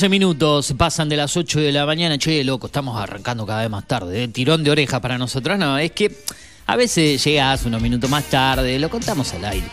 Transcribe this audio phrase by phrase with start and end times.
[0.00, 2.16] 14 minutos pasan de las 8 de la mañana.
[2.16, 4.22] Che, loco, estamos arrancando cada vez más tarde.
[4.22, 4.28] ¿eh?
[4.28, 5.58] Tirón de oreja para nosotros.
[5.58, 6.10] No, es que
[6.64, 9.66] a veces llegas unos minutos más tarde, lo contamos al aire.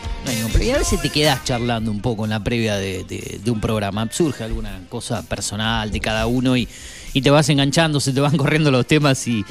[0.60, 4.06] Y a veces te quedas charlando un poco en la previa de, un programa.
[4.12, 6.68] Surge alguna cosa personal de cada uno y,
[7.22, 9.46] te vas enganchando, se te van corriendo los temas y,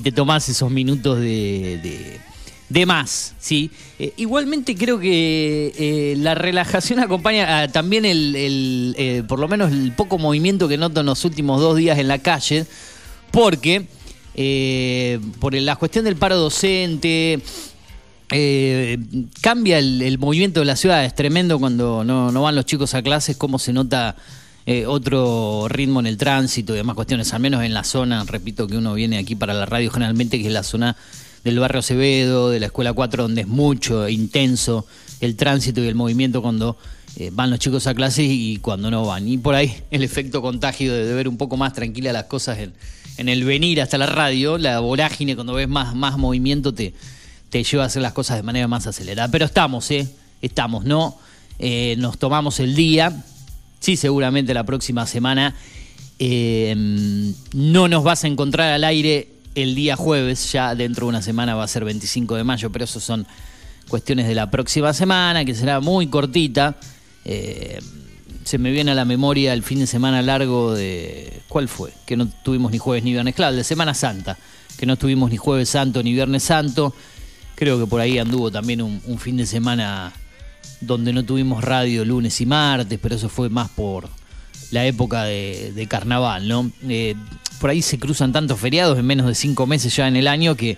[0.00, 2.18] te tomás esos minutos de
[2.86, 3.70] más, ¿sí?
[3.98, 9.92] Eh, igualmente creo que eh, la relajación acompaña también el, eh, por lo menos el
[9.92, 12.66] poco movimiento que noto en los últimos dos días en la calle,
[13.30, 13.86] porque
[15.40, 17.40] por la cuestión del paro docente,
[19.40, 23.02] cambia el, movimiento de la ciudad, es tremendo cuando no, no van los chicos a
[23.02, 24.14] clases, cómo se nota
[24.86, 28.76] otro ritmo en el tránsito y demás cuestiones, al menos en la zona, repito que
[28.76, 30.96] uno viene aquí para la radio generalmente, que es la zona
[31.48, 34.86] del barrio Acevedo, de la Escuela 4, donde es mucho, intenso
[35.20, 36.76] el tránsito y el movimiento cuando
[37.16, 39.26] eh, van los chicos a clase y cuando no van.
[39.26, 42.74] Y por ahí el efecto contagio de, ver un poco más tranquila las cosas en,
[43.16, 46.92] en, el venir hasta la radio, la vorágine cuando ves más, más movimiento te,
[47.50, 49.30] te lleva a hacer las cosas de manera más acelerada.
[49.30, 50.06] Pero estamos, ¿eh?
[50.42, 51.18] Estamos, ¿no?
[51.58, 53.24] Eh, nos tomamos el día.
[53.80, 55.54] Sí, seguramente la próxima semana
[56.18, 56.74] eh,
[57.54, 61.54] no nos vas a encontrar al aire el día jueves, ya dentro de una semana
[61.54, 63.26] va a ser 25 de mayo, pero eso son
[63.88, 66.76] cuestiones de la próxima semana, que será muy cortita.
[67.24, 67.80] Eh,
[68.44, 71.42] se me viene a la memoria el fin de semana largo de...
[71.48, 71.92] ¿Cuál fue?
[72.06, 74.38] Que no tuvimos ni jueves ni viernes, claro, de Semana Santa,
[74.78, 76.94] que no tuvimos ni jueves santo ni viernes santo.
[77.54, 80.12] Creo que por ahí anduvo también un fin de semana
[80.80, 84.08] donde no tuvimos radio lunes y martes, pero eso fue más por
[84.70, 86.70] la época de, carnaval, ¿no?
[86.88, 87.14] Eh,
[87.60, 90.54] por ahí se cruzan tantos feriados en menos de cinco meses ya en el año
[90.56, 90.76] que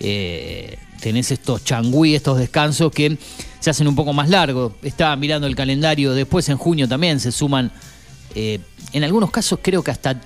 [0.00, 3.18] eh, tenés estos changüí, estos descansos que
[3.60, 4.72] se hacen un poco más largos.
[4.82, 7.70] Estaba mirando el calendario, después en junio también se suman,
[8.34, 8.60] eh,
[8.92, 10.20] en algunos casos creo que hasta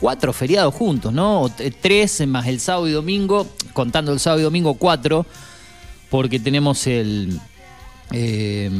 [0.00, 1.50] cuatro feriados juntos, ¿no?
[1.80, 5.26] tres más el sábado y domingo, contando el sábado y domingo, cuatro,
[6.08, 7.40] porque tenemos el
[8.12, 8.70] eh,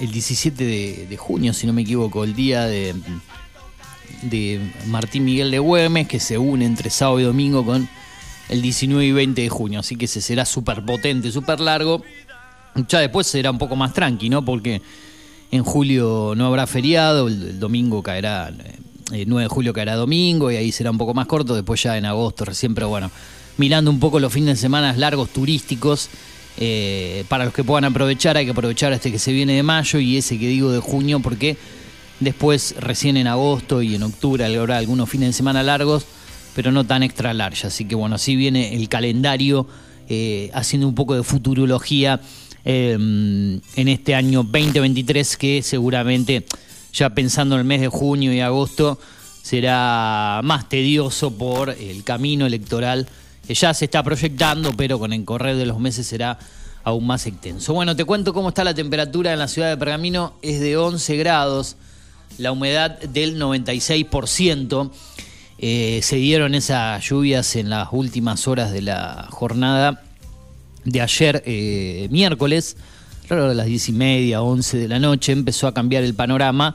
[0.00, 0.64] el 17
[1.08, 2.94] de, junio, si no me equivoco, el día de,
[4.86, 7.88] Martín Miguel de Güemes, que se une entre sábado y domingo con
[8.48, 9.80] el 19 y 20 de junio.
[9.80, 12.02] Así que ese será súper potente, súper largo.
[12.88, 14.44] Ya después será un poco más tranqui, ¿no?
[14.44, 14.82] Porque
[15.50, 18.60] en julio no habrá feriado, el, domingo caerá, el
[19.12, 21.54] eh, 9 de julio caerá domingo y ahí será un poco más corto.
[21.54, 23.10] Después ya en agosto recién, pero bueno,
[23.56, 26.08] mirando un poco los fines de semana largos turísticos
[26.56, 29.98] eh, para los que puedan aprovechar, hay que aprovechar este que se viene de mayo
[29.98, 31.56] y ese que digo de junio, porque
[32.20, 36.06] después, recién en agosto y en octubre, habrá algunos fines de semana largos,
[36.54, 37.66] pero no tan extra large.
[37.66, 39.66] Así que bueno, así viene el calendario,
[40.08, 42.20] eh, haciendo un poco de futurología
[42.64, 46.44] eh, en este año 2023, que seguramente,
[46.92, 49.00] ya pensando en el mes de junio y agosto,
[49.42, 53.08] será más tedioso por el camino electoral
[53.48, 56.38] ya se está proyectando, pero con el correr de los meses será
[56.84, 57.74] aún más extenso.
[57.74, 61.16] Bueno, te cuento cómo está la temperatura en la ciudad de Pergamino, es de 11
[61.16, 61.76] grados,
[62.38, 64.90] la humedad del 96%.
[65.58, 70.02] Eh, se dieron esas lluvias en las últimas horas de la jornada
[70.84, 72.76] de ayer, eh, miércoles,
[73.24, 76.74] alrededor de las 10 y media, 11 de la noche, empezó a cambiar el panorama.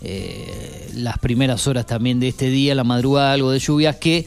[0.00, 4.26] Eh, las primeras horas también de este día, la madrugada, algo de lluvias que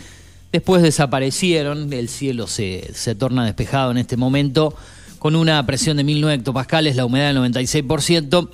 [0.56, 2.88] Después desaparecieron, el cielo se,
[3.20, 4.74] torna despejado en este momento
[5.20, 8.50] con una presión de 1009 hectopascales, la humedad del 96%.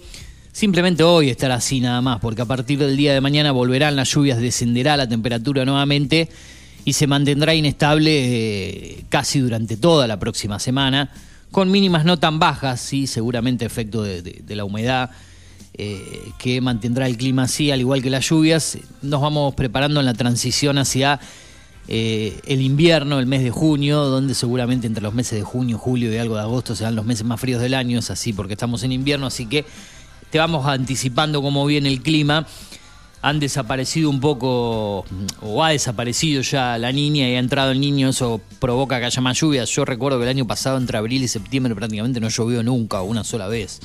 [0.51, 4.09] Simplemente hoy estará así nada más, porque a partir del día de mañana volverán las
[4.09, 6.27] lluvias, descenderá la temperatura nuevamente
[6.85, 11.11] y se mantendrá inestable eh, casi durante toda la próxima semana,
[11.51, 15.11] con mínimas no tan bajas, sí, seguramente efecto de, la humedad
[15.75, 16.01] eh,
[16.39, 18.79] que mantendrá el clima así, al igual que las lluvias.
[19.03, 21.19] Nos vamos preparando en la transición hacia
[21.87, 26.13] eh, el invierno, el mes de junio, donde seguramente entre los meses de junio, julio
[26.13, 28.83] y algo de agosto serán los meses más fríos del año, es así porque estamos
[28.83, 29.65] en invierno, así que
[30.29, 32.47] te vamos anticipando cómo viene el clima.
[33.23, 35.05] Han desaparecido un poco,
[35.41, 39.21] o ha desaparecido ya la niña y ha entrado el niño, eso provoca que haya
[39.21, 39.69] más lluvias.
[39.69, 43.23] Yo recuerdo que el año pasado, entre abril y septiembre, prácticamente no llovió nunca, una
[43.23, 43.79] sola vez.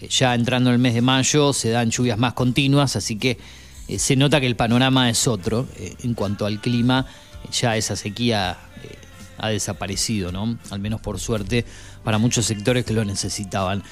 [0.00, 3.38] Eh, ya entrando en el mes de mayo se dan lluvias más continuas, así que
[3.88, 7.06] eh, se nota que el panorama es otro eh, en cuanto al clima.
[7.52, 8.94] Ya esa sequía eh,
[9.38, 10.58] ha desaparecido, ¿no?
[10.70, 11.64] Al menos por suerte
[12.04, 13.82] para muchos sectores que lo necesitaban.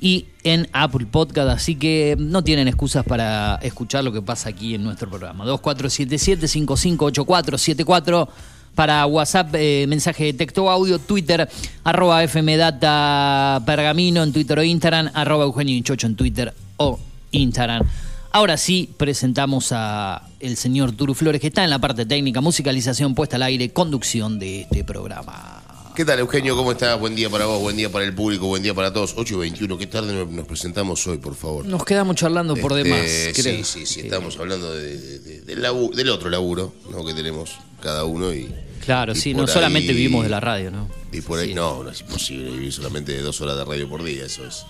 [0.00, 4.74] y en Apple Podcast, así que no tienen excusas para escuchar lo que pasa aquí
[4.74, 5.46] en nuestro programa.
[5.46, 8.28] 2477-558474
[8.74, 11.48] para WhatsApp, eh, mensaje de texto audio, Twitter,
[11.84, 16.98] arroba FMData Pergamino en Twitter o Instagram, arroba Eugenio Inchocho en Twitter o
[17.30, 17.86] Instagram.
[18.32, 23.14] Ahora sí, presentamos a el señor Turu Flores, que está en la parte técnica, musicalización,
[23.14, 25.63] puesta al aire, conducción de este programa.
[25.94, 26.56] ¿Qué tal, Eugenio?
[26.56, 26.98] ¿Cómo estás?
[26.98, 29.14] Buen día para vos, buen día para el público, buen día para todos.
[29.16, 31.64] 8 y 21, ¿qué tarde nos presentamos hoy, por favor?
[31.66, 33.64] Nos quedamos charlando por Este, demás, Sí, creo.
[33.64, 35.54] sí, sí, estamos hablando de- de- de-
[35.94, 37.04] del, otro laburo ¿no?
[37.04, 38.52] que tenemos cada uno y...
[38.84, 40.88] Claro, y sí, no solamente vivimos de la radio, ¿no?
[41.12, 41.54] Y por ahí, Sí.
[41.54, 44.64] no, no es imposible vivir solamente de dos horas de radio por día, eso es,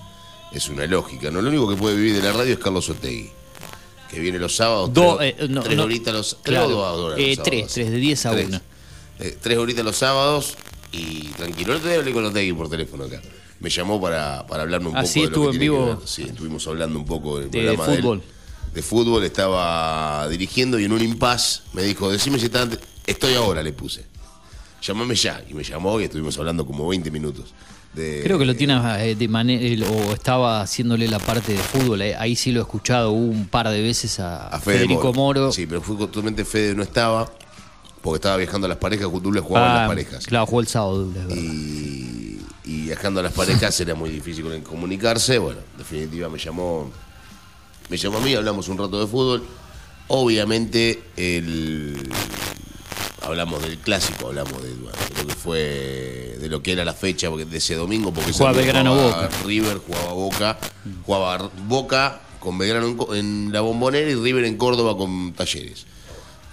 [0.52, 1.30] es una lógica.
[1.30, 3.30] No, lo único que puede vivir de la radio es Carlos Otegui,
[4.10, 7.12] que viene los sábados, Do- tres, eh, no, tres no, horitas los claro.
[7.14, 7.72] tres Eh, los tres, sábados.
[7.72, 8.46] tres, de 10 a Tres.
[8.48, 8.62] una.
[9.20, 10.54] Eh, tres horitas los sábados
[10.94, 11.72] y tranquilo.
[11.72, 13.20] El otro día hablé con Otegui por teléfono acá.
[13.60, 15.76] Me llamó para, para hablarme un Ah, poco sí, de lo estuvo que en tiene
[15.76, 16.02] vivo.
[16.04, 18.00] Sí, estuvimos hablando un poco del De programa de él.
[18.02, 18.22] fútbol.
[18.74, 22.80] De fútbol, estaba dirigiendo y en un impas me dijo, decime si está antes.
[23.06, 24.04] Estoy ahora, le puse.
[24.82, 25.42] Llámame ya.
[25.48, 27.54] Y me llamó y estuvimos hablando como 20 minutos.
[27.94, 28.76] De, Creo que lo tiene
[29.08, 32.62] eh, de manera, o estaba haciéndole la parte de fútbol, eh, ahí sí lo he
[32.64, 35.52] escuchado un par de veces a, a Fede Federico Moro.
[35.52, 37.32] Sí, pero fue totalmente Fede no estaba,
[38.04, 40.26] porque estaba viajando a las parejas, Douglas jugaba a Ah, las parejas.
[40.26, 41.34] Claro, jugó el sábado, es verdad.
[41.34, 45.38] y, y viajando a las parejas era muy difícil en comunicarse.
[45.38, 46.90] Bueno, en definitiva me llamó,
[47.88, 49.42] me llamó a mí, hablamos un rato de fútbol.
[50.08, 52.10] Obviamente el
[53.22, 56.92] hablamos del clásico, hablamos de, bueno, de lo que fue, de lo que era la
[56.92, 59.42] fecha porque de ese domingo, porque ese Jugaba domingo Belgrano jugaba Boca.
[59.46, 60.58] River, jugaba Boca,
[61.06, 65.86] jugaba Boca con Belgrano en, Co- en la Bombonera y River en Córdoba con Talleres.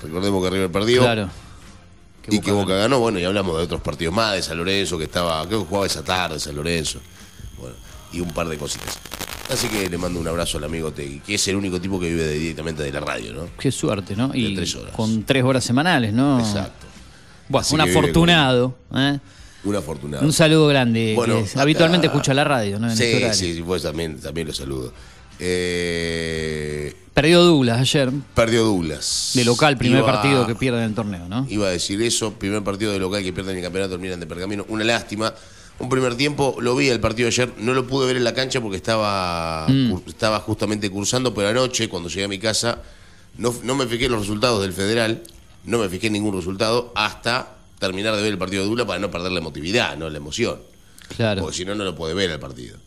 [0.04, 1.30] Recordemos que River perdió Claro.
[2.28, 5.06] y que Boca ganó, bueno, y hablamos de otros partidos más, de San Lorenzo, que
[5.06, 7.00] estaba, creo que jugaba esa tarde, San Lorenzo,
[7.60, 7.76] bueno,
[8.14, 8.98] y un par de cositas.
[9.50, 12.08] Así que le mando un abrazo al amigo Tegui, que es el único tipo que
[12.10, 13.50] vive de- directamente de la radio, ¿no?
[13.60, 14.32] Qué suerte, ¿no?
[14.34, 14.94] Y tres horas.
[14.96, 16.40] con tres horas semanales, ¿no?
[16.40, 16.88] Exacto.
[17.74, 18.78] Un afortunado.
[18.96, 19.20] ¿eh?
[19.66, 20.24] Un afortunado.
[20.26, 21.14] Un saludo grande.
[21.16, 22.90] Bueno, que es- habitualmente escucha la radio, ¿no?
[22.90, 23.34] En sí, horario.
[23.34, 24.94] sí, sí, pues también, también lo saludo.
[25.44, 29.32] Eh, Perdió Douglas ayer, perdió Douglas.
[29.34, 31.46] de local, primer Iba- partido que pierde en el torneo, ¿no?
[31.50, 34.66] Iba a decir eso, primer partido de local que pierden el campeonato terminan de pergamino.
[34.70, 35.34] Una lástima.
[35.80, 38.34] Un primer tiempo, lo vi el partido de ayer, no lo pude ver en la
[38.34, 39.98] cancha porque estaba, Mm.
[40.08, 42.80] estaba justamente cursando, pero anoche, cuando llegué a mi casa,
[43.38, 45.22] no, no me fijé en los resultados del federal,
[45.66, 49.00] no me fijé en ningún resultado hasta terminar de ver el partido de Dula para
[49.00, 50.60] no perder la emotividad, no la emoción.
[51.18, 51.42] Claro.
[51.42, 52.78] Porque si no, no lo puede ver el partido.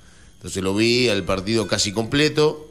[0.44, 2.70] Entonces lo vi al partido casi completo.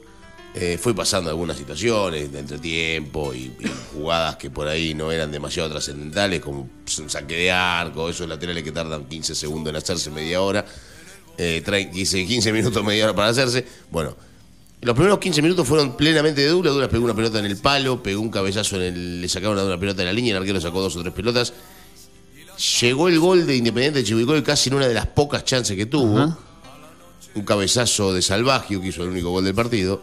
[0.53, 3.51] eh, fui pasando algunas situaciones de entretiempo y,
[3.95, 8.63] jugadas que por ahí no eran demasiado trascendentales, como un saque de arco, esos laterales
[8.63, 10.63] que tardan 15 segundos en hacerse, media hora,
[11.35, 13.65] eh, traen 15, 15 minutos, media hora para hacerse.
[13.89, 14.15] Bueno,
[14.81, 16.69] los primeros 15 minutos fueron plenamente de Dula.
[16.69, 19.21] Dula pegó una pelota en el palo, pegó un cabezazo en el.
[19.21, 21.55] Le sacaron una pelota en la línea, el arquero sacó dos o tres pelotas.
[22.81, 25.87] Llegó el gol de Independiente de Chivilcoy casi en una de las pocas chances que
[25.87, 26.37] tuvo.
[27.35, 30.01] Un cabezazo de Salvagio que hizo el único gol del partido.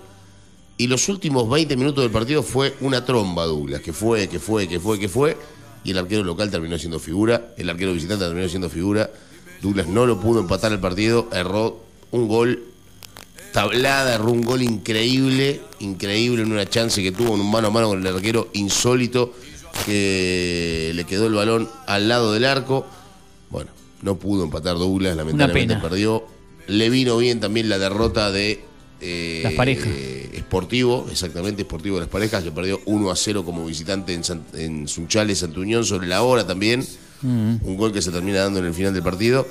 [0.76, 4.66] Y los últimos 20 minutos del partido fue una tromba Douglas, que fue, que fue,
[4.66, 5.36] que fue, que fue.
[5.84, 7.52] Y el arquero local terminó siendo figura.
[7.56, 9.10] El arquero visitante terminó siendo figura.
[9.62, 11.28] Douglas no lo pudo empatar el partido.
[11.32, 12.64] Erró un gol
[13.52, 17.70] tablada, erró un gol increíble, increíble en una chance que tuvo en un mano a
[17.70, 19.32] mano con el arquero insólito
[19.84, 22.86] que le quedó el balón al lado del arco.
[23.50, 23.70] Bueno,
[24.02, 26.24] no pudo empatar Douglas, lamentablemente perdió.
[26.70, 28.60] Le vino bien también la derrota de
[29.00, 29.88] eh, Las parejas.
[30.38, 34.42] Sportivo, exactamente, Sportivo de las parejas, que perdió 1 a 0 como visitante en, San-
[34.54, 36.84] en Sunchales, Santuñón, sobre la hora también.
[37.22, 37.56] Mm.
[37.62, 39.46] Un gol que se termina dando en el final del partido.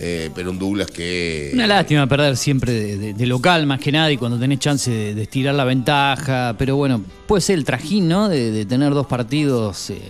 [0.00, 1.50] eh, pero un Douglas que.
[1.54, 4.90] Una lástima perder siempre de, de- de local, más que nada, y cuando tenés chance
[4.90, 6.54] de, de estirar la ventaja.
[6.58, 8.28] Pero bueno, puede ser el trajín, ¿no?
[8.28, 9.90] De, tener dos partidos.
[9.90, 10.00] eh,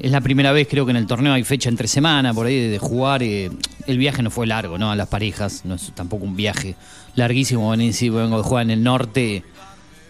[0.00, 2.68] es la primera vez, creo que en el torneo hay fecha entre semana, por ahí,
[2.68, 3.22] de, jugar.
[3.22, 3.50] eh,
[3.86, 4.90] el viaje no fue largo, ¿no?
[4.90, 6.74] A las parejas, no es tampoco un viaje
[7.16, 7.70] larguísimo.
[7.70, 9.44] Vengo de jugar en el norte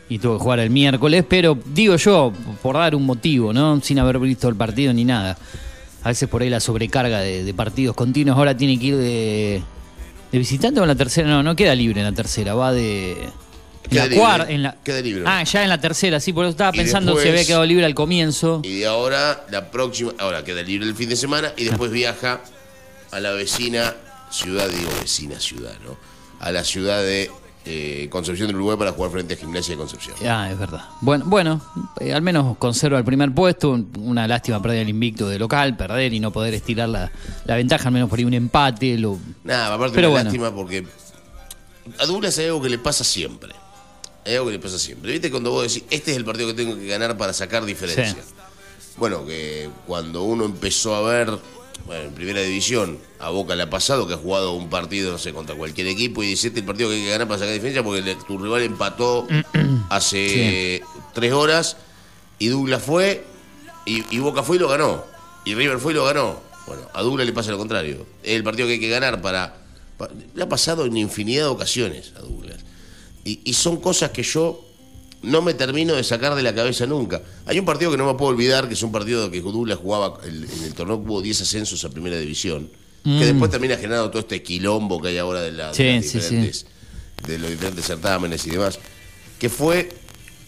[0.09, 3.81] y tuve que jugar el miércoles, pero digo yo, por dar un motivo, ¿no?
[3.81, 5.37] Sin haber visto el partido ni nada.
[6.03, 8.39] A veces por ahí la sobrecarga de, de partidos continuos.
[8.39, 9.63] Ahora tiene que ir de,
[10.33, 11.29] de visitante o en la tercera.
[11.29, 12.55] No, no queda libre en la tercera.
[12.55, 13.17] Va de.
[13.91, 14.77] La cuarta, en la...
[14.85, 15.25] queda libre.
[15.27, 17.65] Ah, ya en la tercera, sí, por eso estaba Y pensando después- se había quedado
[17.67, 18.61] libre al comienzo.
[18.65, 22.41] Y de ahora, la próxima, ahora queda libre el fin de semana y después viaja
[23.11, 23.95] a la vecina
[24.31, 25.97] ciudad, digo vecina ciudad, ¿no?
[26.39, 27.31] A la ciudad de
[27.67, 30.15] eh, Concepción del Uruguay para jugar frente a Gimnasia de Concepción.
[30.27, 30.83] Ah, es verdad.
[31.01, 31.61] Bueno, bueno
[32.01, 33.71] eh, al menos conserva el primer puesto.
[33.99, 37.11] Una lástima perder el invicto de local, perder y no poder estirar la,
[37.45, 38.97] la ventaja, al menos por ahí un empate.
[38.97, 39.19] Lo...
[39.45, 40.25] Nada, aparte Pero una bueno.
[40.31, 40.87] lástima porque
[41.99, 43.51] a Douglas hay algo que le pasa siempre.
[44.25, 45.13] Hay algo que le pasa siempre.
[45.13, 48.05] ¿Viste cuando vos decís, este es el partido que tengo que ganar para sacar diferencia?
[48.15, 48.35] Sí.
[48.97, 51.31] Bueno, que cuando uno empezó a ver,
[51.87, 55.19] bueno, en primera división, a Boca le ha pasado que ha jugado un partido, no
[55.19, 57.39] sé, contra cualquier equipo y dice, este es el partido que hay que ganar para
[57.39, 59.27] sacar diferencia porque tu rival empató
[59.89, 60.83] hace
[61.15, 61.77] tres horas
[62.39, 63.25] y Douglas fue
[63.87, 65.05] y, y Boca fue y lo ganó.
[65.45, 66.41] Y River fue y lo ganó.
[66.67, 68.07] Bueno, a Douglas le pasa lo contrario.
[68.23, 69.57] Es el partido que hay que ganar para...
[69.97, 72.59] pa- le ha pasado en infinidad de ocasiones a Douglas.
[73.25, 74.65] Y, y son cosas que yo
[75.23, 77.21] no me termino de sacar de la cabeza nunca.
[77.47, 80.19] Hay un partido que no me puedo olvidar, que es un partido que Douglas jugaba
[80.25, 82.71] el- en el torneo hubo 10 ascensos a primera división,
[83.05, 86.05] que después termina generando todo este quilombo que hay ahora de, la- de Sí, las
[86.05, 86.19] sí, sí.
[86.19, 86.67] diferentes,
[87.27, 88.79] de los diferentes certámenes y demás,
[89.39, 89.91] que fue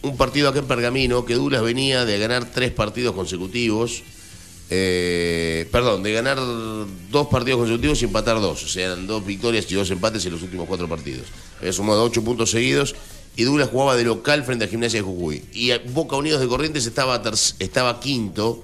[0.02, 4.02] un partido acá en Pergamino, que Douglas venía de ganar tres partidos consecutivos,
[4.74, 6.38] eh, perdón, de ganar
[7.10, 8.64] dos partidos consecutivos y empatar dos.
[8.64, 11.26] O sea, eran dos victorias y dos empates en los últimos cuatro partidos.
[11.58, 12.94] Había sumado ocho puntos seguidos
[13.36, 15.44] y Douglas jugaba de local frente a Gimnasia de Jujuy.
[15.52, 18.62] Y Boca Unidos de Corrientes estaba quinto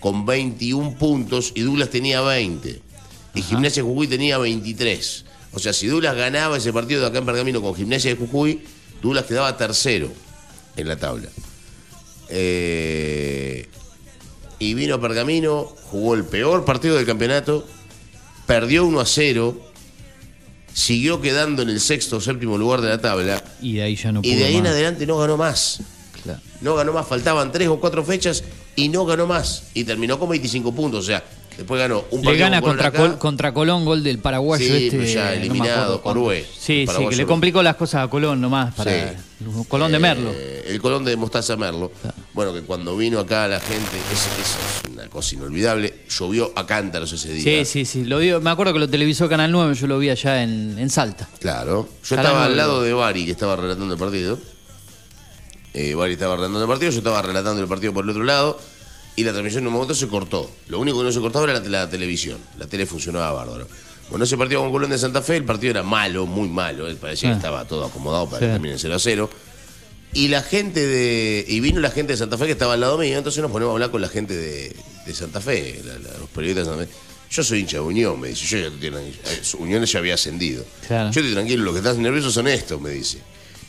[0.00, 2.82] con 21 puntos y Douglas tenía 20.
[3.34, 5.24] Y Gimnasia de Jujuy tenía 23.
[5.54, 8.60] O sea, si Douglas ganaba ese partido de acá en Pergamino con Gimnasia de Jujuy,
[9.00, 10.10] Douglas quedaba tercero
[10.76, 11.30] en la tabla.
[12.28, 13.66] Eh,
[14.58, 17.66] y vino a Pergamino, jugó el peor partido del campeonato,
[18.46, 19.60] perdió 1 a 0,
[20.72, 24.12] siguió quedando en el sexto o séptimo lugar de la tabla, Y de ahí ya
[24.12, 25.80] no pudo y de ahí en adelante no ganó más.
[26.22, 26.40] Claro.
[26.60, 28.42] No ganó más, faltaban tres o cuatro fechas
[28.74, 29.64] y no ganó más.
[29.74, 31.24] Y terminó con 25 puntos, o sea,
[31.58, 32.98] después ganó un Le partido gana con Colón contra.
[33.08, 34.96] Col- contra Colón, gol del paraguayo Sí, este.
[34.96, 36.00] pero ya no eliminado.
[36.04, 36.46] Orué.
[36.58, 39.16] Sí, sí, que le complicó las cosas a Colón nomás para Sí.
[39.68, 40.30] Colón de Merlo.
[40.34, 41.92] Eh, el Colón de Mostaza Merlo.
[42.32, 45.94] Bueno, que cuando vino acá la gente, eso, es una cosa inolvidable.
[46.08, 47.64] Llovió a cántaros ese día.
[47.64, 48.04] Sí, sí, sí.
[48.04, 50.88] Lo vi- me acuerdo que lo televisó Canal 9, yo lo vi allá en, en
[50.90, 51.28] Salta.
[51.40, 51.88] Claro.
[52.08, 54.38] Yo estaba no al lado de Bari, que estaba relatando el partido.
[55.74, 58.58] Eh, Bari estaba relatando el partido, yo estaba relatando el partido por el otro lado.
[59.18, 60.48] Y la transmisión en un momento se cortó.
[60.68, 62.38] Lo único que no se cortaba era la, la televisión.
[62.58, 63.66] La tele funcionaba bárbaro.
[64.10, 66.86] Bueno, ese partido con Colón de Santa Fe, el partido era malo, muy malo.
[66.86, 67.32] Él parecía Ah.
[67.32, 68.46] que estaba todo acomodado para Sí.
[68.46, 69.30] que termine 0 a 0.
[70.14, 71.44] Y la gente de.
[71.48, 73.72] Y vino la gente de Santa Fe que estaba al lado mío, entonces nos ponemos
[73.72, 76.86] a hablar con la gente de, de Santa Fe, la- la- los periodistas de Santa
[76.86, 76.98] Fe.
[77.30, 78.46] Yo soy hincha de Unión, me dice.
[78.46, 78.88] Yo ya estoy.
[78.88, 80.64] Eh, Unión ya había ascendido.
[80.86, 81.10] Claro.
[81.10, 83.18] Yo estoy tranquilo, los que estás nerviosos son estos, me dice.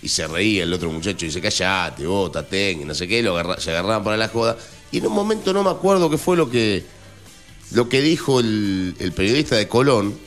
[0.01, 3.35] Y se reía el otro muchacho y dice, callate, vos, y no sé qué, lo
[3.38, 4.55] agarra- se agarraban para la joda.
[4.91, 6.84] Y en un momento no me acuerdo qué fue lo que,
[7.71, 10.17] lo que dijo el, periodista de Colón.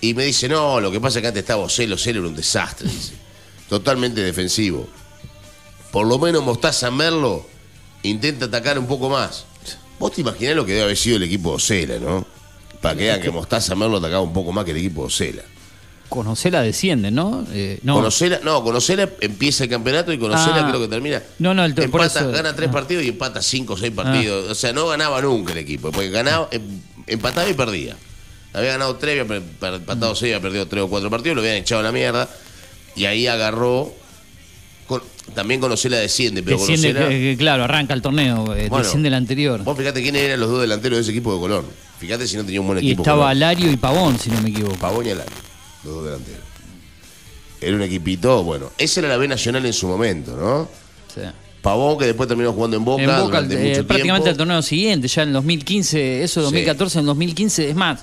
[0.00, 2.36] Y me dice, no, lo que pasa es que antes estaba Ocelo, Ocelo era un
[2.36, 3.14] desastre, dice.
[3.68, 4.88] Totalmente defensivo.
[5.92, 7.46] Por lo menos Mostaza Merlo
[8.02, 9.44] intenta atacar un poco más.
[9.98, 12.26] Vos te imaginás lo que debe haber sido el equipo de Ocela, ¿no?
[12.80, 15.42] Para que vean que Mostaza Merlo atacaba un poco más que el equipo de Ocela.
[16.12, 17.44] Con Ocela desciende, ¿no?
[17.52, 17.94] Eh, no.
[17.94, 20.68] Con Ocela- no, con Ocela empieza el campeonato y con Ocela Ah.
[20.68, 21.22] creo que termina.
[21.38, 22.72] No, no, el- por empata, eso- gana tres ah.
[22.72, 24.50] partidos y empata cinco o seis partidos.
[24.50, 25.90] O sea, no ganaba nunca el equipo.
[25.90, 27.96] Porque ganaba, em- empataba y perdía.
[28.52, 31.80] Había ganado tres, había empatado seis, había perdido tres o cuatro partidos, lo habían echado
[31.80, 32.28] a la mierda.
[32.94, 33.92] Y ahí agarró.
[34.88, 35.02] con-
[35.34, 37.08] también con Ocela desciende, pero desciende, con Ocela.
[37.08, 39.62] que- que, claro, arranca el torneo, eh, Bueno, desciende el anterior.
[39.62, 41.64] Vos fíjate quiénes eran los dos delanteros de ese equipo de Colón.
[41.98, 43.02] Fíjate si no tenía un buen Y equipo.
[43.02, 43.38] estaba Colón.
[43.38, 44.74] Lario y Pavón, si no me equivoco.
[44.76, 45.32] Pavón y Alario,
[45.84, 46.40] los dos delanteros.
[47.60, 50.68] Era un equipito, bueno, esa era la B Nacional en su momento, ¿no?
[51.14, 51.20] Sí.
[51.60, 54.38] Pavón que después terminó jugando en Boca, En Boca, eh, mucho prácticamente el tiempo.
[54.38, 56.44] torneo siguiente, ya en el 2015, eso Sí.
[56.44, 58.00] 2014, en 2015, es más,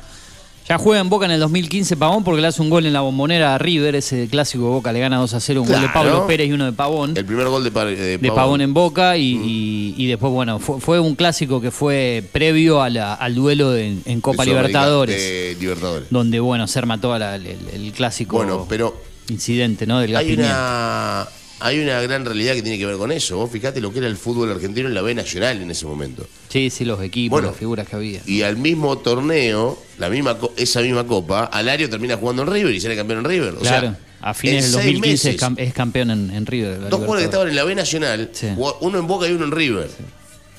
[0.69, 3.01] ya juega en Boca en el 2015 Pavón porque le hace un gol en la
[3.01, 5.89] bombonera a River, ese clásico de Boca le gana 2 a 0, un gol de.
[5.89, 7.17] Pablo Pérez y uno de Pavón.
[7.17, 10.59] El primer gol de, Pa- de de Pavón en Boca y, y- y después, bueno,
[10.59, 15.17] fue, fue un clásico que fue previo a la- al duelo de- en, Copa Libertadores,
[15.17, 16.07] de Libertadores.
[16.11, 16.79] donde, bueno, se
[17.17, 18.95] la- el, el clásico Bueno, pero
[19.29, 19.99] incidente, ¿no?
[19.99, 21.27] Del hay una,
[21.61, 23.37] hay una gran realidad que tiene que ver con eso.
[23.37, 26.25] Vos fíjate lo que era el fútbol argentino en la B Nacional en ese momento.
[26.49, 27.47] Sí, sí, los equipos, Bueno.
[27.49, 28.21] las figuras que había.
[28.25, 32.79] Y al mismo torneo, la misma esa misma copa, Alario termina jugando en River y
[32.81, 33.53] sale campeón en River.
[33.55, 36.81] O Claro, sea, a fines del seis 2015 es, cam- es campeón en, en River.
[36.89, 38.47] Dos jugadores que estaban en la B Nacional, Sí.
[38.81, 39.89] uno en Boca y uno en River.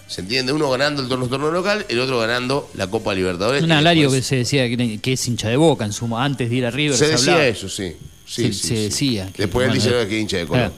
[0.07, 0.53] ¿Se entiende?
[0.53, 3.63] Uno ganando el torneo, torneo local, el otro ganando la Copa Libertadores.
[3.63, 6.57] Un Alario que se decía que, que es hincha de boca en su, antes de
[6.57, 6.97] ir a River.
[6.99, 7.47] Se decía hablaba.
[7.47, 7.93] eso, sí.
[8.27, 8.75] se, Sí, sí, se sí.
[8.83, 9.31] decía.
[9.33, 10.73] que, Después él dice que es hincha de Colón.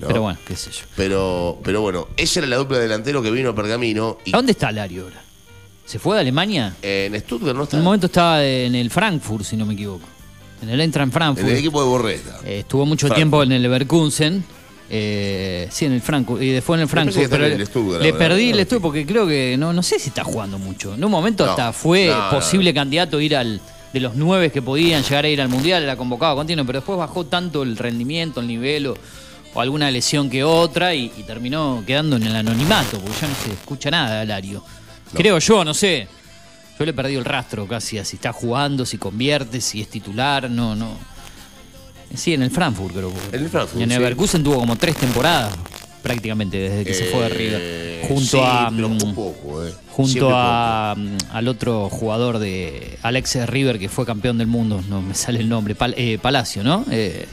[0.00, 0.06] ¿No?
[0.08, 0.84] Pero bueno, qué sé yo.
[0.96, 4.18] Pero, pero bueno, esa era la dupla de delantero que vino a Pergamino.
[4.24, 5.22] Y ¿A dónde está Lario ahora?
[5.84, 6.74] ¿Se fue de Alemania?
[6.82, 7.76] en Stuttgart no está.
[7.76, 10.06] En un momento estaba en el Frankfurt, si no me equivoco.
[10.62, 11.48] En el Eintracht En Frankfurt.
[11.48, 12.40] el equipo de Borreta.
[12.44, 13.16] Eh, estuvo mucho Frankfurt.
[13.16, 14.44] tiempo en el Leverkusen.
[14.90, 16.42] Eh, sí, en el Frankfurt.
[16.42, 17.30] Y después en el Frankfurt.
[17.30, 18.54] Pero en el Stuttgart le perdí ¿no?
[18.54, 20.94] el estudio porque creo que no, no sé si está jugando mucho.
[20.94, 23.60] En un momento No, hasta fue no, posible candidato ir al.
[23.92, 26.98] De los nueve que podían llegar a ir al mundial, era convocado continuo, pero después
[26.98, 28.94] bajó tanto el rendimiento, el nivel o,
[29.54, 33.34] o alguna lesión que otra y, y terminó quedando en el anonimato, porque ya no
[33.34, 34.62] se escucha nada de Lario.
[35.14, 36.06] Creo yo, no sé.
[36.78, 39.88] Yo le he perdido el rastro casi a si está jugando, si convierte, si es
[39.88, 40.96] titular, no, no.
[42.14, 43.12] Sí, en el Frankfurt creo.
[43.32, 43.88] En el Frankfurt, Y en.
[43.88, 45.54] Leverkusen tuvo como tres temporadas
[46.02, 47.30] prácticamente desde que se fue de Eh,
[48.00, 48.08] River.
[48.08, 48.70] Junto sí, a.
[48.74, 49.74] pero mm, poco, eh.
[49.90, 54.82] Junto Siempre a, mm, al otro jugador de Alex River que fue campeón del mundo,
[54.88, 56.84] no me sale el nombre, Pal- eh, Palacio, ¿no?
[56.90, 57.26] Eh,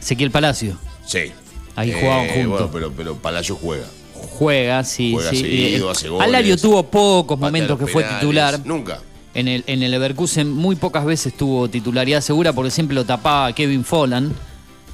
[0.00, 0.78] Ezequiel Palacio.
[1.06, 1.32] Sí.
[1.76, 2.48] Ahí jugaban juntos.
[2.48, 3.86] Bueno, pero, pero Palacio juega.
[4.14, 5.36] Juega, sí, Juega sí.
[5.38, 6.28] seguido, Eh, hace goles.
[6.28, 8.60] Alario tuvo pocos momentos que fue titular.
[8.64, 9.00] Nunca.
[9.34, 13.52] En el, en el Leverkusen muy pocas veces tuvo titularidad segura porque siempre lo tapaba
[13.54, 14.32] Kevin Follan,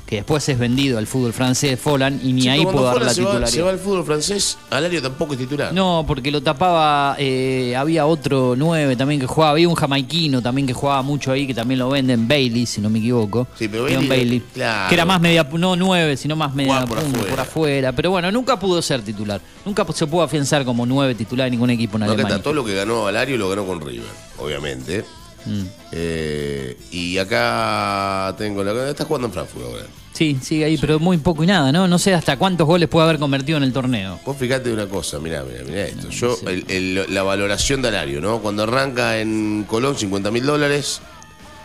[0.09, 3.13] que después es vendido al fútbol francés Follan y ni Sí, ahí pudo dar la
[3.13, 3.47] se va, titularidad.
[3.53, 5.71] se va al fútbol francés, Alario tampoco es titular.
[5.75, 10.67] No, porque lo tapaba, eh, había otro nueve también que jugaba, había un jamaiquino también
[10.67, 13.47] que jugaba mucho ahí, que también lo venden, Bailey, si no me equivoco.
[13.59, 14.89] Sí, pero Bailey, claro.
[14.89, 17.29] Que era más media, no nueve, sino más media por afuera.
[17.31, 17.93] por afuera.
[17.93, 19.43] Pero bueno, nunca pudo ser titular.
[19.67, 22.43] Nunca se pudo afianzar como nueve titular en ningún equipo en No, que Alemania.
[22.43, 24.07] todo lo que ganó Alario lo ganó con River,
[24.39, 25.05] obviamente.
[25.49, 25.67] Mm.
[25.93, 28.91] Eh, y acá tengo la.
[28.91, 29.85] Está jugando en Frankfurt ahora.
[30.13, 31.87] Sí, sigue ahí, pero muy poco y nada, ¿no?
[31.87, 34.19] No sé hasta cuántos goles puede haber convertido en el torneo.
[34.27, 36.09] Vos fíjate una cosa, mirá, mirá, mirá esto.
[36.11, 38.41] Yo, el- el- la valoración de Alario, ¿no?
[38.41, 41.01] Cuando arranca en Colón, 50 mil dólares.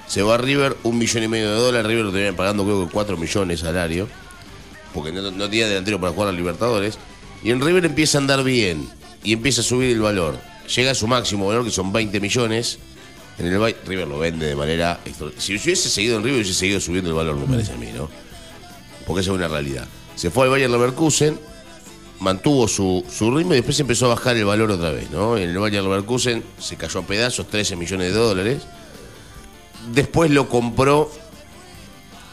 [0.07, 1.87] Se va a River, un millón y medio de dólares.
[1.87, 4.07] River lo tenían pagando, creo que 4 millones Alario.
[4.93, 6.99] Porque no, no tenía delantero para jugar a Libertadores.
[7.43, 8.87] Y en River empieza a andar bien.
[9.23, 10.37] Y empieza a subir el valor.
[10.75, 12.77] Llega a su máximo valor, que son 20 millones.
[13.39, 14.99] En el Bay- River lo vende de manera.
[15.37, 18.09] Si hubiese seguido en River, hubiese seguido subiendo el valor, me parece a mí, ¿no?
[19.07, 19.87] Porque esa es una realidad.
[20.15, 21.39] Se fue al Bayern Leverkusen,
[22.19, 25.35] mantuvo su, su ritmo y después empezó a bajar el valor otra vez, ¿no?
[25.37, 28.61] En el Bayern Leverkusen se cayó a pedazos, 13 millones de dólares.
[29.93, 31.11] Después lo compró,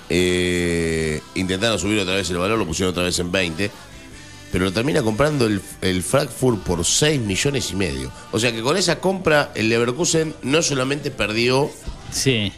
[0.09, 3.71] eh, intentaron subir otra vez el valor, lo pusieron otra vez en 20,
[4.53, 8.11] pero lo termina comprando el, el Frankfurt por 6 millones y medio.
[8.33, 11.71] O sea que con esa compra el Leverkusen no solamente perdió
[12.13, 12.53] Sí.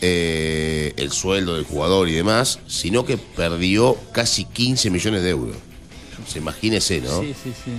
[0.00, 5.56] eh, el sueldo del jugador y demás, sino que perdió casi 15 millones de euros.
[6.26, 7.20] Se imagínese, ¿no?
[7.20, 7.70] Sí, sí, sí.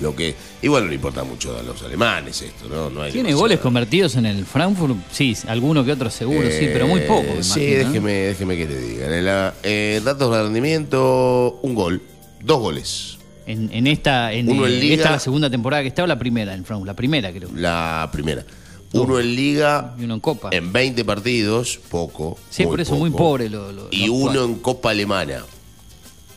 [0.00, 2.90] Lo que igual no le importa mucho a los alemanes esto, ¿no?
[2.90, 4.96] no hay ¿Tiene goles convertidos en el Frankfurt?
[5.12, 7.22] Sí, alguno que otro seguro, sí, pero muy poco.
[7.22, 7.88] me Eh, Sí, imagino, ¿no?
[7.88, 9.16] déjeme, déjeme que le diga.
[9.18, 12.02] En la, eh, datos de rendimiento, un gol,
[12.44, 13.18] dos goles.
[13.46, 14.94] En, en esta, en, Uno en eh, Liga.
[14.94, 17.50] esta es la segunda temporada que está o la primera en Frankfurt, la primera creo.
[17.54, 18.44] La primera.
[18.92, 20.50] Uno en liga, Y uno en Copa.
[20.52, 22.38] en 20 partidos, poco.
[22.48, 24.44] Sí, por eso muy pobre lo, lo- Y uno cuatro.
[24.44, 25.44] en Copa Alemana.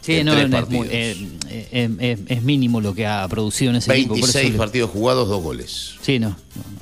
[0.01, 0.87] Sí, no, no, es, muy- partidos.
[0.89, 4.09] eh, eh, eh, es mínimo lo que ha producido en ese equipo.
[4.15, 6.29] por eso 26 le- partidos jugados, dos goles Sí, no.
[6.29, 6.35] no,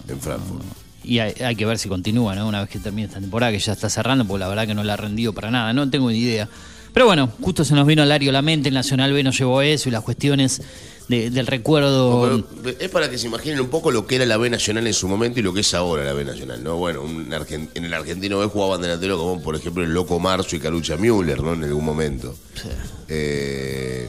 [0.07, 0.13] no.
[0.13, 0.63] en Frankfurt.
[1.03, 2.47] Y hay, hay que ver si continúa, ¿no?
[2.47, 4.83] Una vez que termine esta temporada, que ya está cerrando, porque la verdad que no
[4.83, 6.47] la ha rendido para nada, no tengo ni idea.
[6.95, 9.61] Pero bueno, justo se nos vino al Lario la mente, el Nacional B nos llevó
[9.61, 10.61] eso y las cuestiones
[11.09, 12.43] de- del recuerdo.
[12.63, 14.93] Pero es para que se imaginen un poco lo que era la B Nacional en
[14.93, 16.77] su momento y lo que es ahora la B Nacional, ¿no?
[16.77, 20.55] Bueno, un argen- en el argentino B jugaban delantero como, por ejemplo, el Loco Marzo
[20.55, 21.53] y Calucha Müller, ¿no?
[21.53, 22.33] En algún momento.
[23.09, 24.07] Eh,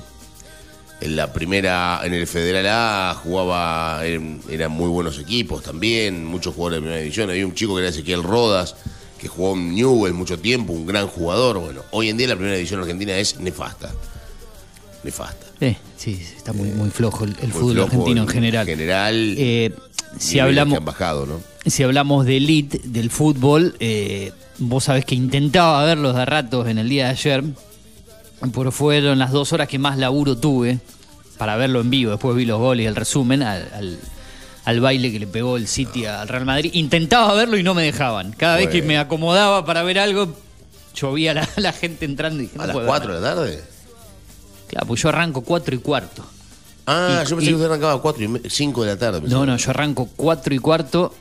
[1.01, 6.55] en la primera, en el Federal A jugaba, eran, eran muy buenos equipos también, muchos
[6.55, 7.29] jugadores de primera división.
[7.31, 8.77] Había un chico que era Ezequiel Rodas,
[9.19, 11.59] que jugó en Newell mucho tiempo, un gran jugador.
[11.59, 13.93] Bueno, hoy en día la primera división argentina es nefasta.
[15.03, 15.47] Nefasta.
[15.61, 18.67] Eh, sí, sí, está muy, muy flojo el, el Muy fútbol flojo argentino en general.
[18.67, 19.73] general, Eh,
[20.19, 20.79] si hablamos,
[21.67, 26.67] si hablamos de elite del fútbol, eh, vos sabés que intentaba verlos de a ratos
[26.69, 27.45] en el día de ayer,
[28.55, 30.79] pero fueron las dos horas que más laburo tuve
[31.39, 32.11] para verlo en vivo.
[32.13, 33.99] Después vi los goles y el resumen al, al-
[34.67, 36.71] al baile que le pegó el City al Real Madrid.
[36.75, 38.33] Intentaba verlo y no me dejaban.
[38.33, 40.37] Cada vez que me acomodaba para ver algo,
[40.95, 43.35] llovía la, la gente entrando y dije, ¿A no las puedo 4 ver de la
[43.35, 43.65] tarde?
[44.69, 46.25] Claro, pues yo arranco cuatro y cuarto.
[46.87, 49.21] Ah, Y- yo pensé y- que usted arrancaba a 4 y 5 de la tarde.
[49.21, 49.35] pensé.
[49.35, 51.15] No, no, yo arranco 4 y cuarto.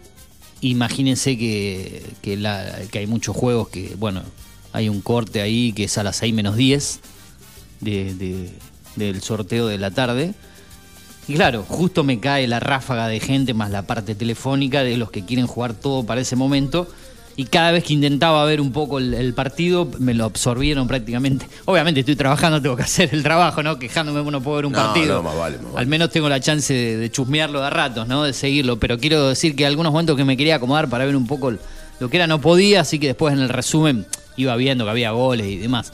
[0.62, 4.24] Imagínense que, que, la- que hay muchos juegos que, bueno,
[4.74, 7.00] hay un corte ahí que es a las 6 menos 10
[7.82, 8.50] de, de-
[8.96, 10.34] del sorteo de la tarde.
[11.28, 15.10] Y claro, justo me cae la ráfaga de gente más la parte telefónica de los
[15.12, 16.88] que quieren jugar todo para ese momento.
[17.38, 21.46] y cada vez que intentaba ver un poco el, el partido, me lo absorbieron prácticamente.
[21.66, 23.78] Obviamente estoy trabajando, tengo que hacer el trabajo, ¿no?
[23.78, 25.16] Quejándome, no puedo ver un No, partido.
[25.16, 25.80] no, más vale, más vale.
[25.80, 28.24] Al menos tengo la chance de, de chusmearlo de ratos, ¿no?
[28.24, 28.78] De seguirlo.
[28.80, 31.52] Pero quiero decir que algunos momentos que me quería acomodar para ver un poco
[32.00, 34.06] lo que era no podía, así que después en el resumen
[34.38, 35.92] iba viendo que había goles y demás.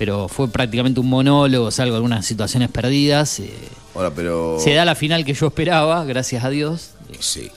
[0.00, 3.38] Pero fue prácticamente un monólogo, salvo algunas situaciones perdidas.
[3.40, 3.52] eh,
[3.94, 4.56] Ahora, pero.
[4.58, 6.92] se da la final que yo esperaba, gracias a Dios.
[7.18, 7.50] Sí.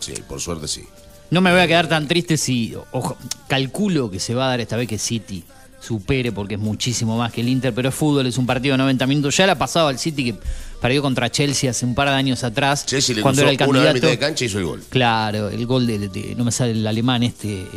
[0.00, 0.82] Sí, por suerte sí.
[1.30, 2.74] No me voy a quedar tan triste si.
[2.90, 5.44] Ojo, calculo que se va a dar esta vez que City
[5.80, 8.78] supere, porque es muchísimo más que el Inter, pero es fútbol, es un partido de
[8.78, 9.36] 90 minutos.
[9.36, 10.34] Ya le ha pasado al City que
[10.80, 12.84] perdió contra Chelsea hace un par de años atrás.
[12.84, 13.56] Chelsea le cuando cruzó era el
[13.88, 14.06] candidato.
[14.08, 14.82] de cancha hizo el gol.
[14.88, 17.68] Claro, el gol de, de- no me sale el alemán este, eh,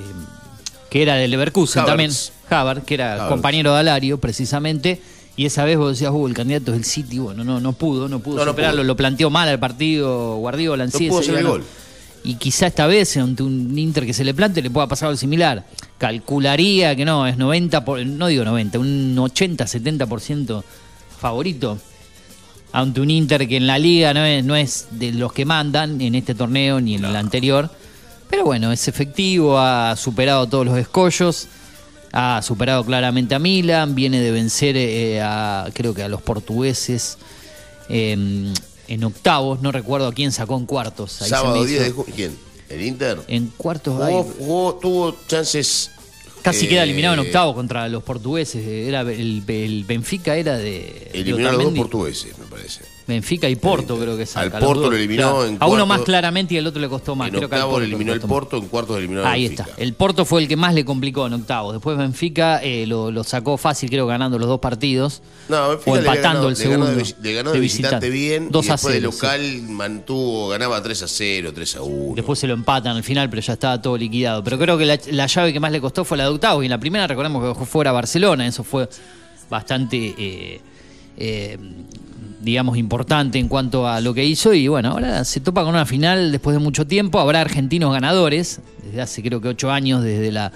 [0.94, 1.90] que era del Leverkusen Havertz.
[1.92, 2.12] también,
[2.52, 3.30] Havard, que era Havertz.
[3.30, 5.02] compañero de Alario precisamente,
[5.36, 8.08] y esa vez vos decías, uh, el candidato es el City, bueno, no, no pudo,
[8.08, 8.88] no pudo No, no superarlo, pudo.
[8.88, 11.50] lo planteó mal al partido Guardiola en No sí, pudo ese hacer el no.
[11.54, 11.64] gol.
[12.24, 15.18] Y quizá esta vez, ante un Inter que se le plante, le pueda pasar algo
[15.18, 15.66] similar.
[15.98, 20.64] Calcularía que no, es 90, por- no digo 90, un 80, 70%
[21.20, 21.80] favorito
[22.72, 26.00] ante un Inter que en la liga no es, no es de los que mandan
[26.02, 27.70] en este torneo ni en el anterior.
[28.34, 31.46] Pero bueno, es efectivo, ha superado todos los escollos,
[32.12, 37.20] ha superado claramente a Milan, viene de vencer eh, a, creo que a los portugueses
[37.90, 38.52] eh,
[38.88, 41.22] en octavos, no recuerdo a quién sacó en cuartos.
[41.22, 42.14] Ahí Sábado me 10 de junio.
[42.16, 42.36] ¿Quién?
[42.70, 43.20] ¿El Inter?
[43.28, 44.02] En cuartos,
[44.40, 45.92] Jugó, tuvo chances.
[46.42, 48.66] casi eh, queda eliminado en octavos contra los portugueses.
[48.66, 51.12] Era el, el Benfica era de...
[51.14, 52.93] Eliminó a los dos portugueses, me parece.
[53.06, 54.58] Benfica y Porto creo que saca.
[54.58, 54.92] Al Porto dos.
[54.92, 55.46] lo eliminó Claro.
[55.46, 57.28] en A uno más claramente y al otro le costó más.
[57.28, 58.20] en Creo que al octavo Porto eliminó el.
[58.22, 59.64] Porto, en cuartos eliminó Ahí Benfica.
[59.70, 59.82] está.
[59.82, 61.74] El Porto fue el que más le complicó en octavos.
[61.74, 65.22] Después Benfica eh, lo, lo sacó fácil, creo, ganando los dos partidos.
[65.50, 66.86] No, Benfica o empatando el le segundo.
[66.86, 68.48] ganó de vis- Le ganó de, visitante, bien.
[68.50, 69.12] 2 y a después de 0.
[69.12, 72.16] local mantuvo, ganaba 3 a 0, 3 a 1.
[72.16, 74.44] Después se lo empatan al final, pero ya estaba todo liquidado.
[74.46, 76.64] Pero creo que la, la llave que más le costó fue la de octavos.
[76.64, 78.48] Y en la primera, recordemos que dejó fuera a Barcelona.
[78.48, 78.88] Eso fue
[79.50, 80.62] bastante, eh,
[81.18, 81.58] eh,
[82.44, 84.54] digamos, importante en cuanto a lo que hizo.
[84.54, 87.20] Y bueno, ahora se topa con una final después de mucho tiempo.
[87.20, 90.52] Habrá argentinos ganadores, desde hace creo que ocho años, desde la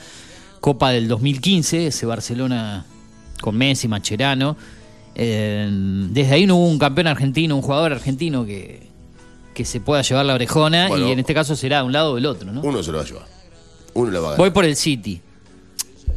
[0.59, 2.85] Copa del 2015, ese Barcelona
[3.41, 4.57] con Messi, Macherano.
[5.15, 5.67] Eh,
[6.11, 8.87] desde ahí no hubo un campeón argentino, un jugador argentino que,
[9.53, 11.07] que se pueda llevar la orejona Bueno.
[11.07, 12.61] y en este caso será de un lado o del otro, ¿no?
[12.61, 13.25] Uno se lo va a llevar.
[13.93, 14.37] Uno la va a ganar.
[14.39, 15.21] Voy por el City.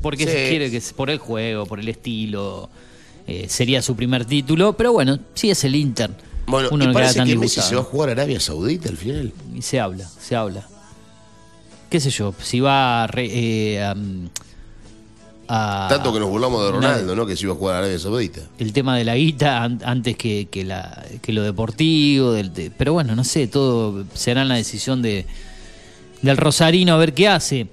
[0.03, 0.31] Porque Sí.
[0.33, 2.69] se quiere que por el juego, por el estilo,
[3.31, 4.73] eh, sería su primer título.
[4.77, 6.11] Pero bueno, sí es el Inter.
[6.47, 8.41] bueno, Uno y no queda parece tan que Messi se va a jugar a Arabia
[8.41, 9.33] Saudita al final.
[9.55, 10.67] Y se habla, se habla.
[11.89, 12.35] ¿Qué sé yo?
[12.43, 13.07] Si va a.
[13.07, 13.95] re- eh, a-
[15.49, 17.27] a- Tanto que nos burlamos de Ronaldo, ¿no?
[17.27, 18.41] Que se iba a jugar a Arabia Saudita.
[18.59, 22.33] el tema de la guita an- antes que, que la, que lo deportivo.
[22.33, 25.27] del- de- pero bueno, no sé, todo será en la decisión de,
[26.23, 27.67] del Rosarino a ver qué hace.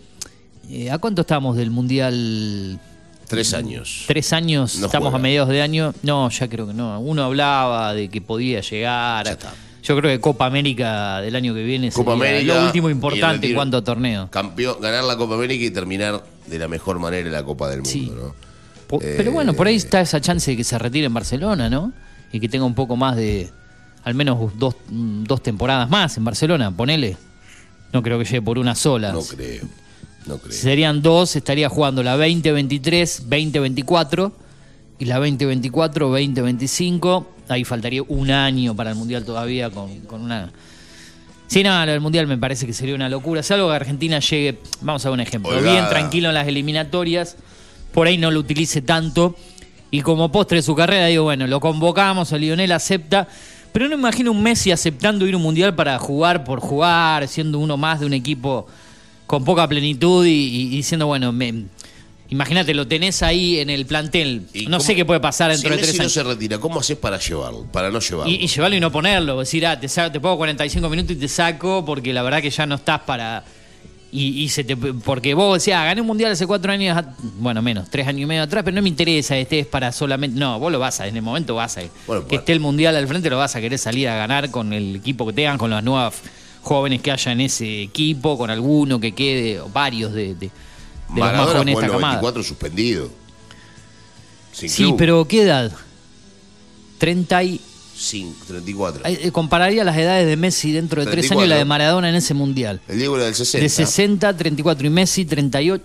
[0.70, 2.80] Eh, ¿A cuánto estamos del Mundial?
[3.28, 4.04] Tres años.
[4.08, 5.18] Tres años, No estamos juega.
[5.20, 5.94] a mediados de año.
[6.04, 7.00] No, ya creo que no.
[7.00, 9.26] Uno hablaba de que podía llegar.
[9.26, 9.54] Ya está.
[9.84, 13.48] Yo creo que Copa América del año que viene Copa sería América lo último importante
[13.48, 14.30] en cuanto a torneo.
[14.32, 17.90] Campeón, ganar la Copa América y terminar de la mejor manera la Copa del Mundo,
[17.92, 18.12] Sí.
[18.14, 18.36] ¿no?
[18.88, 21.70] Po- Eh, Pero bueno, por ahí está esa chance de que se retire en Barcelona,
[21.70, 21.92] ¿no?
[22.32, 23.50] Y que tenga un poco más de,
[24.04, 27.18] al menos dos, dos temporadas más en Barcelona, ponele.
[27.94, 29.12] No creo que llegue por una sola.
[29.14, 29.64] No creo.
[30.28, 30.52] No creo.
[30.52, 34.32] Serían dos, estaría jugando la 2023, 2024
[35.00, 37.32] y la 2024, 2025.
[37.50, 40.52] Ahí faltaría un año para el Mundial todavía con, con una...
[41.48, 43.42] Sí, no, el Mundial me parece que sería una locura.
[43.42, 47.38] Salvo que Argentina llegue, vamos a ver un ejemplo, bien tranquilo en las eliminatorias,
[47.94, 49.36] por ahí no lo utilice tanto.
[49.90, 53.30] Y como postre de su carrera, digo, bueno, lo convocamos, a Lionel acepta.
[53.72, 57.60] Pero no imagino un Messi aceptando ir a un mundial para jugar por jugar, siendo
[57.60, 58.68] uno más de un equipo
[59.28, 61.66] con poca plenitud y, y diciendo, bueno, me-
[62.30, 64.48] imagínate, lo tenés ahí en el plantel.
[64.54, 66.12] ¿Y No sé qué puede pasar dentro si de tres Messi no años.
[66.14, 67.66] se retira, ¿cómo haces para llevarlo?
[67.72, 68.32] Para no llevarlo.
[68.34, 71.20] Y, y llevarlo y no ponerlo, decir, ah, te, sa- te pongo 45 minutos y
[71.20, 73.44] te saco porque la verdad que ya no estás para...
[74.10, 76.98] Y, y se te, porque vos decías, ah, gané un mundial hace cuatro años,
[77.40, 80.40] bueno, menos, tres años y medio atrás, pero no me interesa, este es para solamente...
[80.40, 81.82] No, vos lo vas a, en el momento vas a...
[82.08, 84.72] Bueno, que esté el mundial al frente, lo vas a querer salir a ganar con
[84.72, 86.16] el equipo que tengan, con las nuevas
[86.68, 90.52] jóvenes que haya en ese equipo, con alguno que quede, o varios de, de, de
[91.08, 92.14] los más Maradona jóvenes de esta camada.
[92.22, 93.10] 94 suspendido.
[94.52, 94.98] Sin Sí, club.
[94.98, 95.72] pero ¿qué edad?
[96.98, 97.62] 30 y...
[97.96, 99.02] Sin, 34.
[99.06, 101.40] Eh, compararía las edades de Messi dentro de tres 34.
[101.40, 102.80] años y la de Maradona en ese mundial.
[102.88, 103.64] El Diego era del 60.
[103.64, 105.84] De 60, 34 y Messi 38.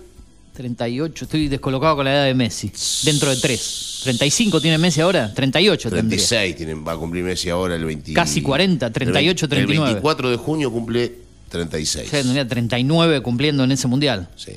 [0.53, 2.71] 38, estoy descolocado con la edad de Messi.
[3.03, 4.01] Dentro de tres.
[4.03, 6.17] 35 tiene Messi ahora, 38 tendría.
[6.17, 8.13] 36 tienen, va a cumplir Messi ahora el 20.
[8.13, 9.87] Casi 40, 38, el, ve- 39.
[9.89, 11.11] El 24 de junio cumple
[11.49, 12.11] 36.
[12.11, 14.27] Ya tendría 39 cumpliendo en ese mundial.
[14.35, 14.53] Sí.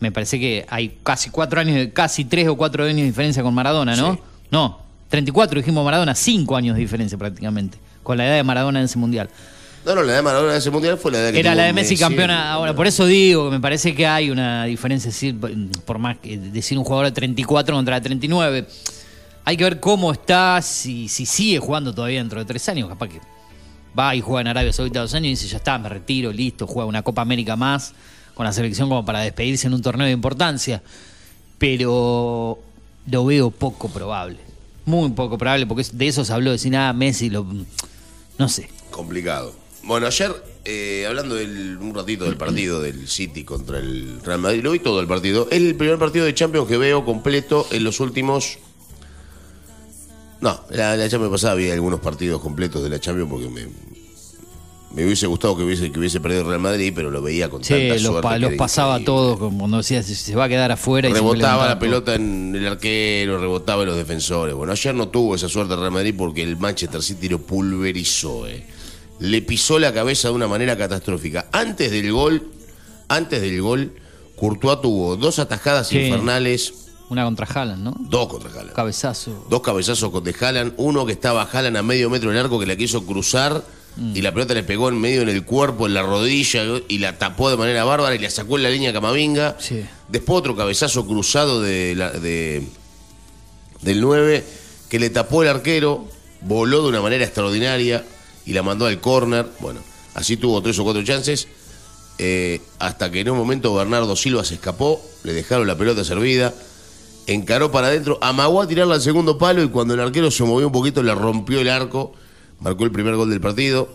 [0.00, 3.42] Me parece que hay casi cuatro años, de- casi tres o cuatro años de diferencia
[3.42, 4.14] con Maradona, ¿no?
[4.14, 4.20] Sí.
[4.50, 8.86] No, 34 dijimos Maradona, cinco años de diferencia prácticamente, con la edad de Maradona en
[8.86, 9.28] ese mundial.
[9.84, 11.72] No, no, la de Maradona en ese mundial fue la edad que Era la de
[11.72, 15.10] Messi campeona ahora, por eso digo que me parece que hay una diferencia,
[15.84, 18.66] por más que decir un jugador de 34 contra de 39.
[19.44, 23.08] Hay que ver cómo está, si, si sigue jugando todavía dentro de tres años, capaz
[23.08, 23.20] que
[23.98, 26.66] va y juega en Arabia Saudita dos años y dice, ya está, me retiro, listo,
[26.66, 27.94] juega una Copa América más
[28.34, 30.82] con la selección como para despedirse en un torneo de importancia.
[31.58, 32.58] Pero
[33.10, 34.38] lo veo poco probable,
[34.84, 37.46] muy poco probable, porque de eso se habló, de decir nada, Messi, lo,
[38.38, 38.68] no sé.
[38.90, 39.67] Complicado.
[39.88, 40.30] Bueno, ayer,
[40.66, 44.80] eh, hablando del- un ratito del partido del City contra el Real Madrid, lo vi
[44.80, 45.48] todo el partido.
[45.50, 48.58] Es el primer partido de Champions que veo completo en los últimos.
[50.42, 53.66] No, la, la Champions pasada había algunos partidos completos de la Champions porque me,
[54.94, 57.64] me hubiese gustado que hubiese, que hubiese perdido el Real Madrid, pero lo veía con
[57.64, 58.38] Sí, tanta los, suerte.
[58.40, 61.08] los pasaba todos, como cuando decía, se, se va a quedar afuera.
[61.08, 61.80] Rebotaba la todo.
[61.80, 64.54] pelota en el arquero, rebotaba en los defensores.
[64.54, 68.46] Bueno, ayer no tuvo esa suerte el Real Madrid porque el Manchester City lo pulverizó.
[68.46, 68.76] eh.
[69.20, 71.46] Le pisó la cabeza de una manera catastrófica.
[71.52, 72.48] Antes del gol,
[73.08, 73.92] antes del gol,
[74.36, 75.98] Courtois tuvo dos atajadas Sí.
[75.98, 76.74] infernales,
[77.10, 77.96] Una contra Haaland, ¿no?
[77.98, 78.72] dos contra Haaland.
[78.74, 79.46] Cabezazo.
[79.48, 82.66] Dos cabezazos con de Haaland, uno que estaba Haaland a medio metro del arco que
[82.66, 83.64] la quiso cruzar
[83.96, 84.14] Mm.
[84.14, 87.18] y la pelota le pegó en medio en el cuerpo, en la rodilla y la
[87.18, 89.56] tapó de manera bárbara y la sacó en la línea Camavinga.
[89.58, 89.84] Sí.
[90.08, 92.62] Después otro cabezazo cruzado de, la- de-
[93.82, 94.44] del 9
[94.88, 96.06] que le tapó el arquero,
[96.42, 98.04] voló de una manera extraordinaria
[98.48, 99.46] y la mandó al córner.
[99.60, 99.80] Bueno,
[100.14, 101.46] así tuvo tres o cuatro chances.
[102.20, 106.52] eh, hasta que en un momento Bernardo Silva se escapó, le dejaron la pelota servida,
[107.28, 110.66] encaró para adentro, amagó a tirarla al segundo palo y cuando el arquero se movió
[110.66, 112.12] un poquito le rompió el arco,
[112.58, 113.88] marcó el primer gol del partido.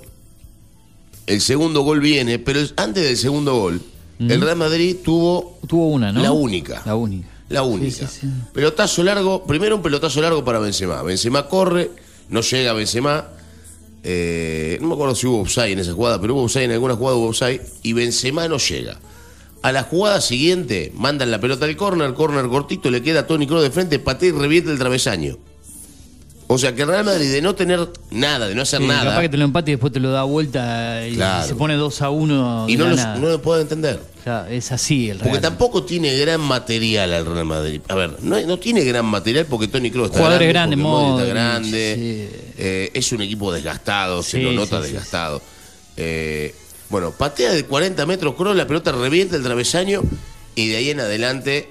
[1.28, 3.82] El segundo gol viene, pero es- antes del segundo gol,
[4.20, 6.22] el Real Madrid tuvo Tuvo una, ¿no?
[6.22, 6.82] La única.
[6.86, 7.28] La única.
[7.50, 8.08] la única.
[8.08, 8.28] Sí, sí, sí.
[8.54, 11.02] Pelotazo largo, primero un pelotazo largo para Benzema.
[11.04, 11.92] Benzema corre,
[12.30, 13.28] no llega Benzema.
[14.04, 16.96] Eh, no me acuerdo si hubo offside en esa jugada, pero hubo offside en alguna
[16.96, 19.00] jugada hubo offside y Benzema no llega.
[19.62, 23.48] A la jugada siguiente mandan la pelota al córner, córner cortito, le queda a Tony
[23.48, 25.38] Kroos de frente, patea y revierte el travesaño.
[26.48, 29.06] O sea que el Real Madrid de no tener nada, de no hacer Sí, nada,
[29.12, 31.48] Capaz que te lo empate y después te lo da vuelta y Claro.
[31.48, 32.66] se pone 2 a 1.
[32.68, 34.02] y no, los- no lo puedo entender.
[34.50, 35.42] Es así el Porque Real.
[35.42, 37.82] tampoco tiene gran material al Real Madrid.
[37.90, 41.08] A ver, no, no tiene gran material porque Tony Kroos está Jugadores grande, grandes, porque
[41.08, 41.96] Modric está Modric, grande.
[42.30, 42.54] sí.
[42.58, 45.42] eh, es un equipo desgastado, se Sí, lo nota sí, desgastado.
[45.98, 46.56] Eh,
[46.90, 50.02] bueno, patea de 40 metros Kroos, la pelota revienta el travesaño
[50.56, 51.70] y de ahí en adelante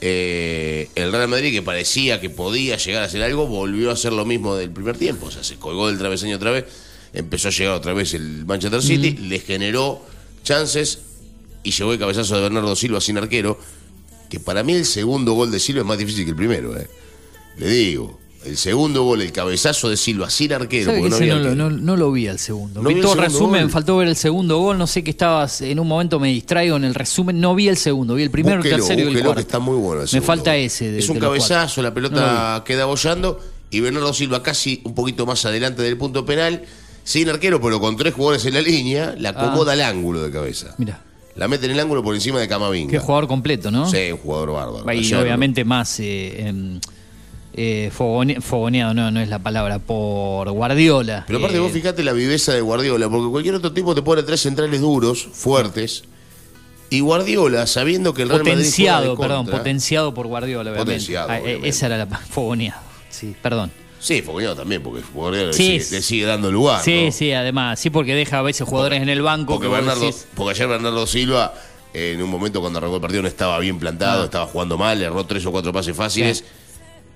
[0.00, 4.12] eh, el Real Madrid que parecía que podía llegar a hacer algo volvió a hacer
[4.12, 5.26] lo mismo del primer tiempo.
[5.26, 6.64] O sea, se colgó del travesaño otra vez,
[7.12, 10.04] empezó a llegar otra vez el Manchester City, le generó
[10.42, 10.98] chances
[11.62, 13.58] y llegó el cabezazo de Bernardo Silva sin arquero,
[14.28, 16.76] que para mí el segundo gol de Silva es más difícil que el primero.
[16.78, 16.88] eh.
[17.58, 21.16] Le digo, el segundo gol, el cabezazo de Silva sin arquero, ¿Sabe porque que no
[21.16, 21.70] había no, arquero.
[21.70, 22.82] no- no lo vi al segundo.
[22.82, 23.70] No vi el todo el resumen, gol.
[23.70, 24.78] faltó ver el segundo gol.
[24.78, 27.38] No sé que estabas, en un momento me distraigo en el resumen.
[27.40, 29.34] No vi el segundo, vi el primero, el Búsquelo, tercero y el cuarto.
[29.36, 30.90] que está muy bueno el Me falta ese.
[30.90, 33.38] de- es un de cabezazo, la pelota queda bollando
[33.70, 36.64] y Bernardo Silva casi un poquito más adelante del punto penal,
[37.04, 40.74] sin arquero, pero con tres jugadores en la línea, la acomoda al ángulo de cabeza.
[40.78, 41.02] Mira,
[41.34, 42.90] La mete en el ángulo por encima de Camavinga.
[42.90, 43.88] qué jugador completo, ¿no?
[43.88, 44.92] Sí, un jugador bárbaro.
[44.92, 46.78] Y obviamente más eh, em,
[47.54, 51.24] eh, fogone- fogoneado, no, no es la palabra, por Guardiola.
[51.26, 54.22] Pero aparte Eh, vos fijate la viveza de Guardiola, porque cualquier otro tipo te pone
[54.22, 56.04] tres centrales duros, fuertes,
[56.90, 60.70] y Guardiola, sabiendo que el Real Madrid juega de Potenciado, perdón, contra- potenciado por Guardiola,
[60.70, 60.84] obviamente.
[60.92, 62.80] Potenciado, Ah, eh, esa era la fogoneado.
[63.08, 63.70] Sí, perdón.
[64.02, 65.00] Sí, Fogoneado también, porque
[65.30, 66.82] le, Sí, sigue, le sigue dando lugar.
[66.82, 67.12] Sí, ¿no?
[67.12, 69.52] sí, además, sí, porque deja a veces jugadores en el banco.
[69.54, 71.54] Porque, que vos Bernardo, decís, porque ayer Bernardo Silva,
[71.94, 74.24] eh, en un momento cuando arrancó el partido, no estaba bien plantado, Ah.
[74.24, 76.44] estaba jugando mal, le erró tres o cuatro pases fáciles.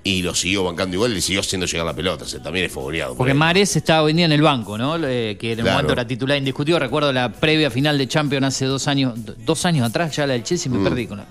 [0.05, 2.23] Y lo siguió bancando igual y le siguió haciendo llegar la pelota.
[2.25, 3.11] O sea, también es fogoneado.
[3.11, 3.35] por Porque.
[3.35, 4.97] Mares estaba hoy en el banco, ¿no?
[5.05, 5.79] Eh, que en el Claro.
[5.79, 6.79] momento era titular indiscutido.
[6.79, 10.35] Recuerdo la previa final de Champions hace dos años, do- dos años atrás, ya la
[10.35, 10.77] del Chelsea, Mm.
[10.77, 11.27] me perdí con la-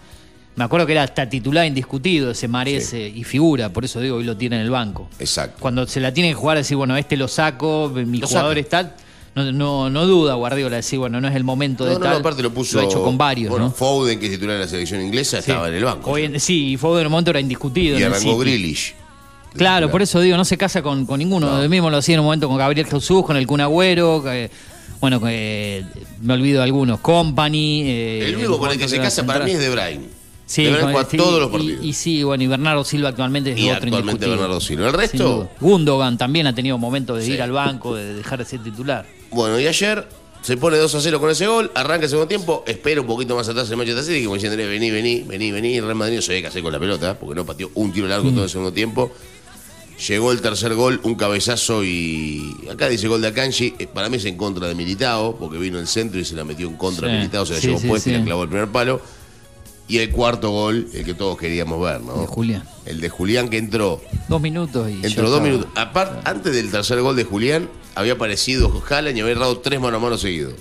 [0.56, 2.97] Me acuerdo que era hasta titular indiscutido ese Mares Sí.
[2.97, 5.10] eh, y figura, por eso digo, hoy lo tiene en el banco.
[5.20, 5.58] Exacto.
[5.60, 8.60] Cuando se la tiene que jugar, decir, bueno, este lo saco, mi Lo jugador saca.
[8.80, 8.95] está.
[9.36, 12.14] No, no, no duda Guardiola, decir, bueno, no es el momento de No, no, tal.
[12.14, 12.80] no, aparte lo puso.
[12.80, 13.72] ha hecho con varios, bueno, ¿no?
[13.72, 15.51] Foden, que es titular de la selección inglesa, Sí.
[15.51, 16.10] estaba en el banco.
[16.10, 17.99] Hoy en- sí, y Foden en el momento era indiscutido.
[17.99, 18.38] y en arrancó.
[18.38, 18.95] Grealish.
[19.58, 21.49] Claro, por eso digo, no se casa con, con ninguno.
[21.49, 21.62] No.
[21.62, 24.24] Él mismo lo hacía en un momento con Gabriel Jesús, con el Kun Agüero,
[25.01, 25.84] bueno, que,
[26.22, 27.82] me olvido de algunos, Company.
[27.86, 30.14] eh, El único con el que se casa para mí es De Bruyne.
[30.48, 31.84] Sí, todos los y- partidos.
[31.86, 34.28] Y, sí, bueno, y Bernardo Silva actualmente es Y otro actualmente.
[34.28, 34.88] Bernardo Silva.
[34.88, 35.50] El resto.
[35.60, 37.32] Gundogan también ha tenido momentos de Sí.
[37.34, 39.06] ir al banco, de dejar de ser titular.
[39.32, 40.08] bueno, y ayer
[40.43, 43.36] se pone 2 a 0 con ese gol, arranca el segundo tiempo, espera un poquito
[43.36, 45.78] más atrás el Manchester City, como diciendo, vení, vení, vení, vení.
[45.78, 47.91] El Real Madrid no se ve qué hacer con la pelota, porque no pateó un
[47.91, 49.12] tiro largo todo el segundo tiempo.
[50.08, 52.56] Llegó el tercer gol, un cabezazo y.
[52.72, 53.74] Acá dice gol de Akanji.
[53.80, 56.43] eh, Para mí es en contra de Militao, porque vino el centro y se la
[56.43, 58.50] metió en contra de Sí, Militao, se la sí, llevó puesta y la clavó el
[58.50, 59.02] primer palo.
[59.88, 62.22] Y el cuarto gol, el que todos queríamos ver, ¿no?
[62.22, 62.64] De Julián.
[62.86, 64.02] El de Julián que entró.
[64.28, 65.06] Dos minutos y.
[65.06, 65.42] Entró dos estaba.
[65.42, 65.68] minutos.
[65.76, 69.98] Aparte, antes del tercer gol de Julián, había aparecido Haaland y había errado tres mano
[69.98, 70.56] a mano seguidos.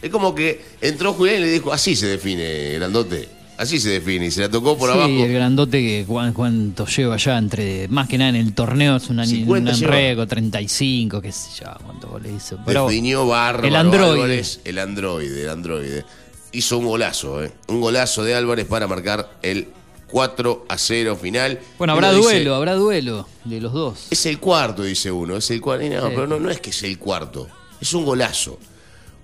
[0.00, 3.28] Es como que entró Julián y le dijo, así se define, grandote.
[3.58, 4.24] Así se define.
[4.24, 5.10] Y se la tocó por sí, abajo.
[5.12, 7.88] el grandote que cuánto lleva ya entre.
[7.88, 11.66] Más que nada en el torneo es un, 50 un enrego, 35, qué sé yo,
[11.84, 12.58] cuántos goles hizo.
[12.64, 14.12] Pero Definió bárbaro el androide.
[14.14, 16.04] Álvarez, el androide, el androide.
[16.52, 17.52] Hizo un golazo, ¿eh?
[17.68, 19.68] Un golazo de Álvarez para marcar el
[20.10, 21.60] 4 a 0 final.
[21.78, 24.06] Bueno, habrá uno dice, duelo, habrá duelo de los dos.
[24.10, 25.36] Es el cuarto, dice uno.
[25.36, 25.84] Es el cuarto.
[25.86, 26.12] No, Sí.
[26.14, 27.46] pero no, no es que es el cuarto.
[27.80, 28.58] Es un golazo.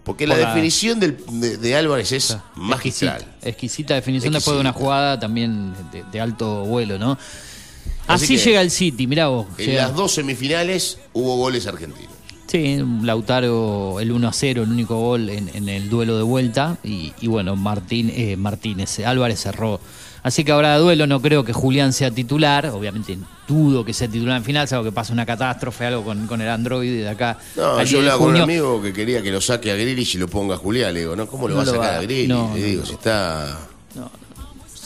[0.04, 3.16] Porque la Por la- definición del- de, de Álvarez es magistral.
[3.22, 4.84] Exquisita, exquisita definición después de una Exquisita.
[4.84, 7.18] jugada también de, de alto vuelo, ¿no?
[8.06, 9.46] Así, llega el City, mirá vos.
[9.58, 12.12] En llega- las dos semifinales hubo goles argentinos.
[12.46, 16.78] Sí, Lautaro el 1 a 0, el único gol en, en el duelo de vuelta.
[16.84, 19.80] Y, y bueno, Martín, eh, Martínez, eh, Álvarez cerró.
[20.22, 22.66] Así que habrá duelo, no creo que Julián sea titular.
[22.66, 23.16] Obviamente
[23.46, 26.48] dudo que sea titular en final, salvo que pase una catástrofe, algo con, con el
[26.48, 27.38] androide de acá.
[27.56, 30.18] No, 10 yo hablaba con un amigo que quería que lo saque a Grealish y
[30.18, 30.94] lo ponga a Julián.
[30.94, 31.26] Le digo, ¿no?
[31.28, 32.28] ¿Cómo lo No va a sacar va- a Grealish?
[32.28, 32.86] no, Le no, digo, no.
[32.86, 33.58] si está.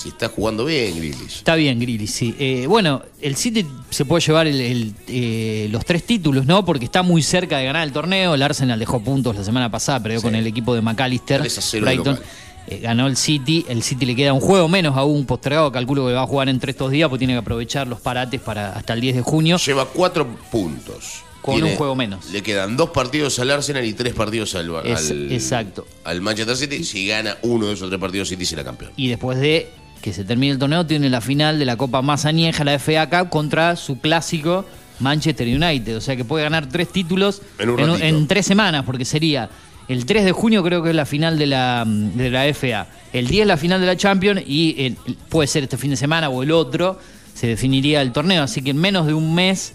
[0.00, 1.36] Si está jugando bien, Grealish.
[1.38, 2.34] Está bien, Grilly, sí.
[2.38, 6.64] Eh, bueno, el City se puede llevar el- el, eh, los tres títulos, ¿no?
[6.64, 8.34] Porque está muy cerca de ganar el torneo.
[8.34, 10.24] El Arsenal dejó puntos la semana pasada, perdió Sí.
[10.24, 11.40] con el equipo de McAllister.
[11.40, 12.20] 3 a 0 de Brighton.
[12.68, 13.64] Eh, ganó el City.
[13.68, 15.70] El City le queda un juego menos aún postergado.
[15.72, 18.72] Calculo que va a jugar entre estos días, porque tiene que aprovechar los parates para
[18.72, 19.56] hasta el 10 de junio.
[19.58, 21.24] Lleva cuatro puntos.
[21.42, 22.30] Con un juego menos.
[22.32, 25.86] Le quedan dos partidos al Arsenal y tres partidos al, Es- al- exacto.
[26.04, 26.84] al Manchester City.
[26.84, 28.92] Si gana uno de esos tres partidos, City será campeón.
[28.96, 29.66] Y después de
[30.02, 33.08] que se termine el torneo, tiene la final de la Copa más añeja, la FA
[33.10, 34.64] Cup, contra su clásico
[34.98, 35.96] Manchester United.
[35.96, 38.04] O sea que puede ganar tres títulos En un en, ratito.
[38.06, 39.48] en tres semanas, porque sería
[39.88, 42.86] el 3 de junio, creo que es la final de la, de la FA.
[43.12, 44.96] El 10 la final de la Champions y el-
[45.28, 46.98] puede ser este fin de semana o el otro,
[47.34, 48.44] se definiría el torneo.
[48.44, 49.72] Así que en menos de un mes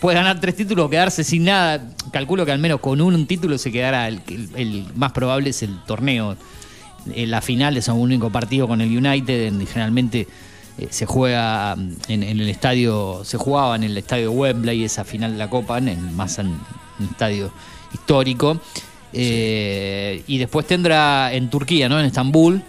[0.00, 1.82] puede ganar tres títulos o quedarse sin nada.
[2.12, 4.06] Calculo que al menos con un, título se quedará.
[4.06, 6.36] El, el- el más probable es el torneo.
[7.14, 10.26] En la final es un único partido con el United, en- generalmente
[10.78, 15.04] eh, se juega mm, en, en el estadio, se jugaba en el estadio Wembley esa
[15.04, 16.58] final de la Copa, en el más an-
[16.98, 17.50] un estadio
[17.94, 18.60] histórico.
[19.12, 21.98] Eh, y después tendrá en Turquía, ¿no?
[21.98, 22.62] En Estambul,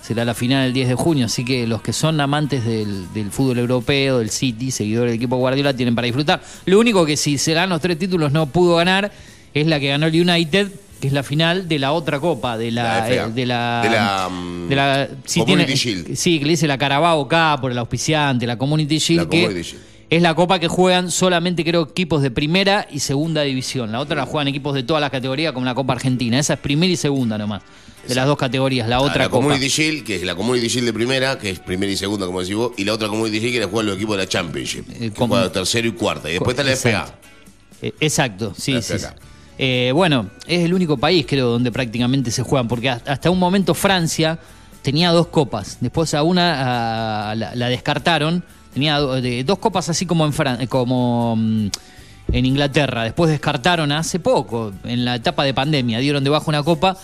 [0.00, 3.58] será la final el 10 de junio, así que los que son amantes del, fútbol
[3.58, 6.40] europeo, del City, seguidores del equipo Guardiola, tienen para disfrutar.
[6.66, 9.10] Lo único que si se dan los tres títulos no pudo ganar
[9.54, 10.70] es la que ganó el United,
[11.00, 12.82] que es la final de la otra copa, de la...
[12.82, 16.16] La eh, de la, De la, mm, de la- Community tiene- Shield.
[16.16, 19.42] Sí, que le dice la Carabao Cup por el auspiciante, la Community Shield, La que
[19.42, 19.82] Community Shield.
[20.10, 23.92] es la copa que juegan solamente creo equipos de primera y segunda división.
[23.92, 26.38] La otra la juegan equipos de todas las categorías como la Copa Argentina.
[26.38, 27.62] Esa es primera y segunda nomás.
[28.08, 28.88] De las dos categorías.
[28.88, 29.42] La Ah, otra la copa.
[29.44, 32.40] Community Shield, que es la Community Shield de primera, que es primera y segunda, como
[32.40, 34.84] decís vos, y la otra Community Shield que la juegan los equipos de la Championship,
[34.90, 36.28] Eh, que como- juega tercero y cuarta.
[36.30, 36.72] Y después está la.
[36.74, 37.14] FA.
[37.82, 38.94] Eh, exacto, sí, La sí.
[39.58, 43.74] Eh, bueno, es el único país, creo, donde prácticamente se juegan, porque hasta un momento
[43.74, 44.38] Francia
[44.82, 45.78] tenía dos copas.
[45.80, 48.44] Después a una la, la descartaron.
[48.72, 51.68] Tenía dos copas así como en Fran- como mm,
[52.32, 53.02] en Inglaterra.
[53.02, 56.96] Después descartaron hace poco, en la etapa de pandemia, dieron debajo una copa.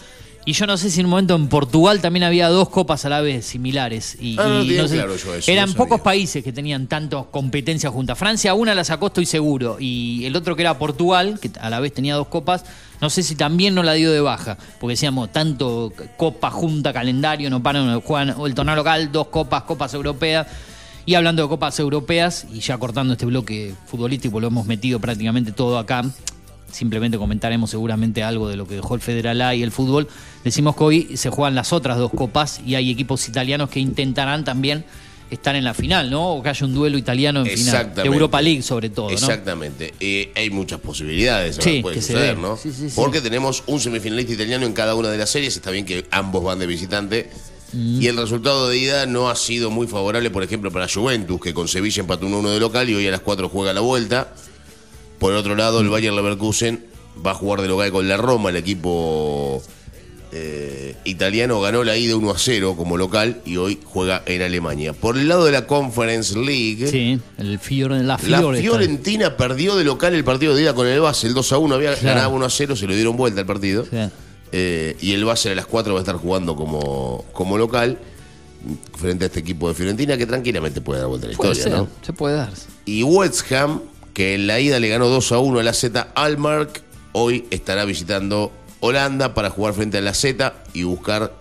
[0.46, 3.08] Y yo no sé si en un momento en Portugal también había dos copas a
[3.08, 4.16] la vez similares.
[4.20, 6.86] Y, Ah, no y tenía sé- claro yo eso, eran no pocos países que tenían
[6.86, 8.18] tantas competencias juntas.
[8.18, 9.78] Francia una la sacó, estoy seguro.
[9.80, 12.64] Y el otro que era Portugal, que a la vez tenía dos copas,
[13.00, 14.58] no sé si también no la dio de baja.
[14.80, 19.62] Porque decíamos, tanto copa junta, calendario, no paran, juegan o el torneo local, dos copas,
[19.62, 20.46] copas europeas.
[21.06, 25.52] Y hablando de copas europeas, y ya cortando este bloque futbolístico, lo hemos metido prácticamente
[25.52, 26.02] todo acá.
[26.74, 30.08] Simplemente comentaremos seguramente algo de lo que dejó el Federal A y el fútbol.
[30.42, 34.44] Decimos que hoy se juegan las otras dos copas y hay equipos italianos que intentarán
[34.44, 34.84] también
[35.30, 36.34] estar en la final, ¿no?
[36.34, 37.92] O que haya un duelo italiano en final.
[38.02, 39.14] Europa League, sobre todo, ¿no?
[39.14, 39.94] Exactamente.
[40.00, 42.38] Eh, hay muchas posibilidades, Sí, puede que suceder.
[42.38, 42.56] ¿no?
[42.56, 42.96] Sí, sí, sí.
[42.96, 45.54] Porque tenemos un semifinalista italiano en cada una de las series.
[45.54, 47.30] Está bien que ambos van de visitante.
[47.72, 48.02] Mm.
[48.02, 51.54] Y el resultado de ida no ha sido muy favorable, por ejemplo, para Juventus, que
[51.54, 54.32] con Sevilla empató 1-1 de local y hoy a las 4 juega la vuelta.
[55.24, 56.84] Por otro lado, el Bayern Leverkusen
[57.26, 59.62] va a jugar de local con la Roma, el equipo
[60.32, 64.92] eh, italiano ganó la ida 1 a 0 como local y hoy juega en Alemania.
[64.92, 68.58] Por el lado de la Conference League, Sí, el Fiore, la la Fiore.
[68.58, 71.56] está- Fiorentina perdió de local el partido de ida con el Base, el 2 a
[71.56, 72.16] 1, había Claro.
[72.16, 73.84] ganado 1 a 0, se lo dieron vuelta al partido.
[73.84, 73.96] Sí.
[74.52, 77.96] eh, y el Basel a las 4 va a estar jugando como, como local
[78.98, 81.76] frente a este equipo de Fiorentina que tranquilamente puede dar vuelta a la Puede historia,
[81.78, 81.88] ser, ¿no?
[82.04, 82.50] se puede dar.
[82.84, 83.80] Y West Ham,
[84.14, 87.84] que en la ida le ganó 2 a 1 a la Z Almark, hoy estará
[87.84, 91.34] visitando Holanda para jugar frente a la Z y buscar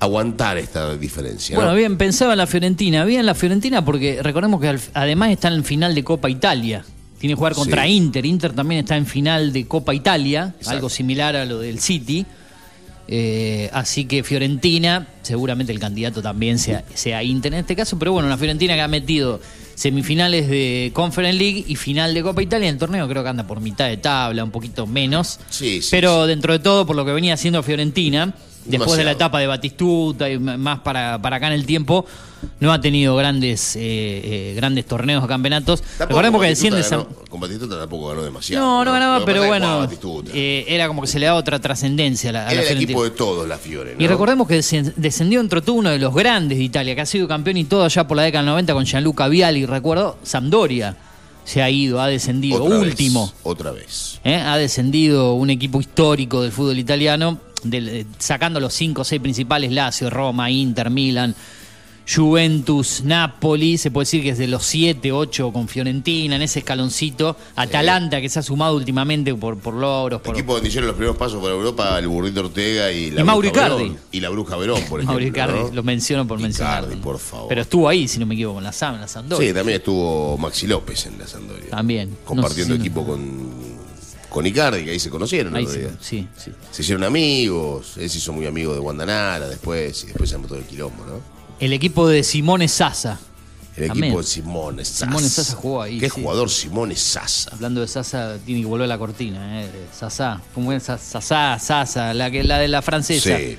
[0.00, 1.54] aguantar esta diferencia.
[1.56, 1.62] ¿no?
[1.62, 3.04] Bueno, bien, pensaba en la Fiorentina.
[3.04, 6.84] Bien la Fiorentina porque recordemos que además está en final de Copa Italia.
[7.18, 7.90] Tiene que jugar contra Sí.
[7.94, 8.24] Inter.
[8.24, 10.70] Inter también está en final de Copa Italia, Exacto.
[10.70, 12.24] algo similar a lo del City.
[13.08, 18.12] Eh, así que Fiorentina, seguramente el candidato también sea, sea Inter en este caso, pero
[18.12, 19.40] bueno, una Fiorentina que ha metido
[19.78, 23.60] semifinales de Conference League y final de Copa Italia el torneo, creo que anda por
[23.60, 25.38] mitad de tabla, un poquito menos.
[25.50, 28.34] Sí, sí, pero dentro de todo, por lo que venía haciendo Fiorentina,
[28.68, 32.04] después de la etapa de Batistuta y más para, para acá en el tiempo,
[32.60, 35.80] no ha tenido grandes eh, eh, grandes torneos o campeonatos.
[35.82, 38.64] Tampoco Recordemos que desciende San- Con Batistuta tampoco ganó demasiado.
[38.64, 39.88] No, no ganaba, pero bueno,
[40.32, 42.82] eh, era como que se le da otra trascendencia a la, a la Era el
[42.82, 43.96] equipo de todos, la Fiore.
[43.98, 44.08] Y ¿no?
[44.10, 47.26] recordemos que descen- descendió entre todo uno de los grandes de Italia, que ha sido
[47.26, 49.66] campeón y todo allá por la década del 90 con Gianluca Vialli.
[49.66, 50.96] Recuerdo, Sampdoria
[51.44, 53.32] se ha ido, ha descendido, Otra vez, último.
[53.42, 54.20] otra vez.
[54.22, 54.34] ¿eh?
[54.36, 59.20] Ha descendido un equipo histórico del fútbol italiano, del- eh, sacando los cinco o seis
[59.20, 61.34] principales, Lazio, Roma, Inter, Milan,
[62.10, 66.60] Juventus, Napoli, se puede decir que es de los 7, 8 con Fiorentina, en ese
[66.60, 70.96] escaloncito, Atalanta que se ha sumado últimamente por, por logros, por, Equipo donde hicieron los
[70.96, 73.68] primeros pasos para Europa, el Burrito Ortega y la Y Bruja.
[73.68, 73.98] Verón.
[74.10, 75.12] Y la Bruja Verón, por ejemplo.
[75.12, 75.70] Mauro Icardi, ¿no?
[75.74, 76.96] lo menciono por Icardi, mencionarlo.
[77.02, 77.48] por favor.
[77.50, 79.46] Pero estuvo ahí, si no me equivoco, en la Sam, en la Sampdoria.
[79.48, 81.68] Sí, también estuvo Maxi López en la Sampdoria.
[81.68, 82.16] También.
[82.24, 83.20] Compartiendo No sé si equipo con,
[84.28, 85.54] con Icardi, que ahí se conocieron.
[85.56, 86.52] Ahí sí, sí, sí.
[86.70, 90.46] Se hicieron amigos, él se hizo muy amigo de Guandanara después, y después se armó
[90.48, 91.20] todo el quilombo, ¿no?
[91.60, 93.18] El equipo de Simone Sasa.
[93.76, 94.06] El También.
[94.06, 95.06] equipo de Simone Sasa.
[95.06, 96.20] Simone Sasa jugó ahí, Qué sí.
[96.20, 97.50] jugador Simone Sasa.
[97.52, 99.70] Hablando de Sasa, tiene que volver a la cortina, ¿eh?
[99.96, 100.40] Sasa.
[100.54, 100.82] ¿Cómo es?
[100.82, 103.36] Sa- Sasa, Sasa, la, que, la de la francesa.
[103.38, 103.56] Sí.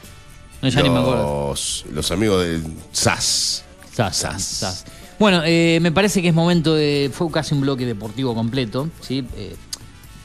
[0.61, 1.49] No, ya ni me acuerdo.
[1.51, 3.63] Los, los amigos del SAS.
[3.95, 4.43] Sasa, Sas.
[4.43, 4.85] Sasa.
[5.17, 7.09] Bueno, eh, me parece que es momento de.
[7.13, 9.25] Fue casi un bloque deportivo completo, ¿sí?
[9.35, 9.55] Eh,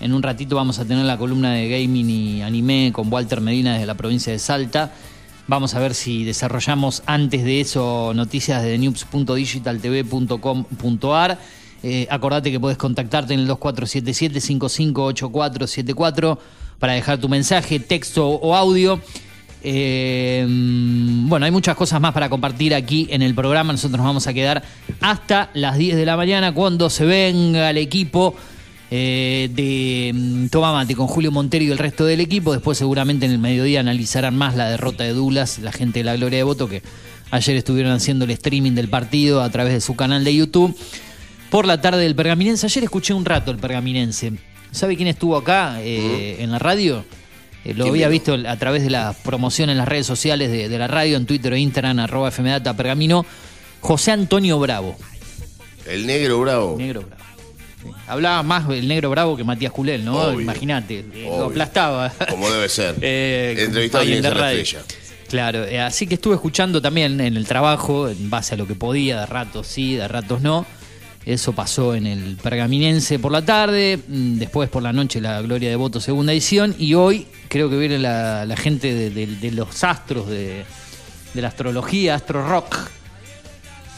[0.05, 3.73] en un ratito vamos a tener la columna de gaming y anime con Walter Medina
[3.73, 4.93] desde la provincia de Salta.
[5.47, 11.39] Vamos a ver si desarrollamos antes de eso noticias de news.digitaltv.com.ar.
[11.83, 16.39] Eh, acordate que podés contactarte en el 2477-558474
[16.79, 19.01] para dejar tu mensaje, texto o audio.
[19.63, 23.73] Eh, bueno, hay muchas cosas más para compartir aquí en el programa.
[23.73, 24.63] Nosotros nos vamos a quedar
[25.01, 28.37] hasta las 10 de la mañana cuando se venga el equipo
[28.91, 32.53] eh, de mm, Toma Mate con Julio Montero y el resto del equipo.
[32.53, 36.17] Después seguramente en el mediodía analizarán más la derrota de Dulas, la gente de la
[36.17, 36.83] Gloria de Voto que
[37.31, 40.77] ayer estuvieron haciendo el streaming del partido a través de su canal de YouTube.
[41.51, 42.67] Por la tarde del Pergaminense.
[42.67, 44.33] Ayer escuché un rato el Pergaminense.
[44.71, 47.05] ¿Sabe quién estuvo acá eh, en la radio?
[47.65, 50.69] Eh, lo ¿Quién había visto a través de la promoción en las redes sociales de,
[50.69, 53.25] de la radio, en Twitter o Instagram, arroba FMData Pergamino.
[53.81, 54.97] José Antonio Bravo.
[55.87, 56.77] El negro bravo.
[56.77, 57.24] Negro Bravo.
[58.07, 60.39] Hablaba más el negro Bravo que Matías Culel, ¿no?
[60.41, 62.11] Imagínate, lo aplastaba.
[62.31, 62.95] Como debe ser.
[63.03, 64.83] Eh, Entrevistado en la estrella.
[65.29, 68.75] Claro, eh, así que estuve escuchando también en el trabajo, en base a lo que
[68.75, 70.65] podía, de ratos sí, de ratos no.
[71.27, 75.71] Eso pasó en el Pergaminense por la tarde, mm, después por la noche la Gloria
[75.71, 79.51] de Voto segunda edición y hoy creo que viene la, la gente de, de- de
[79.53, 80.65] los astros de,
[81.33, 82.77] de la astrología, Astro Rock,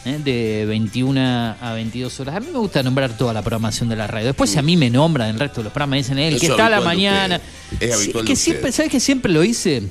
[0.07, 0.19] ¿eh?
[0.23, 1.19] de 21
[1.61, 2.35] a 22 horas.
[2.35, 4.27] A mí me gusta nombrar toda la programación de la radio.
[4.27, 6.51] Después si a mí me nombran el resto de los programas, dicen el que es
[6.51, 7.39] está a la mañana.
[7.79, 8.71] Es habitual que siempre.
[8.71, 9.83] ¿Sabes que siempre lo hice?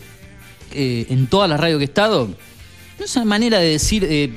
[0.72, 2.28] eh, en todas las radios que he estado,
[2.98, 4.32] no es una manera de decir, eh,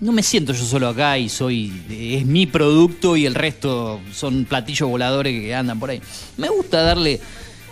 [0.00, 4.44] no me siento yo solo acá y soy, es mi producto y el resto son
[4.44, 6.00] platillos voladores que andan por ahí.
[6.36, 7.20] Me gusta darle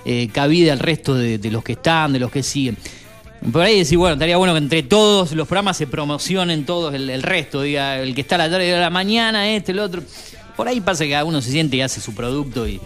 [0.05, 2.77] eh, cabida al resto de, de los que están, de los que siguen.
[3.53, 7.09] Por ahí decir, bueno, estaría bueno que entre todos los programas se promocionen todos el,
[7.09, 10.03] el resto, diga, el que está a la tarde, a la mañana, este, el otro.
[10.57, 12.81] Por ahí pasa que cada uno se siente y hace su producto y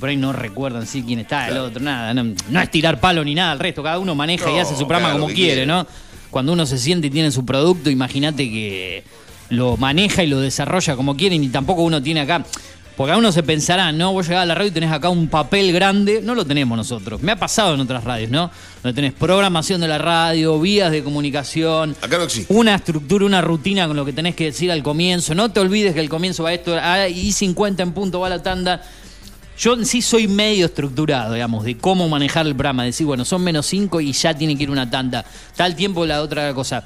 [0.00, 2.12] por ahí no recuerdan sí quién está, el otro, nada.
[2.12, 4.86] No, no es tirar palo ni nada al resto, cada uno maneja y hace su
[4.88, 5.64] programa como quiere.
[5.64, 5.86] ¿no?
[6.30, 9.04] Cuando uno se siente y tiene su producto, imagínate que
[9.50, 12.44] lo maneja y lo desarrolla como quiere y tampoco uno tiene acá.
[12.96, 14.12] Porque a uno se pensará, ¿no?
[14.12, 16.20] Vos llegás a la radio y tenés acá un papel grande.
[16.22, 17.22] No lo tenemos nosotros.
[17.22, 18.50] Me ha pasado en otras radios, ¿no?
[18.82, 21.96] Donde tenés programación de la radio, vías de comunicación.
[22.02, 22.52] Acá no existe.
[22.52, 25.34] Una estructura, una rutina con lo que tenés que decir al comienzo.
[25.34, 28.42] No te olvides que el comienzo va esto, ah, y 50 en punto va la
[28.42, 28.82] tanda.
[29.58, 32.84] Yo en sí soy medio estructurado, digamos, de cómo manejar el programa.
[32.84, 35.24] Decir, bueno, son menos 5 y ya tiene que ir una tanda.
[35.54, 36.82] Tal tiempo la otra cosa.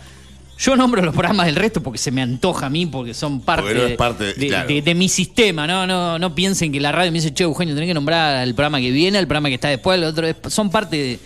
[0.57, 3.63] Yo nombro los programas del resto porque se me antoja a mí, porque son parte,
[3.63, 4.69] Porque no es de- parte de- de, claro.
[4.69, 5.67] de- de mi sistema.
[5.67, 8.55] No, no, no piensen que la radio me dice, che, Eugenio, tenés que nombrar el
[8.55, 10.27] programa que viene, el programa que está después, el otro.
[10.49, 11.19] son parte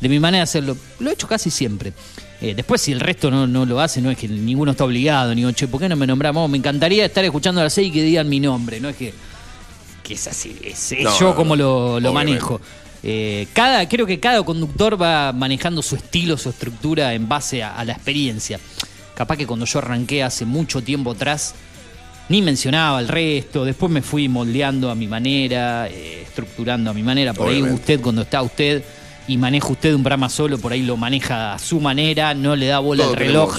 [0.00, 0.76] de, mi manera de hacerlo.
[1.00, 1.92] Lo he hecho casi siempre.
[2.40, 5.34] Eh, después, si el resto no, no lo hace, no es que ninguno está obligado,
[5.34, 6.48] ni che, ¿por qué no me nombramos?
[6.50, 9.12] Me encantaría estar escuchando a las seis y que digan mi nombre, no es que,
[10.04, 12.60] que es así, es, es No, yo como lo, manejo.
[13.08, 17.76] Eh, cada, creo que cada conductor va manejando su estilo, su estructura en base a,
[17.76, 18.58] a la experiencia.
[19.14, 21.54] Capaz que cuando yo arranqué hace mucho tiempo atrás,
[22.28, 27.04] ni mencionaba el resto, después me fui moldeando a mi manera, eh, estructurando a mi
[27.04, 27.32] manera.
[27.32, 28.82] Por ahí usted, cuando está usted
[29.28, 32.66] y maneja usted un programa solo, por ahí lo maneja a su manera, no le
[32.66, 33.56] da bola al reloj.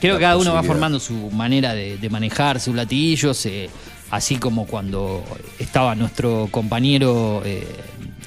[0.00, 3.68] Creo que cada uno va formando su manera de, de manejar sus latillos, eh,
[4.12, 5.24] así como cuando
[5.58, 7.66] estaba nuestro compañero eh,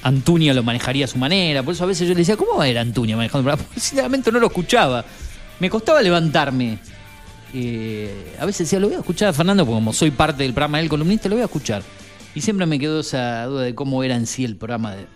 [0.06, 1.62] Antuña lo manejaría a su manera.
[1.62, 3.62] Por eso a veces yo le decía, ¿cómo va a ir Antuña manejando el programa?
[3.68, 5.04] Porque sinceramente no lo escuchaba.
[5.60, 6.78] Me costaba levantarme.
[7.54, 10.52] Eh, a veces decía, lo voy a escuchar a Fernando, porque como soy parte del
[10.52, 11.82] programa del columnista, lo voy a escuchar.
[12.34, 15.06] Y siempre me quedó esa duda de cómo era en sí el programa de-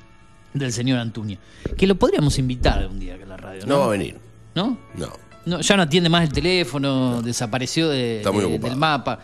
[0.55, 1.39] del señor Antuña.
[1.77, 3.75] Que lo podríamos invitar algún día a la radio, ¿no?
[3.75, 4.17] No va a venir.
[4.55, 4.79] ¿No?
[4.97, 5.09] No.
[5.47, 8.23] No, ya no atiende más el teléfono, desapareció de-
[8.61, 9.19] del mapa.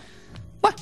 [0.61, 0.77] Bueno,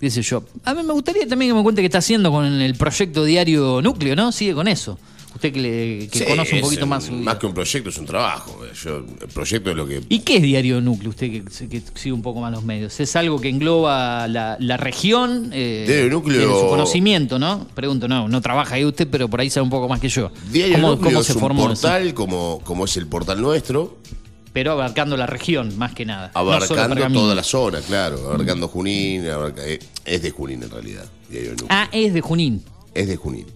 [0.00, 0.42] qué sé yo.
[0.64, 3.80] A mí me gustaría también que me cuente qué está haciendo con el proyecto diario
[3.82, 4.32] Núcleo, ¿no?
[4.32, 4.98] Sigue con eso.
[5.34, 7.12] Usted que, le- que Sí, conoce un poquito más su.
[7.12, 8.56] Más que un proyecto, es un trabajo.
[8.84, 10.00] Yo, el proyecto es lo que.
[10.08, 11.10] ¿Y qué es Diario Núcleo?
[11.10, 13.00] Usted que, que sigue un poco más los medios.
[13.00, 15.50] ¿Es algo que engloba la, la región?
[15.52, 17.66] Eh, Diario Núcleo- Tiene su conocimiento, ¿no?
[17.74, 20.30] Pregunto, no, no trabaja ahí usted, pero por ahí sabe un poco más que yo.
[20.52, 23.96] Diario ¿Cómo, Núcleo cómo es se un formó portal como, como es el portal nuestro,
[24.54, 26.30] Pero abarcando la región, más que nada.
[26.34, 27.20] No abarcando Pergamino.
[27.20, 28.16] toda la zona, claro.
[28.30, 31.04] Abarcando Junín, abarca- eh, es de Junín en realidad.
[31.68, 32.62] Ah, es de Junín.
[32.94, 33.46] Es de Junín.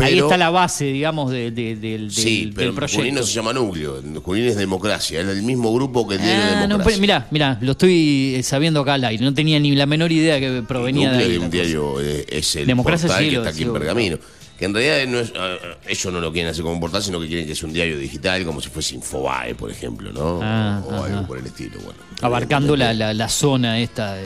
[0.00, 3.00] Ahí está la base, digamos, de- de- del, Sí, del- pero del proyecto.
[3.00, 4.00] Junín no se llama núcleo.
[4.22, 5.20] Junín es democracia.
[5.22, 6.84] Es del mismo grupo que el diario Ah, no, Democracia.
[6.84, 9.24] pero mirá, mirá, lo estoy eh, sabiendo acá al aire.
[9.24, 11.56] No tenía ni la menor idea que provenía de núcleo de un cosa.
[11.56, 14.18] diario eh, es el Democracia portal sí que está aquí sí en Pergamino.
[14.58, 17.00] Que en realidad no es, ah, ah, ellos no lo quieren hacer como un portal,
[17.00, 20.40] sino que quieren que sea un diario digital, como si fuese Infobae, por ejemplo, ¿no?
[20.42, 21.04] Ah, o ajá.
[21.04, 21.78] algo por el estilo.
[21.78, 24.16] Bueno, Abarcando la, la, la zona esta,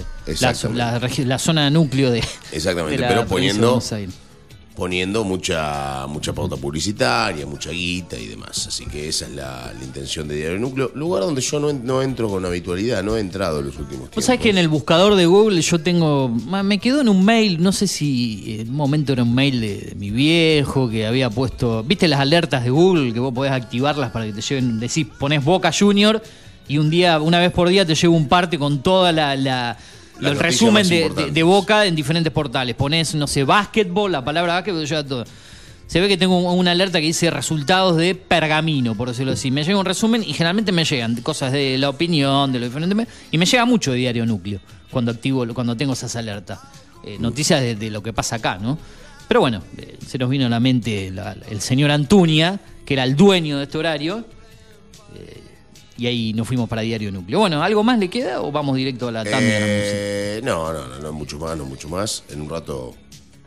[0.41, 2.25] la, la, la zona núcleo de.
[2.51, 3.81] Exactamente, de pero poniendo-.
[4.75, 8.67] Poniendo mucha mucha pauta publicitaria, mucha guita y demás.
[8.67, 10.91] Así que esa es la, la intención de Diario Núcleo.
[10.95, 14.03] Lugar donde yo no, en- no entro con habitualidad, no he entrado en los últimos
[14.11, 14.17] tiempos.
[14.17, 16.29] Vos sabés que en el buscador de Google yo tengo.
[16.29, 19.77] Me quedó en un mail, no sé si en un momento era un mail de,
[19.79, 21.83] de mi viejo que había puesto.
[21.85, 24.81] ¿Viste las alertas de Google que vos podés activarlas para que te lleven?
[24.81, 26.23] Decís, ponés Boca Junior
[26.69, 29.77] y un día, una vez por día te lleva un parte con toda la.
[30.31, 31.35] El resumen de, de- importantes.
[31.35, 32.75] de Boca en diferentes portales.
[32.75, 35.25] Ponés, no sé, básquetbol, la palabra básquetbol, lleva todo.
[35.87, 39.51] Se ve que tengo un- una alerta que dice resultados de pergamino, por decirlo así.
[39.51, 43.07] Me llega un resumen y generalmente me llegan cosas de la opinión, de lo diferente.
[43.31, 44.61] Y me llega mucho de Diario Núcleo
[44.91, 46.61] cuando activo, cuando tengo esas alertas.
[47.05, 48.79] Eh, noticias de, de lo que pasa acá, ¿no?
[49.29, 53.05] Pero bueno, eh, se nos vino a la mente la- el señor Antuña, que era
[53.05, 54.25] el dueño de este horario.
[55.15, 55.42] eh,
[55.97, 57.39] y ahí nos fuimos para Diario Núcleo.
[57.39, 59.93] Bueno, ¿algo más le queda o vamos directo a la tanda de la música?
[59.95, 62.25] Eh, no, no, no, no, mucho más, no mucho más.
[62.31, 62.95] En un rato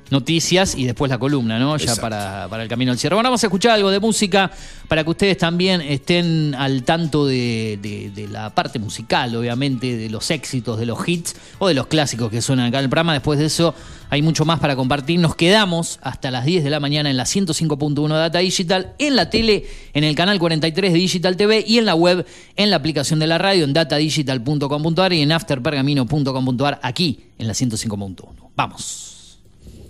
[0.09, 1.77] noticias y después la columna, ¿no?
[1.77, 3.15] Ya para, para el camino al cierre.
[3.15, 4.51] Bueno, vamos a escuchar algo de música
[4.87, 10.09] para que ustedes también estén al tanto de, de- de la parte musical, obviamente, de
[10.09, 13.13] los éxitos, de los hits o de los clásicos que suenan acá en el programa.
[13.13, 13.73] Después de eso
[14.11, 15.19] hay mucho más para compartir.
[15.19, 19.29] Nos quedamos hasta las 10 de la mañana en la 105.1 Data Digital, en la
[19.31, 22.25] tele, en el canal 43 de Digital TV y en la web,
[22.55, 28.15] en la aplicación de la radio, en datadigital.com.ar y en afterpergamino.com.ar, aquí en la 105.1.
[28.55, 29.04] Vamos.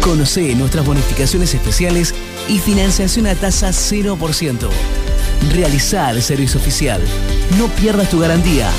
[0.00, 2.14] Conoce nuestras bonificaciones especiales
[2.48, 4.68] y financiación a tasa 0%.
[5.52, 7.00] Realizar el servicio oficial.
[7.58, 8.70] No pierdas tu garantía.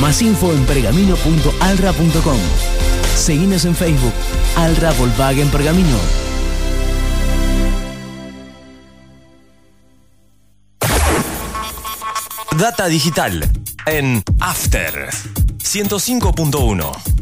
[0.00, 2.38] Más info en pergamino.alra.com.
[3.16, 4.12] Seguinos en Facebook.
[4.56, 5.98] Alra Volkswagen Pergamino.
[12.58, 13.50] Data digital
[13.86, 15.08] en After
[15.58, 17.21] 105.1.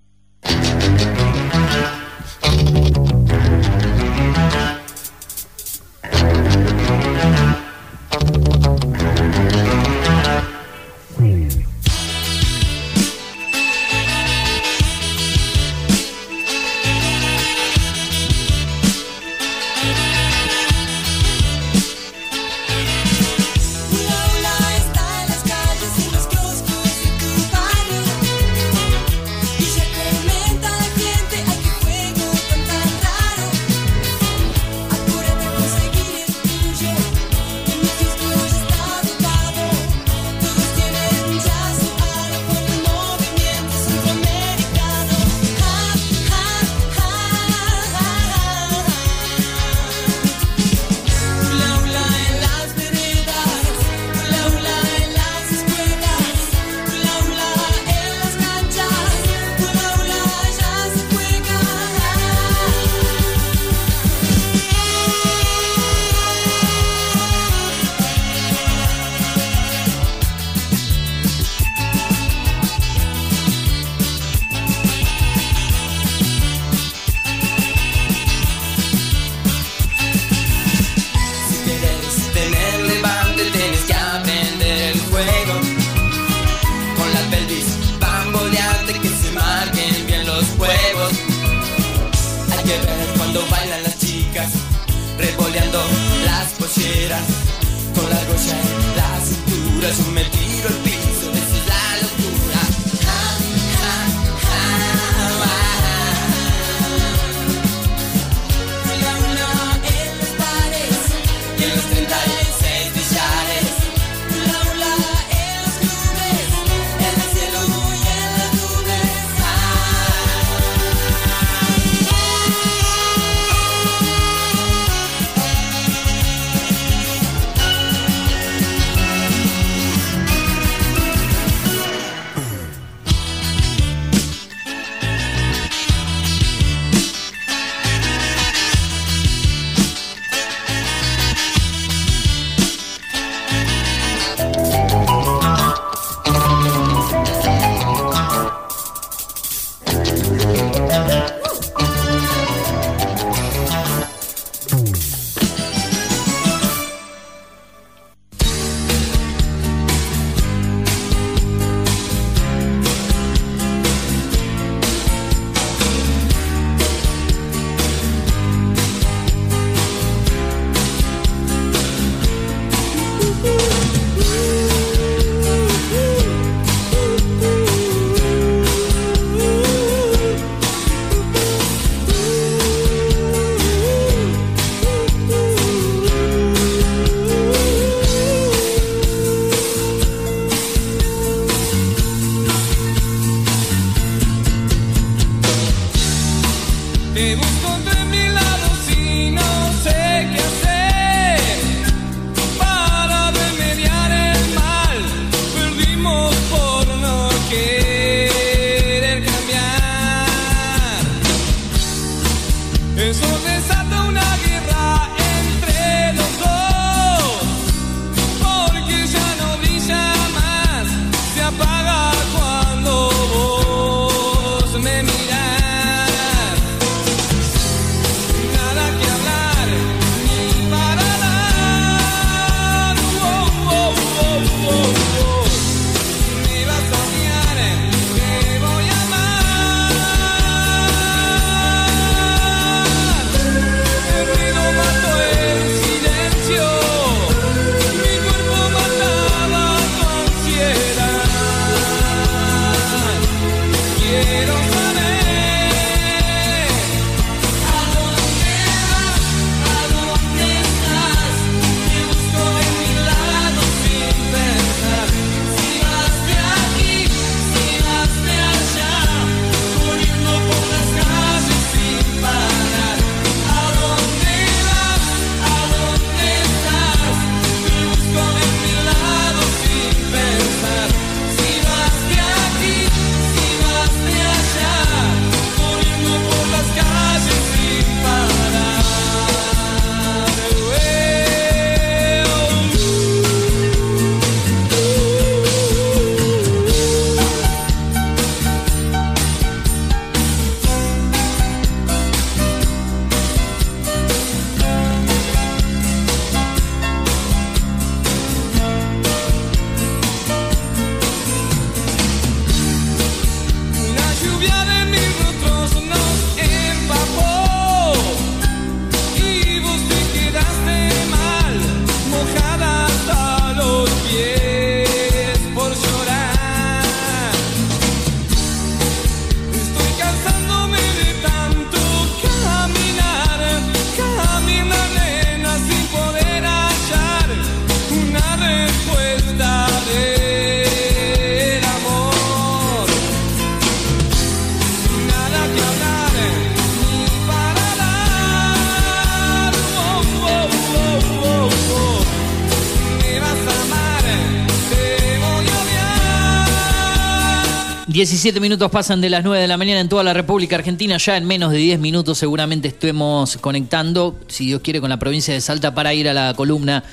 [358.01, 360.97] 17 minutos pasan de las 9 de la mañana en toda la República Argentina.
[360.97, 365.35] Ya en menos de 10 minutos seguramente estemos conectando, si Dios quiere, con la provincia
[365.35, 366.83] de Salta para ir a la columna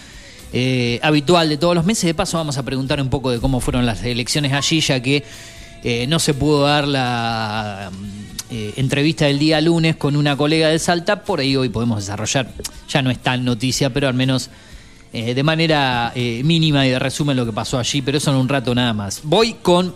[0.52, 2.04] eh, habitual de todos los meses.
[2.04, 5.24] De paso vamos a preguntar un poco de cómo fueron las elecciones allí, ya que
[5.82, 7.90] eh, no se pudo dar la
[8.50, 11.24] eh, entrevista del día lunes con una colega de Salta.
[11.24, 12.50] Por ahí hoy podemos desarrollar,
[12.86, 14.50] ya no es tan noticia, pero al menos
[15.10, 18.74] de manera mínima y de resumen lo que pasó allí, pero eso en un rato
[18.74, 19.22] nada más.
[19.24, 19.94] Voy con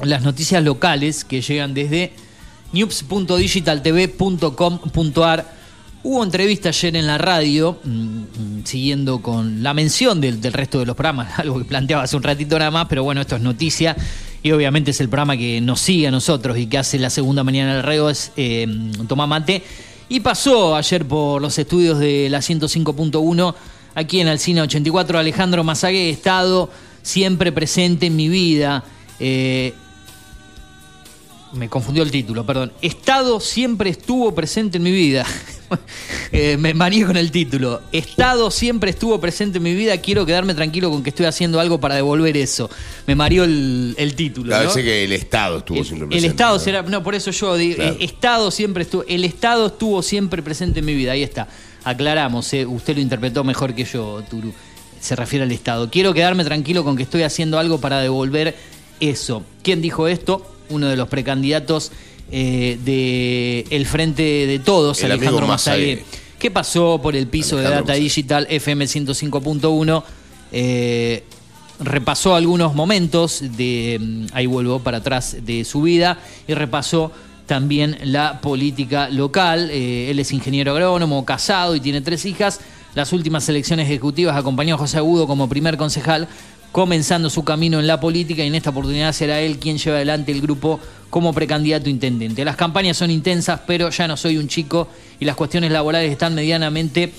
[0.00, 2.12] las noticias locales que llegan desde
[2.72, 5.58] news.digitaltv.com.ar.
[6.04, 10.86] Hubo entrevista ayer en la radio, mm, mm, siguiendo con la mención del, resto de
[10.86, 13.96] los programas, algo que planteaba hace un ratito nada más, pero bueno, esto es noticia
[14.42, 17.42] y obviamente es el programa que nos sigue a nosotros y que hace la segunda
[17.42, 18.66] mañana del reo, es eh,
[19.08, 19.64] Tomá Mate.
[20.08, 23.54] Y pasó ayer por los estudios de la 105.1
[23.94, 26.70] aquí en Alcina 84, Alejandro Mazague, estado
[27.02, 28.84] siempre presente en mi vida.
[29.20, 29.74] Eh,
[31.52, 32.72] me confundió el título, perdón.
[32.82, 35.26] Estado siempre estuvo presente en mi vida.
[36.30, 37.80] Eh, me mareé con el título.
[37.90, 39.98] Estado siempre estuvo presente en mi vida.
[39.98, 42.70] Quiero quedarme tranquilo con que estoy haciendo algo para devolver eso.
[43.06, 44.48] Me mareó el, el título.
[44.48, 44.70] Claro, ¿no?
[44.70, 46.28] sé que el Estado estuvo siempre El presente.
[46.28, 46.58] Estado ¿no?
[46.58, 47.96] será, no, por eso yo digo, Claro.
[48.00, 51.48] Estado siempre estuvo, el Estado estuvo siempre presente en mi vida, ahí está.
[51.84, 54.52] Aclaramos, eh, usted lo interpretó mejor que yo, Turu.
[55.00, 55.90] Se refiere al Estado.
[55.90, 58.54] Quiero quedarme tranquilo con que estoy haciendo algo para devolver
[59.00, 59.42] eso.
[59.62, 60.57] ¿Quién dijo esto?
[60.70, 61.92] Uno de los precandidatos
[62.30, 65.96] eh, de el Frente de Todos, El Alejandro Mazagué.
[65.96, 66.18] Mazagué.
[66.38, 67.94] ¿Qué pasó por el piso de Data.
[67.94, 70.02] Digital FM 105.1?
[70.52, 71.24] Eh,
[71.80, 77.12] repasó algunos momentos de, mm, ahí vuelvo para atrás, de su vida y repasó
[77.46, 79.70] también la política local.
[79.72, 82.60] Eh, él es ingeniero agrónomo, casado y tiene tres hijas.
[82.94, 86.28] Las últimas elecciones ejecutivas acompañó a José Agudo como primer concejal,
[86.72, 90.32] comenzando su camino en la política y en esta oportunidad será él quien lleva adelante
[90.32, 90.80] el grupo
[91.10, 92.44] como precandidato intendente.
[92.44, 94.88] Las campañas son intensas, pero ya no soy un chico
[95.18, 97.12] y las cuestiones laborales están medianamente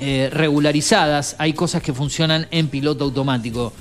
[0.00, 1.36] eh, regularizadas.
[1.38, 3.72] Hay cosas que funcionan en piloto automático.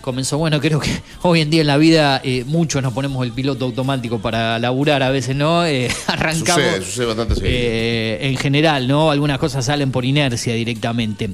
[0.00, 0.90] Comenzó, bueno, creo que
[1.22, 5.02] hoy en día en la vida eh, muchos nos ponemos el piloto automático para laburar,
[5.02, 6.62] a veces no, Eh, arrancamos.
[6.62, 9.10] Sucede, sucede bastante en general, ¿no?
[9.10, 11.30] Algunas cosas salen por inercia directamente.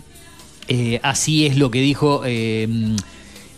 [0.69, 2.67] Eh, así es lo que dijo eh,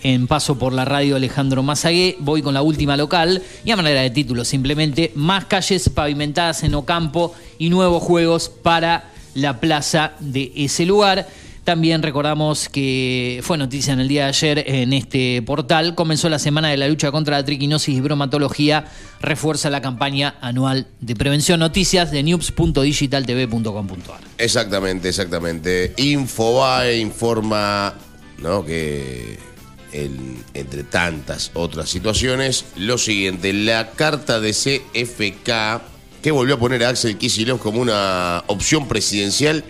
[0.03, 2.17] en paso por la radio Alejandro Mazagué.
[2.21, 6.75] Voy con la última local y a manera de título simplemente más calles pavimentadas en
[6.75, 11.29] Ocampo y nuevos juegos para la plaza de ese lugar.
[11.67, 15.97] También recordamos que fue noticia en el día de ayer en este portal.
[15.97, 18.85] Comenzó la semana de la lucha contra la triquinosis y bromatología.
[19.21, 21.59] Refuerza la campaña anual de prevención.
[21.59, 24.21] Noticias de news.digitaltv.com.ar.
[24.39, 25.93] Exactamente, exactamente.
[25.97, 27.95] Infobae informa
[28.39, 28.65] ¿no?
[28.65, 29.37] que
[29.93, 35.83] entre tantas otras situaciones, lo siguiente, la carta de CFK
[36.23, 39.65] que volvió a poner a Axel Kicillof como una opción presidencial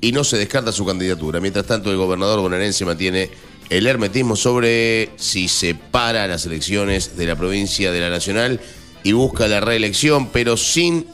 [0.00, 1.40] y no se descarta su candidatura.
[1.40, 3.30] Mientras tanto, el gobernador bonaerense mantiene
[3.68, 8.60] el hermetismo sobre si se para las elecciones de la provincia de la Nacional
[9.02, 11.06] y busca la reelección, pero sin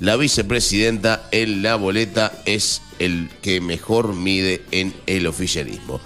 [0.00, 6.00] la vicepresidenta en la boleta es el que mejor mide en el oficialismo.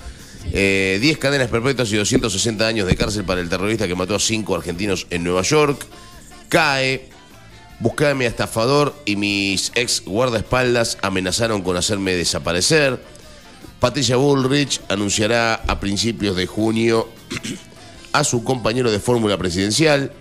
[0.52, 4.20] Eh, 10 cadenas perpetuas y 260 años de cárcel para el terrorista que mató a
[4.20, 5.86] cinco argentinos en Nueva York.
[6.48, 7.15] Cae.
[7.78, 12.98] Buscaba a estafador y mis ex guardaespaldas amenazaron con hacerme desaparecer.
[13.80, 17.08] Patricia Bullrich anunciará a principios de junio
[18.12, 20.12] a su compañero de fórmula presidencial.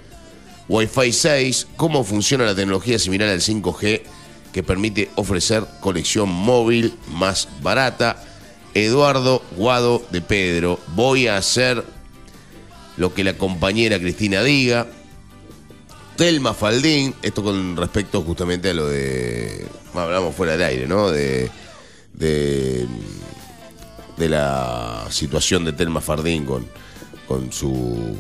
[0.68, 4.02] Wi-Fi 6, cómo funciona la tecnología similar al 5G
[4.52, 8.22] que permite ofrecer conexión móvil más barata.
[8.74, 11.86] Eduardo Guado de Pedro, voy a hacer
[12.98, 14.88] lo que la compañera Cristina diga.
[16.16, 19.66] Telma Faldín, esto con respecto justamente a lo de.
[19.94, 21.12] Hablamos fuera del aire, ¿no?
[21.12, 21.50] De.
[22.14, 22.88] de
[24.18, 26.66] de la situación de Telma Fardín con,
[27.28, 28.16] con su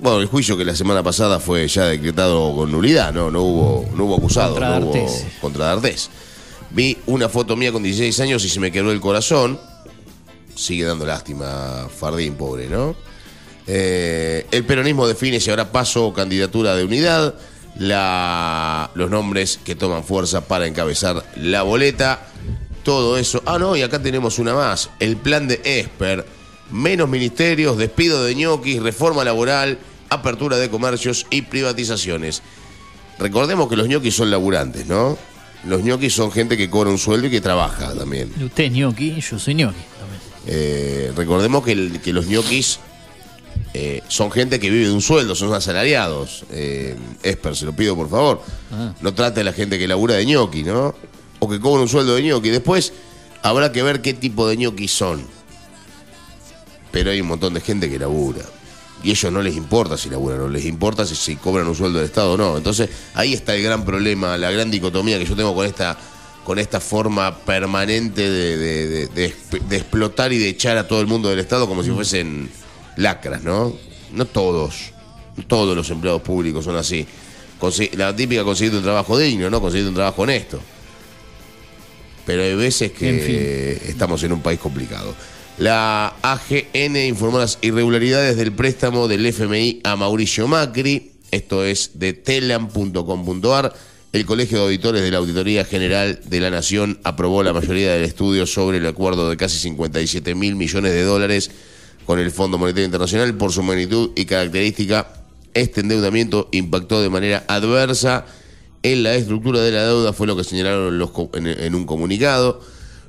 [0.00, 3.90] bueno el juicio que la semana pasada fue ya decretado con nulidad no no hubo
[3.94, 5.06] no hubo acusado Contra no hubo
[5.40, 6.10] contra D'Artés
[6.70, 9.60] vi una foto mía con 16 años y se me quebró el corazón
[10.54, 12.96] sigue dando lástima Fardín pobre no
[13.66, 17.34] Eh, el peronismo define si habrá paso o candidatura de unidad
[17.78, 22.26] la, los nombres que toman fuerza para encabezar la boleta
[22.82, 23.42] todo eso.
[23.46, 24.90] Ah, no, y acá tenemos una más.
[25.00, 26.26] El plan de Esper.
[26.70, 29.78] Menos ministerios, despido de ñoquis, reforma laboral,
[30.10, 32.42] apertura de comercios y privatizaciones.
[33.18, 35.16] Recordemos que los ñoquis son laburantes, ¿no?
[35.66, 38.30] Los ñoquis son gente que cobra un sueldo y que trabaja también.
[38.42, 39.78] Usted es ñoqui, yo soy ñoqui.
[40.46, 42.78] Eh, recordemos que, el- que los ñoquis
[43.74, 46.44] eh, son gente que vive de un sueldo, son asalariados.
[46.50, 48.40] Eh, Esper, se lo pido por favor.
[48.72, 48.94] Ah.
[49.00, 50.94] No trate a la gente que labura de ñoqui, ¿no?
[51.40, 52.50] O que cobra un sueldo de ñoqui.
[52.50, 52.92] Después
[53.42, 55.26] habrá que ver qué tipo de ñoqui son.
[56.92, 58.42] Pero hay un montón de gente que labura.
[59.02, 61.74] Y a ellos no les importa si laburan, no les importa si, si cobran un
[61.74, 62.56] sueldo del Estado o no.
[62.56, 65.98] Entonces, ahí está el gran problema, la gran dicotomía que yo tengo con esta,
[66.44, 70.88] con esta forma permanente de, de- de- de exp- de explotar y de echar a
[70.88, 72.48] todo el mundo del Estado como si fuesen
[72.96, 73.74] lacras, ¿no?
[74.12, 74.92] No todos,
[75.36, 77.06] no todos los empleados públicos son así.
[77.96, 79.60] La típica conseguir un trabajo digno, ¿no?
[79.60, 80.60] Conseguir un trabajo honesto.
[82.26, 85.14] Pero hay veces que estamos en un país complicado.
[85.58, 91.12] La AGN informó las irregularidades del préstamo del FMI a Mauricio Macri.
[91.30, 93.72] Esto es de telam.com.ar.
[94.12, 98.04] El Colegio de Auditores de la Auditoría General de la Nación aprobó la mayoría del
[98.04, 101.50] estudio sobre el acuerdo de casi 57 mil millones de dólares
[102.06, 105.08] con el Fondo Monetario Internacional por su magnitud y característica.
[105.54, 108.26] Este endeudamiento impactó de manera adversa
[108.82, 112.60] en la estructura de la deuda, fue lo que señalaron los en, en un comunicado.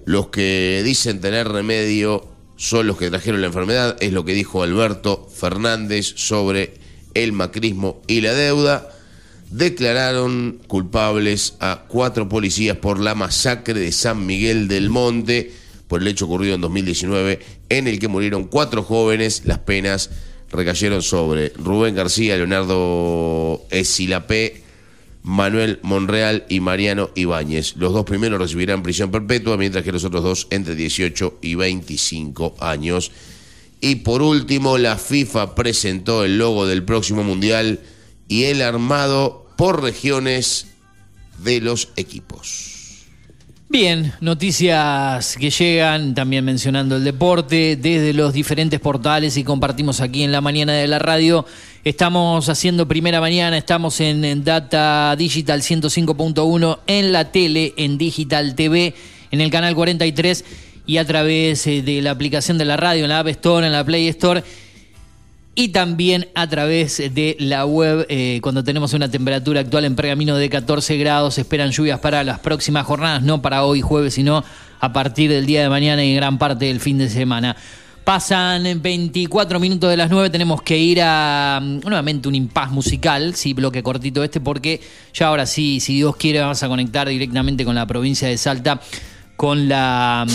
[0.05, 4.63] Los que dicen tener remedio son los que trajeron la enfermedad, es lo que dijo
[4.63, 6.75] Alberto Fernández sobre
[7.13, 8.89] el macrismo y la deuda.
[9.51, 15.53] Declararon culpables a cuatro policías por la masacre de San Miguel del Monte,
[15.87, 17.39] por el hecho ocurrido en 2019,
[17.69, 19.43] en el que murieron cuatro jóvenes.
[19.45, 20.09] Las penas
[20.51, 24.63] recayeron sobre Rubén García, Leonardo Esilapé,
[25.23, 27.75] Manuel Monreal y Mariano Ibáñez.
[27.77, 32.55] Los dos primeros recibirán prisión perpetua, mientras que los otros dos entre 18 y 25
[32.59, 33.11] años.
[33.81, 37.79] Y por último, la FIFA presentó el logo del próximo Mundial
[38.27, 40.67] y el armado por regiones
[41.43, 42.74] de los equipos.
[43.67, 50.21] Bien, noticias que llegan, también mencionando el deporte, desde los diferentes portales y compartimos aquí
[50.21, 51.47] en la mañana de la radio.
[51.83, 58.93] Estamos haciendo primera mañana, estamos en, Data Digital 105.1, en la tele, en Digital TV,
[59.31, 60.45] en el canal 43
[60.85, 63.73] y a través eh, de la aplicación de la radio, en la App Store, en
[63.73, 64.43] la Play Store
[65.55, 70.35] y también a través de la web eh, cuando tenemos una temperatura actual en Pergamino
[70.35, 71.37] de 14 grados.
[71.37, 74.43] Esperan lluvias para las próximas jornadas, no para hoy jueves, sino
[74.81, 77.55] a partir del día de mañana y gran parte del fin de semana.
[78.03, 83.33] Pasan 24 minutos de las 9, tenemos que ir a mm, nuevamente un impas musical,
[83.33, 84.81] sí, bloque cortito este, porque
[85.13, 88.79] ya ahora sí, si Dios quiere, vamos a conectar directamente con la provincia de Salta,
[89.37, 90.27] con la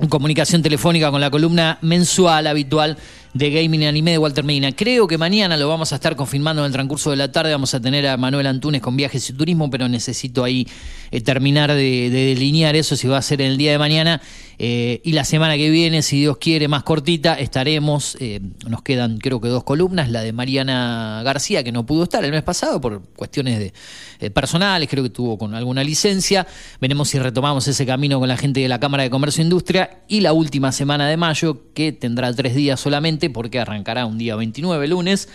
[0.00, 2.96] mm, comunicación telefónica, con la columna mensual habitual
[3.32, 4.72] de Gaming Anime de Walter Medina.
[4.72, 7.52] Creo que mañana lo vamos a estar confirmando en el transcurso de la tarde.
[7.52, 10.66] Vamos a tener a Manuel Antunes con viajes y turismo, pero necesito ahí
[11.10, 14.20] eh, terminar de, de delinear eso si va a ser el día de mañana.
[14.62, 18.18] Eh, y la semana que viene, si Dios quiere, más cortita, estaremos.
[18.20, 20.10] eh, nos quedan, creo que dos columnas.
[20.10, 23.72] La de Mariana García, que no pudo estar el mes pasado por cuestiones de,
[24.20, 26.46] eh, personales, creo que tuvo con alguna licencia.
[26.78, 30.02] Veremos si retomamos ese camino con la gente de la Cámara de Comercio e Industria.
[30.08, 34.36] Y la última semana de mayo, que tendrá tres días solamente, porque arrancará un día
[34.36, 35.30] 29, lunes.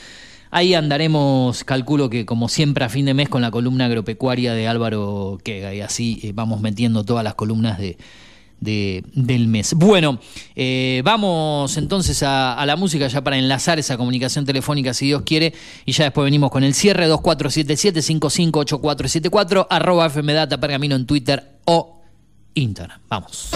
[0.51, 4.67] Ahí andaremos, calculo que como siempre a fin de mes con la columna agropecuaria de
[4.67, 7.97] Álvaro Quega y así vamos metiendo todas las columnas de,
[8.59, 9.73] de- del mes.
[9.75, 10.19] Bueno,
[10.55, 15.21] eh, vamos entonces a, a la música ya para enlazar esa comunicación telefónica si Dios
[15.25, 15.53] quiere
[15.85, 22.01] y ya después venimos con el cierre 2477-558474 arroba fmdata pergamino en Twitter o
[22.53, 22.99] Instagram.
[23.09, 23.49] Vamos.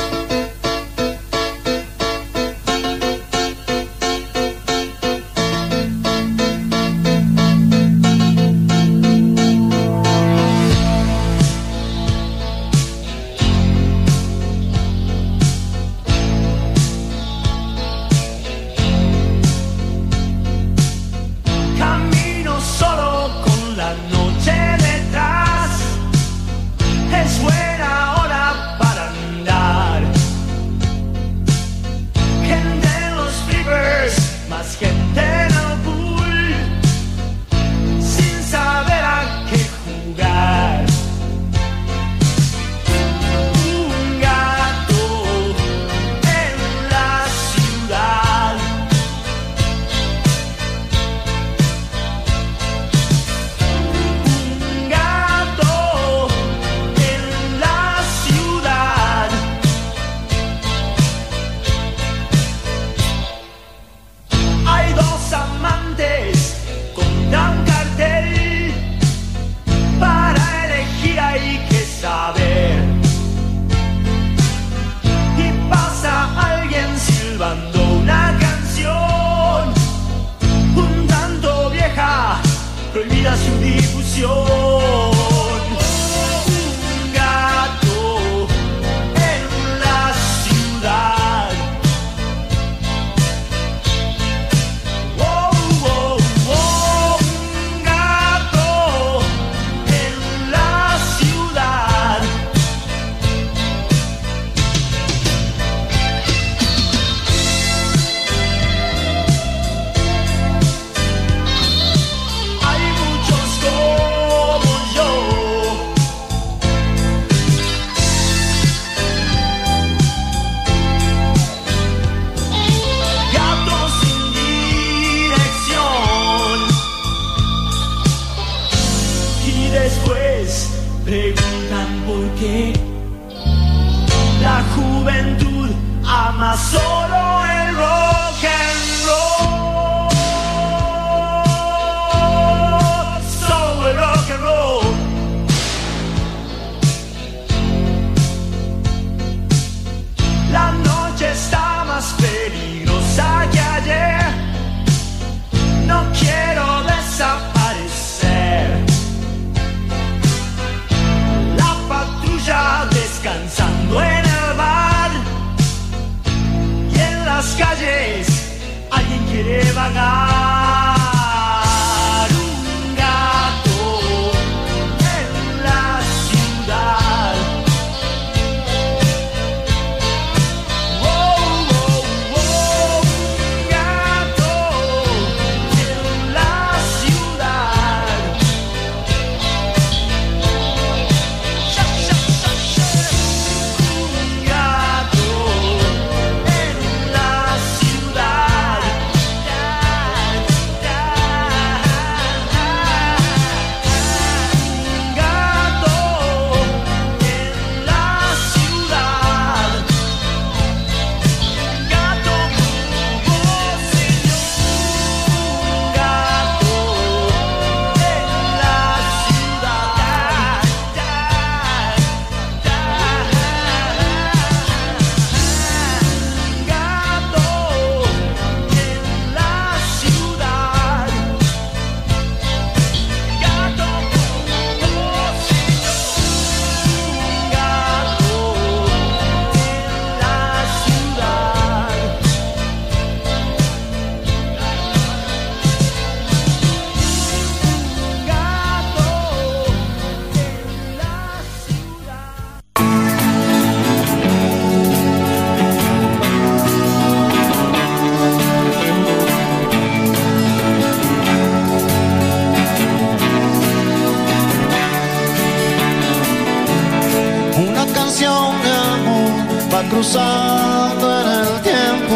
[269.88, 272.16] cruzando en el tiempo.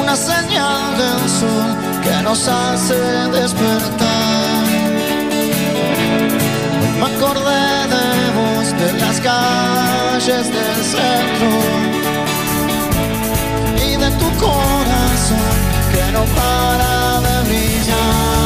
[0.00, 2.94] Una señal del sol que nos hace
[3.32, 4.64] despertar.
[7.00, 11.50] Me acordé de vos en las calles del centro
[13.86, 15.56] y de tu corazón
[15.92, 18.37] que no para de brillar.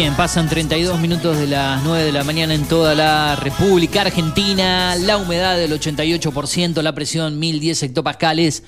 [0.00, 4.96] Bien, pasan 32 minutos de las 9 de la mañana en toda la República Argentina.
[4.96, 8.62] La humedad del 88%, la presión 1010 hectopascales,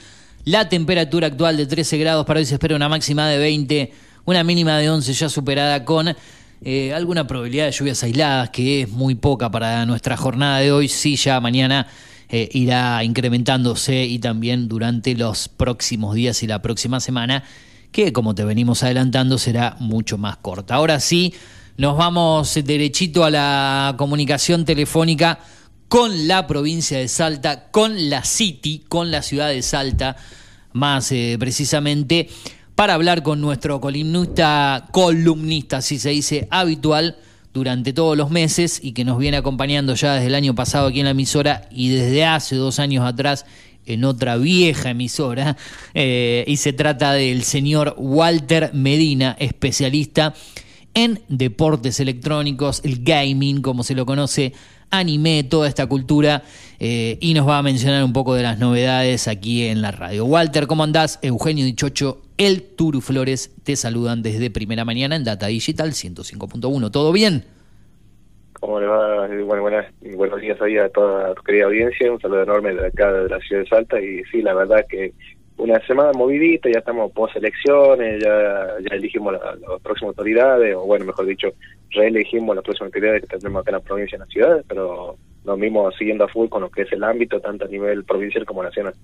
[0.45, 2.27] la temperatura actual de 13 grados.
[2.27, 3.93] Para hoy se espera una máxima de 20,
[4.27, 6.15] una mínima de 11 ya superada con
[6.61, 10.87] eh, alguna probabilidad de lluvias aisladas, que es muy poca para nuestra jornada de hoy.
[10.87, 11.87] Sí, ya mañana
[12.29, 17.43] eh, irá incrementándose y también durante los próximos días y la próxima semana
[17.93, 20.75] que como te venimos adelantando será mucho más corta.
[20.75, 21.35] Ahora sí,
[21.77, 25.39] nos vamos derechito a la comunicación telefónica
[25.89, 30.17] con la provincia de Salta, con la City, con la ciudad de Salta,
[30.73, 32.31] más eh, precisamente,
[32.75, 37.17] para hablar con nuestro columnista, columnista, así se dice, habitual
[37.53, 41.01] durante todos los meses y que nos viene acompañando ya desde el año pasado aquí
[41.01, 43.45] en la emisora y desde hace dos años atrás
[43.87, 45.57] en otra vieja emisora,
[45.95, 50.35] eh, y se trata del señor Walter Medina, especialista
[50.95, 54.53] en deportes electrónicos, el gaming, como se lo conoce,
[54.91, 56.45] anime, toda esta cultura,
[56.79, 60.27] eh, y nos va a mencionar un poco de las novedades aquí en la radio.
[60.27, 61.19] Walter, ¿cómo andás?
[61.23, 66.91] Eugenio Dichocho, el Turu Flores, te saludan desde Primera Mañana en Data Digital 105.1.
[66.91, 67.47] ¿Todo bien?
[68.63, 69.27] ¿Cómo le va?
[69.27, 72.13] Bueno, buenas, buenos días ahí a toda tu querida audiencia.
[72.13, 74.01] Un saludo enorme de acá, de la ciudad de Salta.
[74.01, 75.13] Y sí, la verdad que
[75.57, 81.05] una semana movidita, ya estamos post elecciones, ya, ya elegimos las próximas autoridades, o bueno,
[81.07, 81.49] mejor dicho,
[81.91, 85.17] reelegimos las próximas autoridades que tendremos acá en la provincia y en las ciudades, pero
[85.45, 88.47] lo mismo siguiendo a full con lo que es el ámbito, tanto a nivel provincial
[88.47, 88.95] como nacional.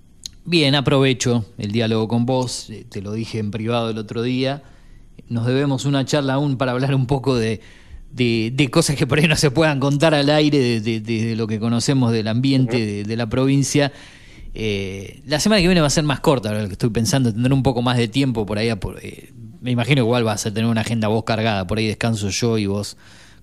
[0.44, 4.62] Bien, aprovecho el diálogo con vos, eh, te lo dije en privado el otro día.
[5.28, 7.60] Nos debemos una charla aún para hablar un poco de
[8.10, 12.12] de, cosas que por ahí no se puedan contar al aire, de, lo que conocemos
[12.12, 13.92] del ambiente de, la provincia.
[14.54, 17.32] Eh, la semana que viene va a ser más corta, ahora lo que estoy pensando,
[17.32, 18.74] tendré un poco más de tiempo por ahí.
[18.74, 22.30] Por, eh, me imagino igual vas a tener una agenda vos cargada, por ahí descanso
[22.30, 22.96] yo y vos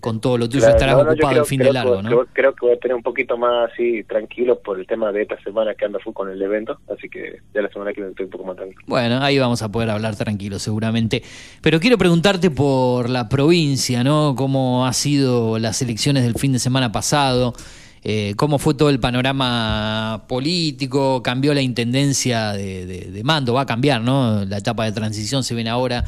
[0.06, 2.27] con todo lo tuyo estarás ocupado el fin de largo, ¿no?
[2.32, 5.36] Creo, que voy a tener un poquito más así tranquilo por el tema de esta
[5.41, 8.26] semana que anda full con el evento, así que ya la semana que viene estoy
[8.26, 8.82] un poco más tranquilo.
[8.86, 11.23] Bueno, ahí vamos a poder hablar tranquilo seguramente.
[11.60, 14.36] Pero quiero preguntarte por la provincia, ¿no?
[14.38, 17.56] ¿Cómo ha sido las elecciones del fin de semana pasado?
[18.03, 21.23] Eh, ¿Cómo fue todo el panorama político?
[21.23, 23.56] ¿Cambió la intendencia de, mando?
[23.56, 24.45] Va a cambiar, ¿no?
[24.45, 26.03] La etapa de transición se viene ahora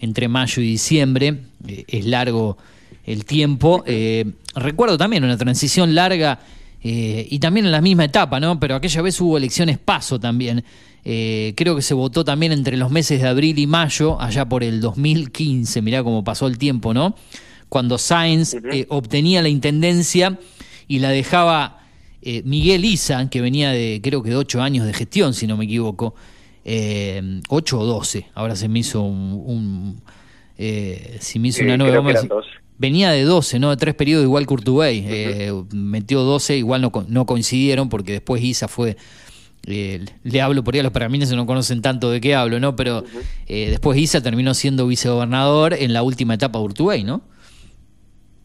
[0.00, 1.38] entre mayo y diciembre.
[1.66, 2.58] Eh, es largo
[3.08, 3.82] el tiempo.
[3.86, 6.40] Eh, recuerdo también una transición larga
[6.82, 8.60] eh, y también en la misma etapa, ¿no?
[8.60, 10.62] Pero aquella vez hubo elecciones paso también.
[11.04, 14.62] Eh, creo que se votó también entre los meses de abril y mayo, allá por
[14.62, 17.14] el 2015, mirá cómo pasó el tiempo, ¿no?
[17.70, 18.56] Cuando Sáenz
[18.88, 20.38] obtenía la intendencia
[20.86, 21.80] y la dejaba
[22.44, 25.66] Miguel Isa, que venía de creo que de ocho años de gestión, si no me
[25.66, 26.14] equivoco,
[27.48, 30.00] ocho o doce, ahora se me hizo un...
[30.56, 32.02] si me hizo una nueva
[32.78, 33.70] venía de 12, ¿no?
[33.70, 34.54] De tres periodos igual que
[35.48, 38.96] eh, metió 12, igual no, no coincidieron porque después Isa fue...
[39.66, 42.74] Eh, le hablo por ahí a los pergamines no conocen tanto de qué hablo, ¿no?
[42.76, 43.04] Pero
[43.46, 47.20] eh, después Isa terminó siendo vicegobernador en la última etapa de Urtubey, ¿no?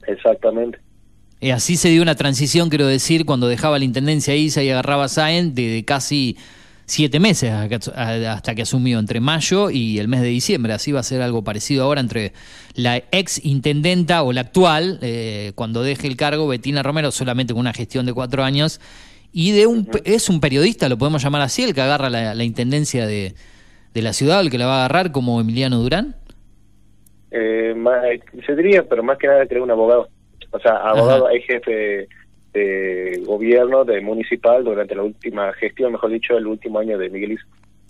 [0.05, 0.79] Exactamente.
[1.39, 5.05] Y así se dio una transición, quiero decir, cuando dejaba la intendencia Isa y agarraba
[5.05, 6.35] a Sáenz de casi
[6.85, 10.73] siete meses hasta que asumió entre mayo y el mes de diciembre.
[10.73, 12.33] Así va a ser algo parecido ahora entre
[12.75, 17.61] la ex intendenta o la actual, eh, cuando deje el cargo, Betina Romero, solamente con
[17.61, 18.81] una gestión de cuatro años,
[19.31, 23.07] y de un es un periodista, lo podemos llamar así, el que agarra la, intendencia
[23.07, 23.33] de,
[23.93, 26.15] de, la ciudad, el que la va a agarrar como Emiliano Durán.
[27.31, 27.73] Eh,
[28.45, 30.07] se diría, pero más que nada creo un abogado.
[30.51, 32.07] O sea, abogado, hay jefe
[32.53, 37.39] de gobierno de municipal durante la última gestión, mejor dicho, el último año de Miguel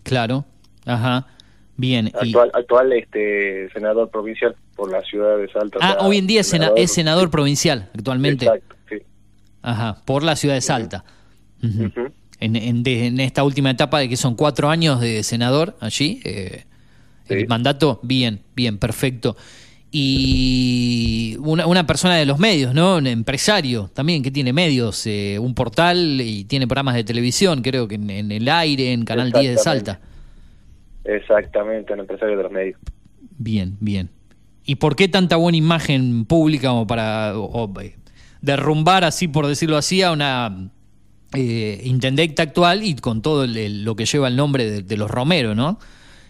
[0.03, 0.45] Claro,
[0.85, 1.27] ajá.
[1.75, 2.11] Bien.
[2.13, 5.79] Actual, actual este senador provincial por la ciudad de Salta.
[5.81, 8.45] Ah, hoy en día es senador, provincial actualmente.
[8.45, 8.97] Exacto, sí.
[9.63, 11.03] Ajá, por la ciudad de Salta.
[12.39, 16.65] en, en, esta última etapa de que son cuatro años de senador allí, eh,
[17.27, 19.35] el mandato, bien, bien, perfecto
[19.95, 22.97] y una, una, persona de los medios, ¿no?
[22.97, 27.87] Un empresario también que tiene medios, eh, un portal y tiene programas de televisión, creo
[27.87, 29.99] que en, el aire, en Canal 10 de Salta.
[31.03, 32.79] Exactamente, un empresario de los medios.
[33.37, 34.09] Bien, bien.
[34.65, 37.35] ¿Y por qué tanta buena imagen pública como para
[37.83, 37.95] eh,
[38.41, 40.71] derrumbar, así por decirlo así, a una
[41.35, 45.53] eh, intendente actual y con todo lo que lleva el nombre de, de los Romero,
[45.53, 45.77] ¿no?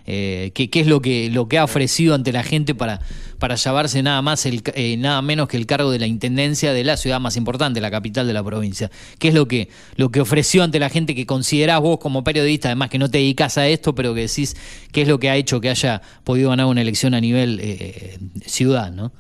[0.06, 3.00] Eh, qué, es lo que, lo que ha ofrecido ante la gente para,
[3.40, 6.84] para llevarse nada más el, eh, nada menos que el cargo de la intendencia de
[6.84, 8.92] la ciudad más importante, la capital de la provincia.
[9.20, 12.68] ¿Qué es lo que, lo que ofreció ante la gente que considerás vos como periodista,
[12.70, 14.56] además que no te dedicas a esto, pero que decís
[14.92, 18.18] qué es lo que ha hecho que haya podido ganar una elección a nivel eh,
[18.46, 19.12] ciudad, ¿no?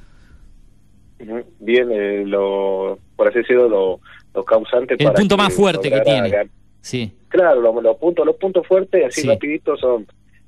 [1.59, 3.99] Bien, eh, lo, por así decirlo, lo,
[4.33, 6.49] lo causante El para punto más fuerte que tiene.
[6.81, 7.11] Sí.
[7.29, 9.27] Claro, lo- los puntos los puntos fuertes, así Sí.
[9.27, 10.05] rapidito, son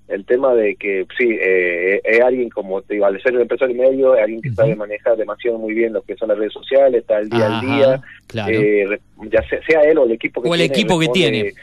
[0.08, 3.76] el tema de que, sí, eh, es alguien como, te digo, al ser un empresario
[3.76, 6.54] y medio, es alguien que sabe manejar demasiado muy bien lo que son las redes
[6.54, 8.54] sociales, está al día Ajá, al día, claro.
[8.54, 9.00] eh,
[9.32, 10.74] ya sea, sea él o el equipo que O el tiene.
[10.74, 11.54] equipo que tiene.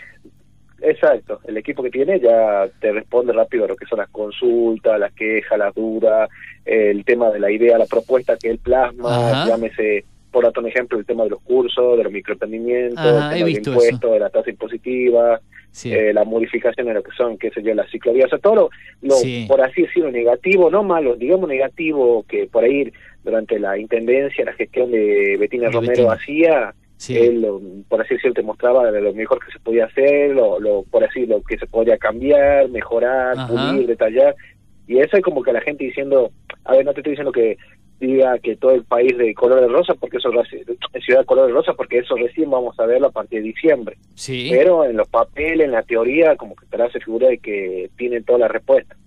[0.85, 4.99] Exacto, el equipo que tiene ya te responde rápido a lo que son las consultas,
[4.99, 6.29] las quejas, las dudas,
[6.65, 9.47] el tema de la idea, la propuesta que él plasma, Ajá.
[9.51, 13.45] llámese, por otro ejemplo, el tema de los cursos, de los microemprendimientos, el tema del
[13.45, 15.41] visto impuesto, de la tasa impositiva,
[15.73, 15.93] Sí.
[15.93, 18.55] eh, la modificación de lo que son, qué sé yo, las ciclovías, o sea, todo
[18.55, 18.71] lo,
[19.01, 19.47] lo, Sí.
[19.49, 22.93] por así decirlo, negativo, no malo, digamos negativo, que por ahí
[23.25, 26.13] durante la intendencia, la gestión de Betina De Romero Betina.
[26.13, 27.17] hacía, Sí.
[27.17, 27.47] él,
[27.89, 31.27] por así decirlo, te mostraba lo mejor que se podía hacer, lo, lo, por así
[31.27, 33.49] lo que se podía cambiar, mejorar, Ajá.
[33.49, 34.37] pulir, detallar,
[34.87, 36.31] y eso es como que la gente diciendo,
[36.65, 37.57] a ver, no te estoy diciendo que
[38.07, 41.47] diga que todo el país de color de rosa, porque eso es ciudad de color
[41.47, 43.97] de rosa, porque eso recién vamos a verlo a partir de diciembre.
[44.15, 44.49] Sí.
[44.51, 47.91] Pero en los papeles, en la teoría, como que te la hace figura de que
[47.97, 48.99] tienen todas las respuestas.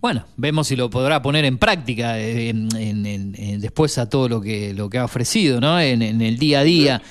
[0.00, 4.08] Bueno, vemos si lo podrá poner en práctica eh, en- en- en- en- después a
[4.08, 5.80] todo lo que, lo que ha ofrecido, ¿no?
[5.80, 7.02] En, en el día a día.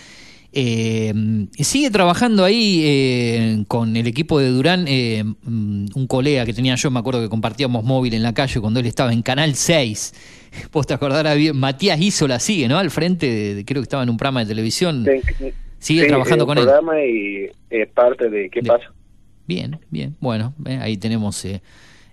[0.58, 1.14] Eh,
[1.60, 6.76] sigue trabajando ahí eh, con el equipo de Durán, eh, mm, un colega que tenía
[6.76, 10.14] yo, me acuerdo que compartíamos móvil en la calle cuando él estaba en Canal 6.
[10.72, 12.78] Vos te acordarás bien, Matías Isola sigue, ¿no?
[12.78, 15.06] Al frente, de, de- creo que estaba en un programa de televisión.
[15.78, 16.64] Sigue Sí, trabajando eh, con él.
[16.64, 17.50] programa y
[17.94, 18.86] parte de qué pasa.
[19.48, 20.16] Bien, bien.
[20.22, 21.46] Bueno, eh, ahí tenemos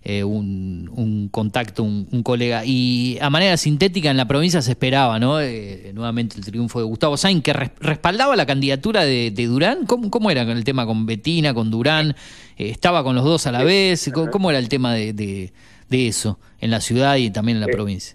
[0.05, 2.63] eh, un, un contacto, un, un colega.
[2.65, 5.41] Y a manera sintética en la provincia se esperaba, ¿no?
[5.41, 9.87] Eh, nuevamente el triunfo de Gustavo Sainz, que res- respaldaba la candidatura de, de Durán.
[9.87, 12.17] ¿Cómo, ¿Cómo era con el tema con Betina, con Durán?
[12.59, 14.11] Eh, ¿Estaba con los dos a la vez?
[14.13, 15.53] ¿Cómo, cómo era el tema de, de-
[15.89, 17.73] de eso en la ciudad y también en la Sí.
[17.73, 18.15] provincia?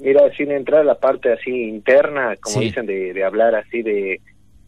[0.00, 2.64] Mira, sin entrar a la parte así interna, como Sí.
[2.64, 4.14] dicen, de, hablar así de,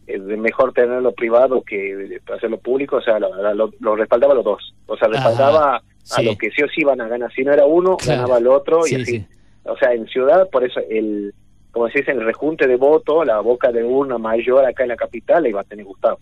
[0.07, 4.45] eh, de mejor tenerlo privado que hacerlo público, o sea, lo, lo, lo respaldaba los
[4.45, 4.73] dos.
[4.85, 6.21] O sea, respaldaba sí.
[6.21, 7.31] a lo que sí o sí iban a ganar.
[7.33, 8.21] Si no era uno, Claro.
[8.21, 9.11] ganaba el otro Sí, y así.
[9.19, 9.25] sí.
[9.65, 11.33] O sea, en ciudad, por eso el,
[11.71, 14.95] como se dice, el rejunte de voto, la boca de urna mayor acá en la
[14.95, 16.19] capital, le iba a tener Gustavo.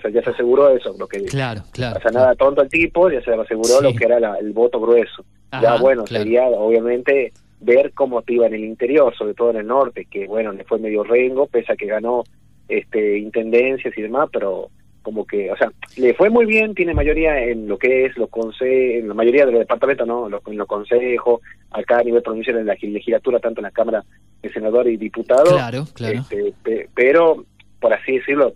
[0.00, 1.98] sea, ya se aseguró eso, lo que Claro, claro.
[1.98, 3.82] o sea, nada tonto el tipo, ya se aseguró Sí.
[3.84, 5.24] lo que era la- el voto grueso.
[5.50, 6.24] Ajá, ya bueno, claro.
[6.24, 10.26] sería obviamente ver cómo te iba en el interior, sobre todo en el norte, que
[10.26, 12.22] bueno, le fue medio rengo, pese a que ganó
[12.68, 14.68] este intendencias y demás, pero
[15.04, 18.28] como que, o sea, le fue muy bien, tiene mayoría en lo que es los
[18.30, 20.28] consejos, en la mayoría de los departamentos, ¿no?
[20.28, 21.40] Los- en los consejos,
[21.70, 24.02] acá a nivel provincial en la legislatura, tanto en la Cámara
[24.42, 25.52] de Senadores y Diputados.
[25.52, 26.18] Claro, claro.
[26.20, 27.44] Este, pe- pero,
[27.78, 28.54] por así decirlo,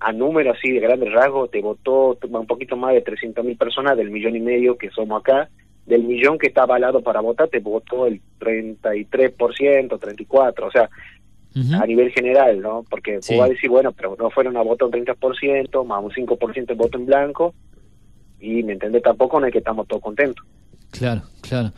[0.00, 3.96] a número así de grandes rasgos, te votó un poquito más de 300 mil personas
[3.96, 5.48] del millón y medio que somos acá.
[5.86, 10.88] Del millón que está avalado para votar, te votó el 33%, 34%, o sea,
[11.80, 12.84] a nivel general, ¿no?
[12.88, 13.34] Porque Sí.
[13.34, 16.66] vos vas a decir, bueno, pero no fueron a voto un 30%, más un 5%
[16.74, 17.54] de voto en blanco,
[18.40, 20.44] y me entiende tampoco no es que estamos todos contentos.
[20.90, 21.72] Claro, claro.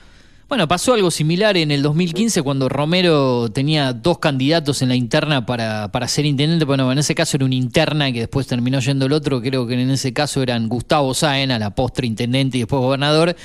[0.49, 5.47] Bueno, pasó algo similar en el 2015 cuando Romero tenía dos candidatos en la interna
[5.47, 6.65] para, para ser intendente.
[6.65, 9.41] Bueno, en ese caso era una interna que después terminó yendo el otro.
[9.41, 13.37] Creo que en ese caso eran Gustavo Sáen, a la postre intendente y después gobernador,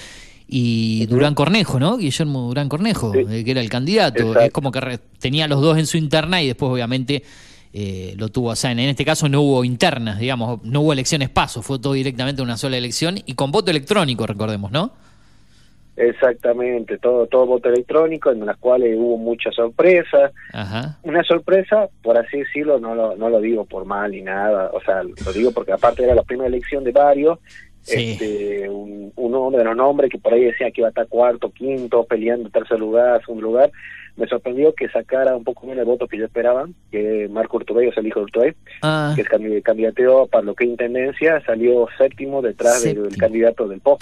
[0.47, 1.97] y Durán Cornejo, ¿no?
[1.97, 4.19] Guillermo Durán Cornejo, eh, que era el candidato.
[4.19, 4.39] Exacto.
[4.41, 7.23] Es como que re- tenía los dos en su interna y después, obviamente,
[7.73, 8.79] eh, lo tuvo a Sáen.
[8.79, 12.57] En este caso no hubo internas, digamos, no hubo elecciones paso, fue todo directamente una
[12.57, 14.91] sola elección y con voto electrónico, recordemos, ¿no?
[15.97, 20.33] Exactamente, todo todo voto electrónico, en las cuales hubo muchas sorpresas.
[20.51, 20.99] Ajá.
[21.03, 24.81] Una sorpresa, por así decirlo, no lo, no lo digo por mal ni nada, o
[24.81, 27.39] sea, lo digo porque aparte era la primera elección de varios,
[27.81, 28.13] Sí.
[28.19, 28.94] este, un,
[29.57, 32.79] de los nombres que por ahí decía que iba a estar cuarto, quinto, peleando tercer
[32.79, 33.71] lugar, segundo lugar,
[34.17, 37.87] me sorprendió que sacara un poco menos de votos que yo esperaba, que Marco Urtubey,
[37.87, 41.41] o sea, el hijo de Urtubey, Ah, que es candi- candidateó para lo que intendencia,
[41.45, 44.01] salió séptimo detrás del, candidato del POP,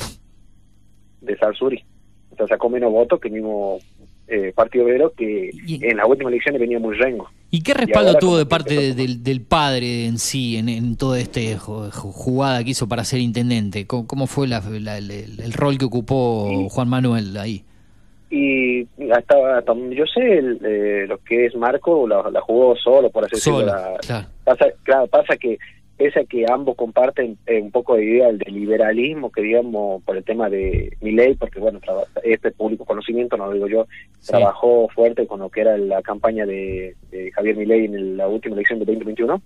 [1.21, 1.84] de Salsuri.
[2.31, 3.80] O sea, sacó menos votos que el mismo
[4.27, 7.29] eh, Partido Obrero, que en las últimas elecciones venía muy rengo.
[7.51, 11.19] ¿Y qué respaldo tuvo de parte de- del, del padre en sí, en, en toda
[11.19, 13.85] esta jugada que hizo para ser intendente?
[13.85, 17.63] ¿Cómo, cómo fue la- la- el, el rol que ocupó Juan Manuel ahí?
[18.31, 19.35] Y hasta,
[19.91, 23.71] yo sé, el, eh, lo que es Marco la, la jugó solo, por así decirlo.
[24.01, 24.27] Claro.
[24.43, 25.59] Pasa, claro, pasa que
[26.03, 30.17] pese a que ambos comparten eh, un poco de idea del liberalismo, que digamos por
[30.17, 31.80] el tema de mi ley, porque bueno,
[32.23, 33.88] este público conocimiento, no lo digo yo,
[34.31, 38.27] trabajó fuerte con lo que era la campaña de, de Javier Milei en el- la
[38.27, 39.41] última elección de 2021,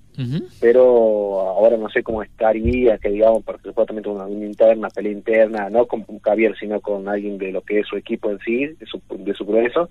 [0.59, 5.69] pero ahora no sé cómo estaría, que digamos, porque supuestamente una, una interna, pelea interna,
[5.69, 8.85] no con Javier, sino con alguien de lo que es su equipo en sí, de
[8.87, 9.89] su, de su grueso,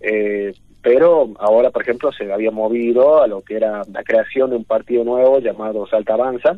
[0.00, 0.52] eh,
[0.82, 4.64] pero ahora, por ejemplo, se había movido a lo que era la creación de un
[4.64, 6.56] partido nuevo llamado Salta Avanza,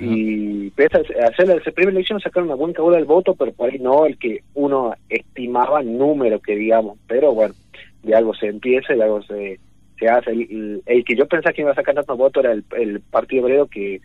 [0.00, 3.70] y pese a hacer la primera elección sacaron una buena cauda del voto, pero por
[3.70, 7.54] ahí no el que uno estimaba número que digamos, pero bueno,
[8.02, 9.60] de algo se empieza y de algo se,
[9.98, 10.30] se hace.
[10.30, 13.44] El, el que yo pensaba que iba a sacar tantos votos era el, el Partido
[13.44, 14.00] Obrero que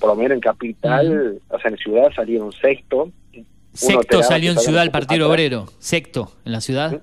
[0.00, 3.10] por lo menos en Capital, o sea, en Ciudad salieron sexto.
[3.72, 5.30] Sexto salió en Ciudad el Partido.
[5.30, 5.66] Obrero.
[5.78, 7.00] Sexto en la ciudad.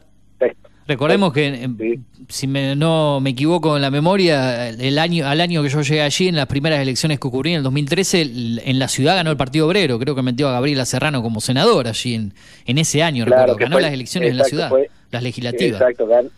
[0.90, 1.48] Recordemos que,
[1.80, 2.00] eh,
[2.30, 6.02] si me- no me equivoco en la memoria, el año al año que yo llegué
[6.02, 9.30] allí, en las primeras elecciones que ocurrieron en el 2013, el- en la ciudad ganó
[9.30, 10.00] el Partido Obrero.
[10.00, 12.34] Creo que metió a Gabriela Serrano como senador allí en,
[12.66, 13.26] en ese año.
[13.26, 15.80] Claro, Ganó fue- las elecciones en la ciudad, fue- las legislativas.
[15.80, 16.30] Exacto, gan-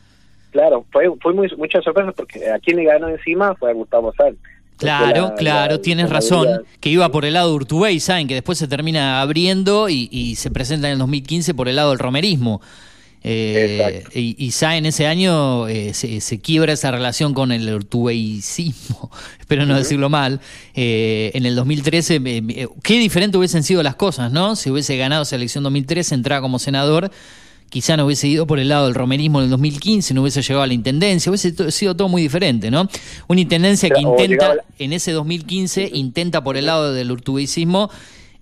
[0.52, 4.14] claro, fue, fue muy, mucha sorpresa porque a quien le ganó encima fue a Gustavo
[4.18, 4.36] Sanz.
[4.78, 6.48] Claro, la- claro, la- tienes la razón,
[6.80, 10.36] que iba por el lado de Urtubey, saben que después se termina abriendo y, y
[10.36, 12.62] se presenta en el 2015 por el lado del romerismo.
[13.24, 19.12] Eh, y, y saben, ese año eh, se, se quiebra esa relación con el urtubeicismo,
[19.40, 20.40] espero no decirlo mal.
[20.74, 24.56] Eh, en el 2013, eh, eh, qué diferente hubiesen sido las cosas, ¿no?
[24.56, 27.12] Si hubiese ganado esa elección 2013, entraba como senador,
[27.70, 30.64] quizá no hubiese ido por el lado del romerismo en el 2015, no hubiese llegado
[30.64, 32.88] a la intendencia, hubiese sido todo muy diferente, ¿no?
[33.28, 37.90] Una intendencia que intenta, la- en ese 2015, intenta por el lado del urtubeicismo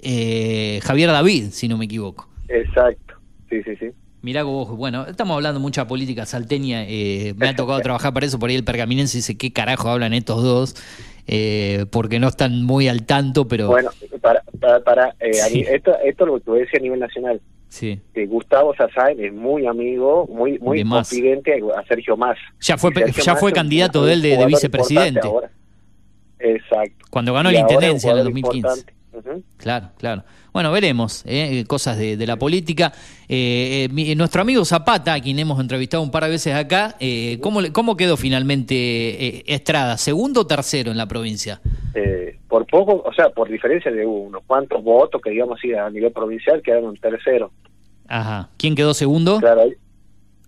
[0.02, 2.30] eh, Javier David, si no me equivoco.
[2.48, 3.16] Exacto,
[3.50, 3.88] sí, sí, sí.
[4.22, 8.38] Mirá vos, bueno, estamos hablando mucha política salteña, eh, me ha tocado trabajar para eso,
[8.38, 10.76] por ahí el pergaminense dice qué carajo hablan estos dos,
[11.26, 13.92] eh, porque no están muy al tanto, pero Bueno,
[14.22, 15.66] para, para, para eh, Sí.
[15.70, 17.40] esto, esto lo que decía a nivel nacional.
[17.70, 18.02] sí.
[18.14, 22.38] Eh, Gustavo Sazain es muy amigo, muy muy confidente a Sergio Más.
[22.60, 25.26] Ya fue- Sergio ya Mas fue candidato de él de- vicepresidente.
[25.26, 25.50] ahora.
[26.40, 27.06] Exacto.
[27.10, 28.58] Cuando ganó Y la intendencia en el jugador 2015.
[28.58, 28.94] importante.
[29.58, 30.24] Claro, claro.
[30.54, 32.92] Bueno, veremos eh, cosas de, de la política.
[33.28, 36.96] Eh, eh, mi- nuestro amigo Zapata, a quien hemos entrevistado un par de veces acá,
[37.00, 39.98] eh, ¿cómo, ¿cómo quedó finalmente eh, Estrada?
[39.98, 41.62] ¿Segundo o tercero en la provincia?
[41.94, 45.90] Eh, por poco, o sea, por diferencia de unos cuantos votos que digamos así a
[45.90, 47.52] nivel provincial quedaron tercero.
[48.08, 48.50] Ajá.
[48.58, 49.40] ¿Quién quedó segundo?
[49.40, 49.64] Claro,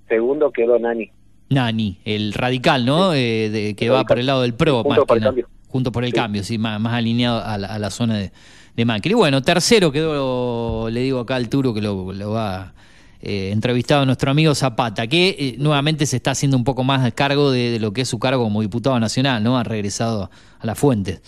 [0.08, 1.12] segundo quedó Nani.
[1.50, 3.14] Nani, el radical, ¿no?
[3.14, 4.08] Eh, de, que El va radical.
[4.08, 4.84] por el lado del PRO.
[4.84, 5.30] Juntos más por el nada.
[5.32, 5.50] Cambio.
[5.68, 8.32] Juntos por el cambio, sí, más, más alineado a la, a la zona de,
[8.76, 9.12] de Macri.
[9.12, 12.74] Y bueno, tercero quedó, le digo acá al Turo que lo, lo va
[13.22, 17.12] eh, entrevistado nuestro amigo Zapata, que eh, nuevamente se está haciendo un poco más a
[17.12, 19.58] cargo de, de lo que es su cargo como diputado nacional, ¿no?
[19.58, 20.30] Ha regresado
[20.60, 21.20] a la fuente.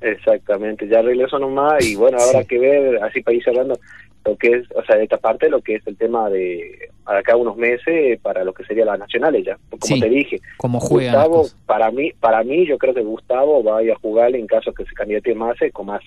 [0.00, 3.78] Exactamente, ya regreso nomás y bueno, habrá que ver, así para ir cerrando,
[4.24, 7.34] lo que es, o sea, de esta parte, lo que es el tema de acá
[7.36, 10.40] unos meses para lo que sería las nacionales ya, como Sí, te dije.
[10.56, 13.90] cómo juegan las Gustavo, para mí, para mí, yo creo que Gustavo va a ir
[13.90, 16.02] a jugar en caso que se candidate más con más,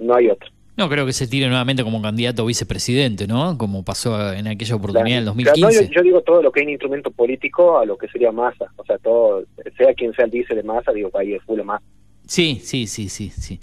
[0.00, 0.48] no hay otro.
[0.76, 3.58] No creo que se tire nuevamente como candidato a vicepresidente, ¿no?
[3.58, 5.60] Como pasó en aquella oportunidad en el O sea, 2015.
[5.60, 8.32] no, yo, yo digo todo lo que es un instrumento político a lo que sería
[8.32, 9.44] masa, o sea, todo,
[9.76, 11.84] sea quien sea el dice de masa, digo, va a ir de full masa.
[12.26, 13.60] Sí, sí, sí, sí, sí.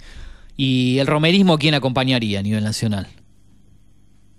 [0.56, 3.08] ¿Y el romerismo quién acompañaría a nivel nacional?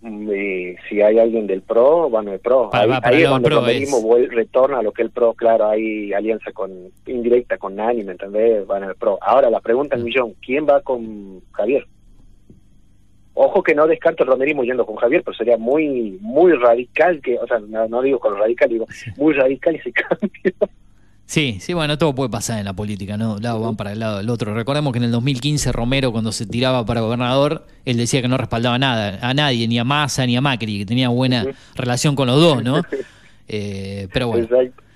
[0.02, 2.70] Y si hay alguien del PRO, van al PRO.
[2.70, 4.30] Para- ahí para ahí el es cuando el PRO, romerismo es.
[4.30, 6.72] retorna a lo que el PRO, claro, hay alianza con
[7.06, 8.66] indirecta con Nani, ¿me entendés?
[8.66, 9.18] Van al PRO.
[9.22, 10.00] Ahora, la pregunta Mm.
[10.00, 11.86] del millón, ¿quién va con Javier?
[13.34, 17.38] Ojo que no descarto el romerismo yendo con Javier, pero sería muy muy radical, que
[17.40, 18.86] o sea, no, no digo con radical, digo
[19.18, 20.54] muy radical ese cambio.
[21.30, 23.36] Sí, sí, bueno, todo puede pasar en la política, ¿no?
[23.36, 24.52] Un lado van para el lado del otro.
[24.56, 28.36] Recordemos que en el 2015 Romero, cuando se tiraba para gobernador, él decía que no
[28.36, 31.46] respaldaba nada, a nadie, ni a Massa ni a Macri, que tenía buena
[31.76, 32.82] relación con los dos, ¿no?
[33.52, 34.48] Eh, pero bueno,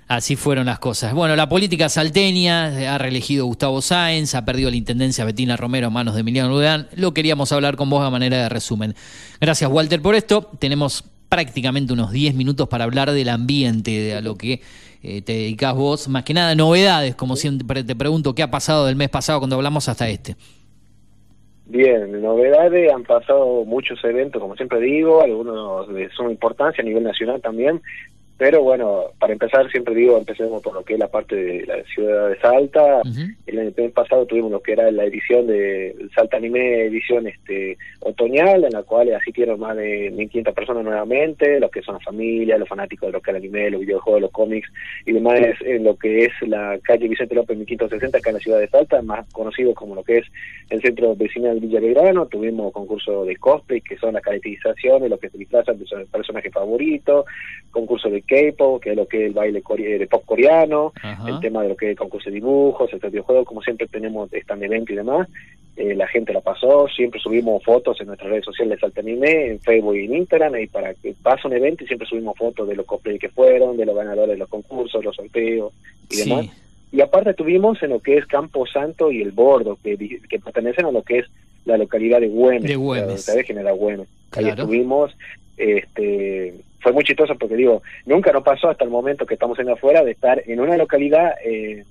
[0.07, 1.11] así fueron las cosas.
[1.15, 5.87] Bueno, la política salteña eh, ha reelegido Gustavo Sáenz, ha perdido la intendencia Betina Romero
[5.87, 6.87] a manos de Emiliano Ludán.
[6.95, 8.93] Lo queríamos hablar con vos a manera de resumen.
[9.41, 10.51] Gracias, Walter, por esto.
[10.59, 14.61] Tenemos prácticamente unos 10 minutos para hablar del ambiente, de a lo que
[15.03, 16.07] eh, te dedicás vos.
[16.07, 19.57] Más que nada, novedades, como siempre te pregunto, ¿qué ha pasado del mes pasado cuando
[19.57, 20.35] hablamos hasta este?
[21.65, 27.03] Bien, novedades, han pasado muchos eventos, como siempre digo, algunos de suma importancia a nivel
[27.03, 27.81] nacional también,
[28.43, 31.81] pero bueno, para empezar siempre digo, empecemos por lo que es la parte de la
[31.85, 33.01] ciudad de Salta.
[33.45, 38.65] El año pasado tuvimos lo que era la edición de Salta Anime, edición este otoñal,
[38.65, 43.07] en la cual asistieron más de 1.500 personas nuevamente, los que son familias, los fanáticos
[43.07, 44.69] de lo que es el anime, los videojuegos, los cómics
[45.05, 48.59] y demás, en lo que es la calle Vicente López 1560, acá en la ciudad
[48.59, 50.25] de Salta, más conocido como lo que es
[50.69, 55.29] el centro vecinal Villa Belgrano, tuvimos concurso de cosplay, que son las caracterizaciones, lo que
[55.29, 57.25] se disfrazan de su personaje favorito,
[57.71, 60.93] concurso de K-pop, que es lo que es el baile core- de pop coreano,
[61.27, 64.29] el tema de lo que es el concurso de dibujos, el videojuego, como siempre tenemos
[64.33, 65.27] stand evento y demás.
[65.75, 69.59] eh, la gente la pasó, siempre subimos fotos en nuestras redes sociales de Anime, en
[69.59, 72.75] Facebook y en Instagram, y para que pase un evento y siempre subimos fotos de
[72.75, 75.73] los cosplays que fueron, de los ganadores de los concursos, los sorteos
[76.11, 76.29] y Sí.
[76.29, 76.45] demás.
[76.91, 79.97] Y aparte tuvimos en lo que es Campo Santo y El Bordo, que,
[80.29, 81.25] que pertenecen a lo que es
[81.65, 83.27] la localidad de Güemes, De Güemes.
[83.27, 84.07] la de General Güemes.
[84.33, 84.61] Ahí Claro.
[84.61, 85.15] estuvimos,
[85.57, 86.53] este,
[86.83, 90.03] fue muy chistoso porque digo, nunca nos pasó hasta el momento que estamos en afuera
[90.03, 91.83] de estar en una localidad, eh,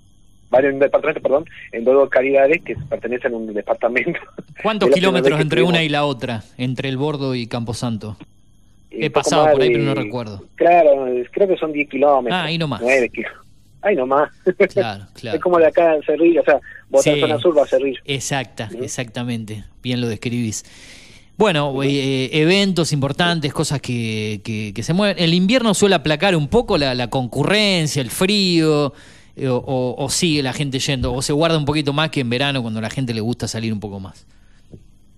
[0.51, 4.20] varios departamentos, perdón, en dos localidades que pertenecen a un departamento.
[4.62, 6.43] ¿Cuántos kilómetros entre una y la otra?
[6.59, 8.16] Entre el Bordo y Camposanto.
[8.90, 10.44] He pasado por ahí, de- pero no recuerdo.
[10.56, 12.39] Claro, creo que son 10 kilómetros.
[12.39, 12.82] Ah, ahí nomás.
[12.82, 13.47] 9 kilómetros.
[13.81, 14.31] Ahí nomás.
[14.74, 15.36] Claro, claro.
[15.39, 16.60] Es como de acá a Cerrillo, o sea,
[16.90, 17.19] vos Sí.
[17.19, 18.01] zona sur va a Cerrillo.
[18.05, 19.64] Exacta, exactamente.
[19.82, 20.64] Bien lo describís.
[21.43, 25.16] Bueno, eh, eventos importantes, cosas que, que- que se mueven.
[25.19, 28.93] El invierno suele aplacar un poco la, la concurrencia, el frío,
[29.35, 32.20] eh, o, o- o sigue la gente yendo, o se guarda un poquito más que
[32.20, 34.24] en verano cuando a la gente le gusta salir un poco más.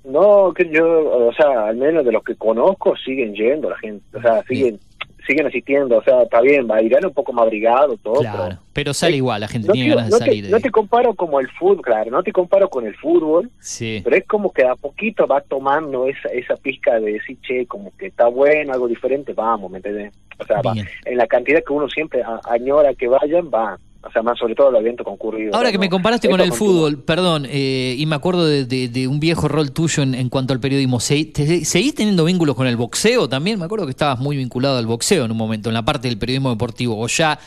[0.03, 0.87] No, que yo,
[1.29, 4.81] o sea, al menos de los que conozco siguen yendo la gente, o sea, siguen
[5.27, 8.93] siguen asistiendo, o sea, está bien, va irán un poco más abrigado, todo, Claro, pero
[8.95, 10.45] sale igual, la gente no, tiene te, ganas de no te- salir.
[10.45, 14.01] de no te comparo como el fútbol, claro, no te comparo con el fútbol, Sí.
[14.05, 17.91] pero es como que a poquito va tomando esa esa pizca de decir, che, como
[17.97, 20.13] que está bueno, algo diferente, vamos, ¿me entendés?
[20.39, 20.75] O sea, va,
[21.05, 24.55] en la cantidad que uno siempre a- añora que vayan, va, o sea, más sobre
[24.55, 25.55] todo los eventos concurridos.
[25.55, 28.89] Ahora que me no, comparaste con el fútbol, perdón, eh, y me acuerdo de, de-
[28.89, 32.55] de un viejo rol tuyo en, en cuanto al periodismo, ¿se- te- ¿seguís teniendo vínculos
[32.55, 33.59] con el boxeo también?
[33.59, 36.19] Me acuerdo que estabas muy vinculado al boxeo en un momento, en la parte del
[36.19, 37.39] periodismo deportivo, o ya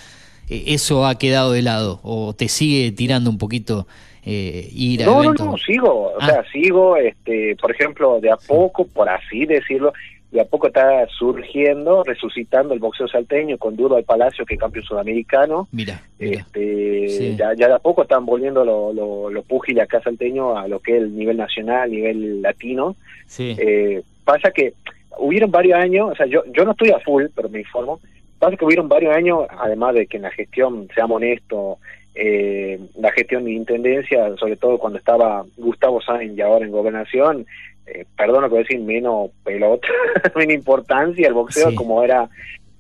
[0.50, 3.88] eh, eso ha quedado de lado, o te sigue tirando un poquito
[4.30, 5.46] eh, ir a No, no, eventos.
[5.46, 6.26] no, sigo, o Ah.
[6.26, 9.94] sea, sigo, este, por ejemplo, de a poco, por así decirlo,
[10.32, 14.60] de a poco está surgiendo, resucitando el boxeo salteño con Duro al Palacio, que es
[14.60, 15.68] campeón sudamericano.
[15.72, 17.36] Mira, Este, Sí.
[17.38, 20.80] ya, ya de a poco están volviendo los lo, lo púgiles acá salteño a lo
[20.80, 22.96] que es el nivel nacional, nivel latino.
[23.26, 23.56] Sí.
[23.58, 24.74] Eh, pasa que
[25.20, 28.00] hubieron varios años, o sea, yo, yo no estoy a full, pero me informo,
[28.38, 31.78] pasa que hubieron varios años, además de que en la gestión, seamos honestos,
[32.16, 37.46] eh, la gestión de intendencia, sobre todo cuando estaba Gustavo Sáenz y ahora en gobernación,
[37.88, 39.88] eh, perdón lo que voy a decir, menos pelota,
[40.36, 41.76] menos importancia el boxeo Sí.
[41.76, 42.30] como era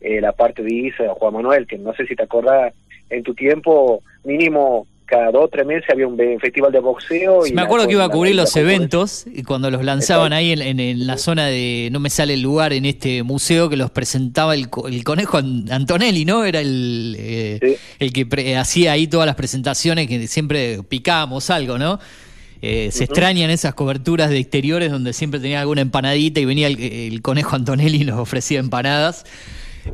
[0.02, 2.74] eh, la parte de Isa o Juan Manuel, que no sé si te acordás,
[3.10, 7.44] en tu tiempo mínimo cada dos o tres meses había un festival de boxeo.
[7.44, 10.52] Sí, y me acuerdo que iba a cubrir los eventos y cuando los lanzaban ahí
[10.52, 13.78] en, en- en la zona de, no me sale el lugar, en este museo que
[13.78, 16.44] los presentaba el, el conejo An- Antonelli, ¿no?
[16.44, 21.78] Era el, eh, el que pre- hacía ahí todas las presentaciones que siempre picábamos algo,
[21.78, 22.00] ¿no?
[22.62, 26.82] Eh, se extrañan esas coberturas de exteriores donde siempre tenía alguna empanadita y venía el,
[26.82, 29.26] el conejo Antonelli y nos ofrecía empanadas.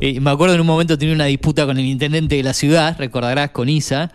[0.02, 2.95] Eh, me acuerdo en un momento tenía una disputa con el intendente de la ciudad,
[2.98, 4.11] recordarás, con Isa,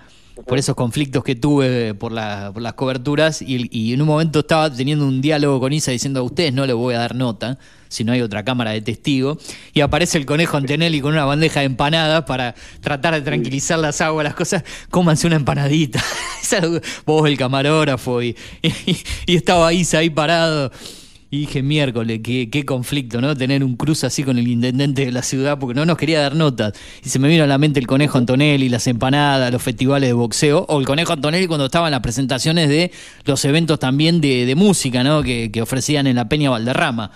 [0.46, 4.72] por esos conflictos que tuve por, la- por las coberturas, y, en un momento estaba
[4.72, 7.58] teniendo un diálogo con Isa diciendo a ustedes no les voy a dar nota,
[7.88, 9.38] si no hay otra cámara de testigo,
[9.72, 14.00] y aparece el conejo Antonelli con una bandeja de empanadas para tratar de tranquilizar las
[14.00, 16.02] aguas, las cosas, cómanse una empanadita.
[17.06, 18.96] Vos, el camarógrafo, y, y-
[19.26, 20.70] y estaba Isa ahí parado.
[21.30, 23.36] Y dije, miércoles, qué, qué conflicto, ¿no?
[23.36, 26.34] Tener un cruce así con el intendente de la ciudad, porque no nos quería dar
[26.34, 26.72] notas.
[27.04, 30.14] Y se me vino a la mente el conejo Antonelli, las empanadas, los festivales de
[30.14, 32.92] boxeo, o el conejo Antonelli cuando estaba en las presentaciones de
[33.26, 35.22] los eventos también de, de música, ¿no?
[35.22, 37.10] Que, que ofrecían en la Peña Valderrama.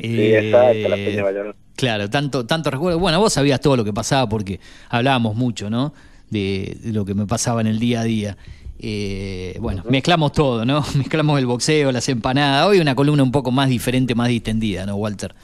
[0.00, 1.56] Sí, exacto, la Peña Valderrama.
[1.76, 2.98] Claro, tanto, tanto recuerdo.
[2.98, 5.92] Bueno, vos sabías todo lo que pasaba porque hablábamos mucho, ¿no?
[6.30, 8.38] De, de lo que me pasaba en el día a día.
[8.86, 10.82] Eh, bueno, mezclamos todo, ¿no?
[10.96, 12.66] Mezclamos el boxeo, las empanadas.
[12.66, 15.34] Hoy una columna un poco más diferente, más distendida, ¿no, Walter?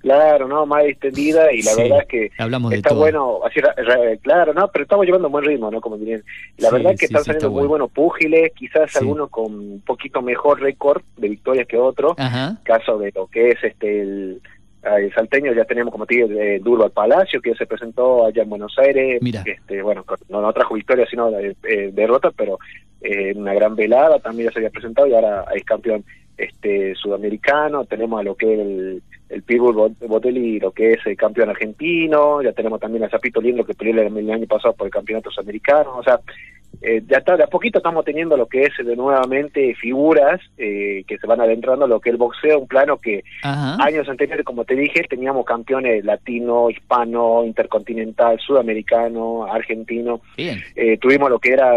[0.00, 2.98] Claro, no, más extendida y la Sí, verdad es que hablamos de está todo.
[2.98, 3.60] bueno, así,
[4.22, 5.80] claro, no, pero estamos llevando un buen ritmo, ¿no?
[5.80, 6.24] Como dirían.
[6.58, 7.68] La Sí, verdad es que sí, están está saliendo muy bueno.
[7.68, 12.14] buenos púgiles, quizás algunos con un poquito mejor récord de victorias que otros.
[12.64, 14.42] Caso de lo que es este el,
[14.82, 18.42] el salteño, ya tenemos como te digo, de Duro al Palacio, que se presentó allá
[18.42, 19.22] en Buenos Aires.
[19.22, 19.42] Mira.
[19.46, 22.58] Este, bueno, no, no trajo victoria, sino de, eh, derrota, pero
[23.00, 26.04] eh, una gran velada también ya se había presentado y ahora es campeón
[26.36, 31.06] este sudamericano, tenemos a lo que es el, el Pitbull Bot- Botelli, lo que es
[31.06, 34.74] el campeón argentino, ya tenemos también a Zapito Lindo que peleó el, el año pasado
[34.74, 36.18] por el campeonato sudamericano, o sea,
[36.80, 41.04] eh, ya está, de a poquito estamos teniendo lo que es de nuevamente figuras eh,
[41.06, 43.76] que se van adentrando a lo que es el boxeo, un plano que Ajá.
[43.84, 50.20] años anteriores, como te dije, teníamos campeones latino, hispano, intercontinental, sudamericano, argentino.
[50.36, 51.74] Eh, tuvimos lo que era,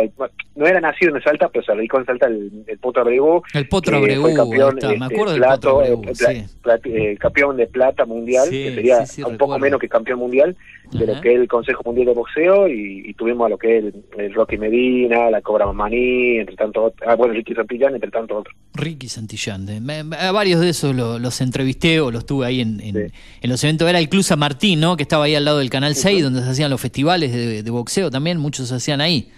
[0.55, 3.41] no era nacido en Salta, pero se radicó en Salta el, el Potro Abreu.
[3.53, 6.13] El Potro Abreu, fue campeón, ahí está, me este, acuerdo del plato, Potro Abreu, eh,
[6.17, 6.45] pla- sí.
[6.63, 10.19] plat- eh, campeón de plata mundial, Sí, que sería sí, un poco menos que campeón
[10.19, 10.55] mundial
[10.91, 13.77] de lo que es el Consejo Mundial de Boxeo y, y tuvimos a lo que
[13.79, 18.09] es el, el Rocky Medina La Cobra Maní, entre tanto, ah, bueno, Ricky Santillán, entre
[18.11, 18.55] tanto otros.
[18.73, 19.65] Ricky Santillán.
[19.65, 22.97] de- a varios de esos lo- los entrevisté o los tuve ahí en, en-
[23.41, 23.87] en los eventos.
[23.89, 24.95] Era el Club San Martín, ¿no?
[24.97, 27.71] Que estaba ahí al lado del Canal 6, donde se hacían los festivales de, de
[27.71, 28.37] boxeo también.
[28.37, 29.29] Muchos se hacían ahí.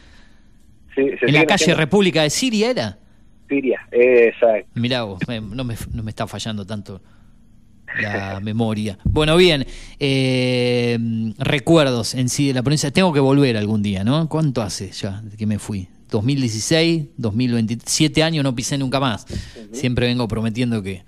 [0.96, 2.98] Sí, se en la calle haciendo- República de Siria era.
[3.48, 4.68] Siria, exacto.
[4.76, 7.02] Mirá vos, no, me, no me está fallando tanto
[8.02, 8.98] la memoria.
[9.04, 9.66] Bueno, bien,
[10.00, 10.98] eh,
[11.38, 12.92] recuerdos en sí de la provincia.
[12.92, 14.28] Tengo que volver algún día, ¿no?
[14.30, 15.88] ¿Cuánto hace ya que me fui?
[16.10, 19.26] 2016, 2027 años no pisé nunca más.
[19.74, 21.04] Siempre vengo prometiendo que,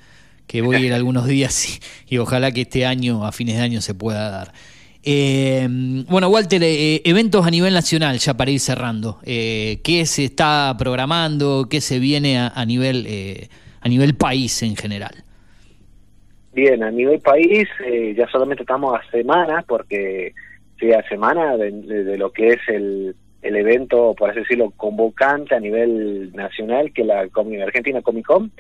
[0.46, 1.80] que voy a ir algunos días
[2.10, 4.54] y, y ojalá que este año, a fines de año, se pueda dar.
[5.04, 5.68] Eh,
[6.10, 9.20] bueno, Walter, eh, eventos a nivel nacional, ya para ir cerrando.
[9.24, 11.68] Eh, ¿Qué se está programando?
[11.70, 13.50] ¿Qué se viene a, a nivel eh,
[13.82, 15.24] a nivel país en general?
[16.60, 20.34] Bien, a nivel país eh, ya solamente estamos a semanas, porque
[20.78, 24.72] sí, a semana de, de- de lo que es el, el evento, por así decirlo,
[24.76, 28.52] convocante a nivel nacional, que la Comi- Argentina Comic Con,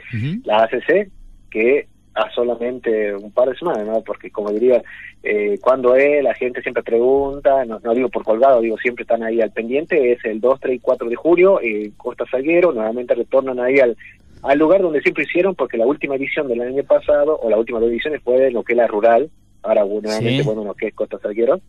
[0.45, 1.09] la ACC,
[1.51, 4.01] que a solamente un par de semanas, ¿no?
[4.01, 4.81] Porque como diría,
[5.23, 9.23] eh, cuando es, la gente siempre pregunta, no, no digo por colgado, digo siempre están
[9.23, 13.13] ahí al pendiente, es el 2, 3 y 4 de julio, eh, Costa Salguero, nuevamente
[13.13, 13.95] retornan ahí al,
[14.43, 17.79] al lugar donde siempre hicieron, porque la última edición del año pasado, o la última
[17.79, 19.29] dos ediciones fue en lo que es la rural,
[19.63, 20.41] ahora nuevamente, Sí.
[20.43, 21.59] bueno, lo que es Costa Salguero,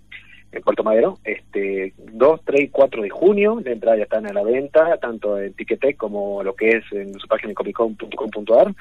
[0.52, 4.32] en Puerto Madero, este 2, 3 y 4 de junio, la entrada ya están a
[4.32, 8.74] la venta, tanto en Ticketek como lo que es en su página comicon.com.ar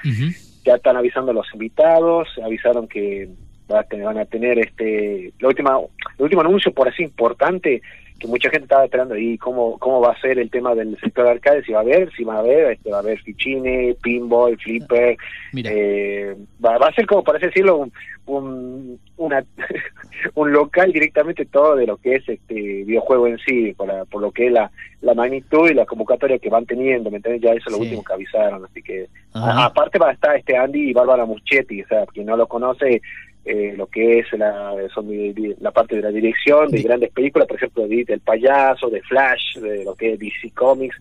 [0.64, 3.28] ya están avisando a los invitados, avisaron que
[3.72, 5.78] va a tener- van a tener este la última
[6.18, 7.80] el último anuncio por así importante
[8.20, 11.24] que mucha gente estaba esperando y cómo cómo va a ser el tema del sector
[11.24, 13.96] de arcade si va a haber si va a haber este va a haber fichine
[14.02, 15.16] pinball flipper
[15.64, 17.92] eh, va, va a ser como así decirlo un
[18.26, 19.44] un, una,
[20.34, 24.22] un local directamente todo de lo que es este videojuego en sí por, la- por
[24.22, 24.70] lo que es la,
[25.00, 27.42] la magnitud y la convocatoria que van teniendo ¿me entiendes?
[27.42, 27.82] ya eso es lo Sí.
[27.84, 29.64] último que avisaron así que Ajá.
[29.64, 33.00] aparte va a estar este Andy y Bárbara Muschetti o sea quien no lo conoce
[33.44, 37.10] eh, lo que es la, son de- de- la parte de la dirección de grandes
[37.10, 40.96] películas, por ejemplo, de El Payaso, de Flash, de lo que es DC Comics,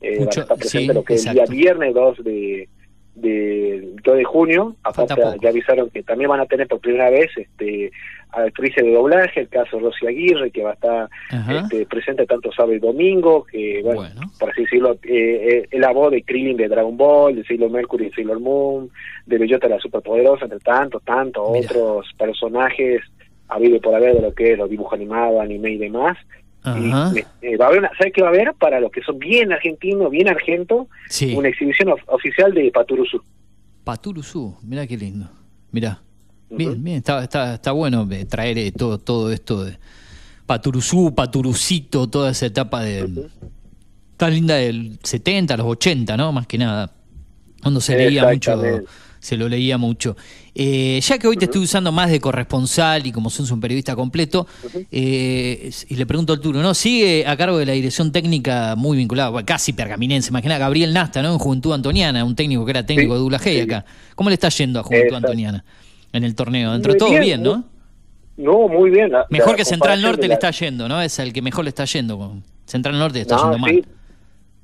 [0.00, 2.68] eh, van a estar presentes sí, lo que es el día viernes 2 de,
[3.16, 7.30] de, 2 de junio, aparte ya avisaron que también van a tener por primera vez
[7.36, 7.90] este
[8.32, 11.08] actrices de doblaje, el caso de Rosy Aguirre, que va a estar
[11.48, 14.02] este, presente tanto sábado y domingo, que bueno,
[14.38, 18.06] por así decirlo, eh, eh, la voz de Krillin de Dragon Ball, de Sailor Mercury
[18.06, 18.90] de Sailor Moon,
[19.26, 23.00] de Bellota la Superpoderosa, entre tantos, tantos otros personajes
[23.48, 26.16] habido y por haber de lo que es los dibujos animados, anime y demás.
[26.64, 28.52] Me- eh, va a haber una, ¿Sabes qué va a haber?
[28.54, 31.34] Para los que son bien argentinos, bien argento, Sí.
[31.34, 33.20] una exhibición of- oficial de Paturuzú.
[33.82, 35.26] Paturuzú, mirá qué lindo.
[35.72, 36.00] Mirá.
[36.50, 39.78] Bien, bien, está, está, está bueno eh, traer eh, todo, todo esto de
[40.46, 43.28] Paturuzú, Paturucito, toda esa etapa de.
[44.16, 46.32] Tan linda del 70, los 80, ¿no?
[46.32, 46.92] Más que nada.
[47.62, 48.60] Cuando se leía mucho,
[49.20, 50.16] se lo leía mucho.
[50.54, 53.94] Eh, ya que hoy te estoy usando más de corresponsal y como sos un periodista
[53.94, 54.46] completo,
[54.90, 56.74] eh, y le pregunto al Turo, ¿no?
[56.74, 61.32] Sigue a cargo de la dirección técnica muy vinculada, casi pergaminense, imagina Gabriel Nasta, ¿no?
[61.32, 63.60] En Juventud Antoniana, un técnico que era técnico Sí, de Douglas Hay sí.
[63.60, 63.84] acá.
[64.16, 65.26] ¿Cómo le está yendo a Juventud Exacto.
[65.28, 65.64] Antoniana
[66.12, 66.72] en el torneo?
[66.72, 67.64] Dentro de todo bien, bien, ¿no?
[68.36, 69.10] No, muy bien.
[69.12, 71.00] la- Mejor la que Central Norte le está yendo, ¿no?
[71.02, 72.36] Es el que mejor le está yendo.
[72.64, 73.84] Central Norte le está No, yendo mal.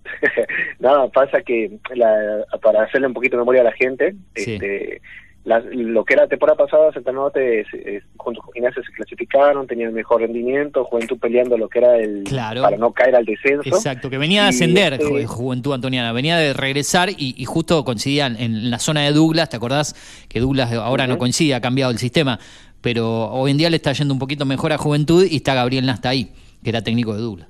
[0.78, 4.54] Nada, pasa que la- para hacerle un poquito de memoria a la gente, Sí.
[4.54, 5.00] este,
[5.46, 9.94] la- lo que era la temporada pasada, es- es- junto con Gimnasia se clasificaron, tenían
[9.94, 12.62] mejor rendimiento, Juventud peleando lo que era el Claro.
[12.62, 13.62] para no caer al descenso.
[13.64, 17.84] Exacto, que venía de ascender este, Ju- Juventud Antoniana, venía de regresar y, y justo
[17.84, 19.94] coincidían en la zona de Douglas, ¿te acordás?
[20.28, 22.38] Que Douglas ahora no coincide, ha cambiado el sistema,
[22.80, 25.86] pero hoy en día le está yendo un poquito mejor a Juventud y está Gabriel
[25.86, 26.30] Nasta ahí,
[26.62, 27.48] que era técnico de Douglas.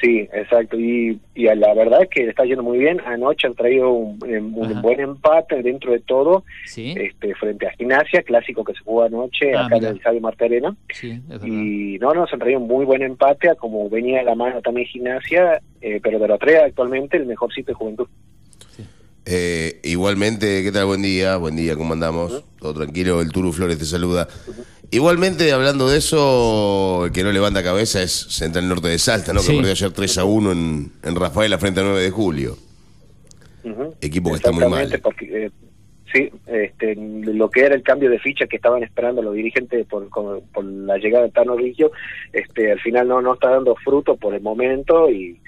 [0.00, 0.78] Sí, exacto.
[0.78, 3.00] Y, y a la verdad que le está yendo muy bien.
[3.04, 4.18] Anoche han traído un,
[4.54, 4.80] un Ajá.
[4.80, 9.54] buen empate dentro de todo Sí, este, frente a Gimnasia, clásico que se jugó anoche
[9.54, 9.90] Ah, acá mira.
[9.90, 10.74] en el Javi Marta Arena.
[10.94, 11.44] sí, es.
[11.44, 14.34] Y no, no, se han traído un muy buen empate, a como venía de la
[14.34, 18.06] mano también Gimnasia, eh, pero de los tres actualmente el mejor sitio de Juventud.
[19.26, 20.86] Eh, igualmente, ¿qué tal?
[20.86, 22.42] Buen día, buen día, ¿cómo andamos?
[22.58, 24.26] Todo tranquilo, el Turu Flores te saluda.
[24.92, 29.40] Igualmente, hablando de eso, el que no levanta cabeza es Central Norte de Salta, ¿no?
[29.40, 29.48] Sí.
[29.52, 32.56] Que perdió ayer 3 a 1 en, en Rafaela frente a 9 de julio.
[34.00, 35.00] Equipo que está muy Exactamente, mal.
[35.02, 35.50] porque eh,
[36.12, 40.08] sí, este, lo que era el cambio de ficha que estaban esperando los dirigentes por,
[40.08, 41.92] con- por la llegada de Tano Riggio,
[42.32, 45.38] este, al final no, no está dando fruto por el momento y,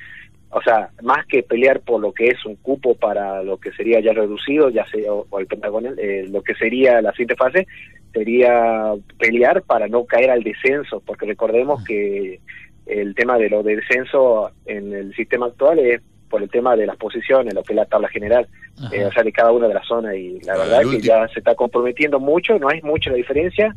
[0.53, 4.01] o sea, más que pelear por lo que es un cupo para lo que sería
[4.01, 7.66] ya reducido, ya sea o, o el pentagonal, eh, lo que sería la siguiente fase,
[8.12, 12.41] sería pelear para no caer al descenso, porque recordemos que
[12.85, 16.87] el tema de lo de descenso en el sistema actual es por el tema de
[16.87, 18.47] las posiciones, lo que es la tabla general,
[18.93, 20.15] eh, o sea, de cada una de las zonas.
[20.16, 23.74] Y la verdad el que ya se está comprometiendo mucho, no es mucha la diferencia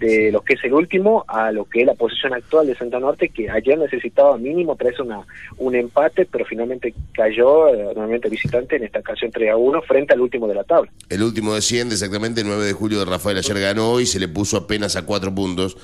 [0.00, 2.98] de lo que es el último a lo que es la posición actual de Santa
[2.98, 5.20] Norte, que ayer necesitaba mínimo traerse una,
[5.58, 10.14] un empate, pero finalmente cayó eh, nuevamente visitante en esta ocasión 3 a 1 frente
[10.14, 10.90] al último de la tabla.
[11.10, 14.28] El último desciende exactamente el 9 de julio de Rafael ayer ganó y se le
[14.28, 15.76] puso apenas a cuatro puntos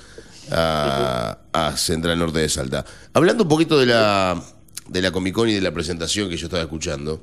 [0.50, 2.84] a, a Central Norte de Salta.
[3.12, 4.42] Hablando un poquito de la,
[4.88, 7.22] de la Comic Con y de la presentación que yo estaba escuchando.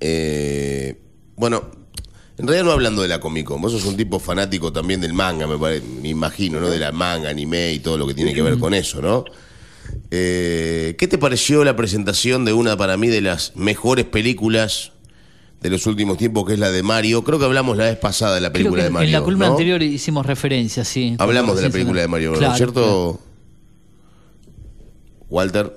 [0.00, 0.98] eh,
[1.34, 1.81] bueno,
[2.42, 5.12] en realidad no hablando de la Comic Con, vos sos un tipo fanático también del
[5.12, 6.68] manga, me, pare- me imagino, ¿no?
[6.68, 9.24] De la manga, anime y todo lo que tiene que ver con eso, ¿no?
[10.10, 14.90] Eh, ¿Qué te pareció la presentación de una para mí de las mejores películas
[15.60, 17.22] de los últimos tiempos, que es la de Mario?
[17.22, 19.06] Creo que hablamos la vez pasada de la película de Mario.
[19.06, 19.52] en la columna ¿no?
[19.52, 21.14] anterior hicimos referencia, sí.
[21.18, 23.20] Hablamos de la película de Mario, ¿no Claro, es cierto?
[25.28, 25.72] Walter.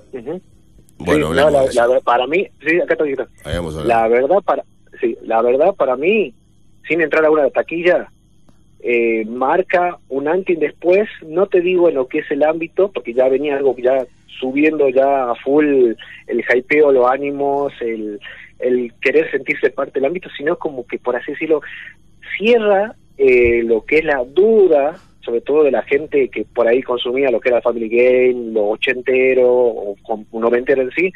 [0.98, 3.28] Bueno, Sí, no, la- para mí, sí, acá hablado.
[3.88, 4.64] La verdad para,
[5.00, 6.34] sí, la verdad para mí,
[6.88, 8.10] sin entrar a una taquilla,
[8.80, 11.10] eh, marca un antes y después.
[11.26, 14.06] No te digo en lo que es el ámbito, porque ya venía algo ya
[14.40, 15.94] subiendo ya a full
[16.28, 18.20] el hypeo, los ánimos, el,
[18.60, 21.62] el querer sentirse parte del ámbito, sino como que por así decirlo
[22.38, 26.82] cierra eh, lo que es la duda, sobre todo de la gente que por ahí
[26.82, 29.96] consumía lo que era Family Game, lo ochentero o
[30.32, 31.12] un noventero en sí,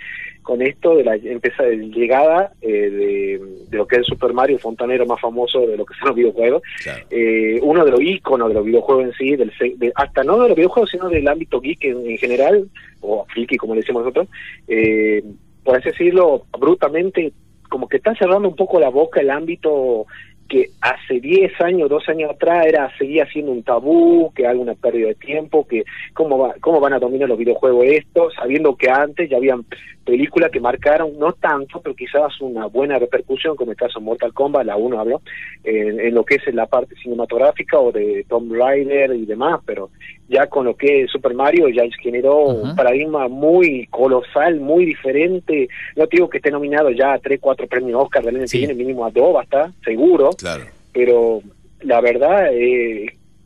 [0.50, 3.40] con esto de la empieza de llegada eh, de,
[3.70, 6.08] de lo que es el Super Mario, el fontanero más famoso de lo que son
[6.08, 6.64] los videojuegos,
[7.12, 10.48] eh, uno de los íconos de los videojuegos en sí, del, de- hasta no de
[10.50, 12.68] los videojuegos, sino del ámbito geek en, en general,
[13.02, 14.28] o friki como le decimos nosotros,
[14.68, 15.24] eh,
[15.64, 17.32] por así decirlo, brutamente,
[17.70, 20.08] como que está cerrando un poco la boca el ámbito
[20.48, 24.74] que hace 10 años, 2 años atrás era seguía siendo un tabú, que hay una
[24.74, 25.84] pérdida de tiempo, que
[26.16, 29.64] cómo va, cómo van a dominar los videojuegos estos, sabiendo que antes ya habían
[30.10, 34.66] películas que marcaron, no tanto, pero quizás una buena repercusión, como el caso Mortal Kombat,
[34.66, 35.22] la 1 habló,
[35.64, 39.90] en, en lo que es la parte cinematográfica o de Tomb Raider y demás, pero
[40.28, 45.68] ya con lo que es Super Mario ya generó un paradigma muy colosal, muy diferente.
[45.96, 48.58] No te digo que esté nominado ya a 3, 4 premios Oscar del año que
[48.58, 50.30] viene, mínimo a 2 va a estar, seguro.
[50.38, 50.66] Claro.
[50.94, 51.42] Pero
[51.82, 53.06] la verdad, eh,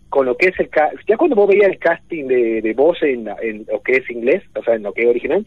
[0.09, 3.01] con lo que es el ca- ya cuando vos veías el casting de, de voz
[3.01, 5.45] en, la- en lo que es inglés, o sea, en lo que es original,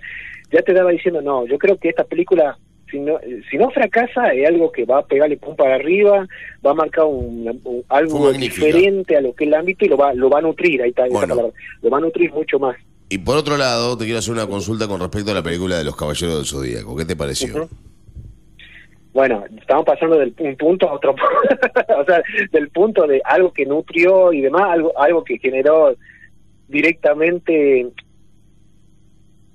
[0.52, 2.56] ya te daba diciendo, no, yo creo que esta película,
[2.90, 3.18] si no,
[3.51, 6.27] si no fracasa, es algo que va a pegarle pum para arriba,
[6.64, 9.97] va a marcar un, un- algo diferente a lo que es el ámbito y lo
[9.97, 11.35] va, lo va a nutrir, ahí está Bueno.
[11.35, 11.52] palabra,
[11.82, 12.77] lo va a nutrir mucho más.
[13.09, 15.85] Y por otro lado, te quiero hacer una consulta con respecto a la película de
[15.85, 16.97] los Caballeros del Zodíaco.
[16.97, 17.68] ¿Qué te pareció?
[19.12, 21.12] Bueno, estamos pasando del un punto a otro
[21.98, 22.20] o sea,
[22.52, 25.94] del punto de algo que nutrió y demás, algo, algo que generó
[26.68, 27.86] directamente.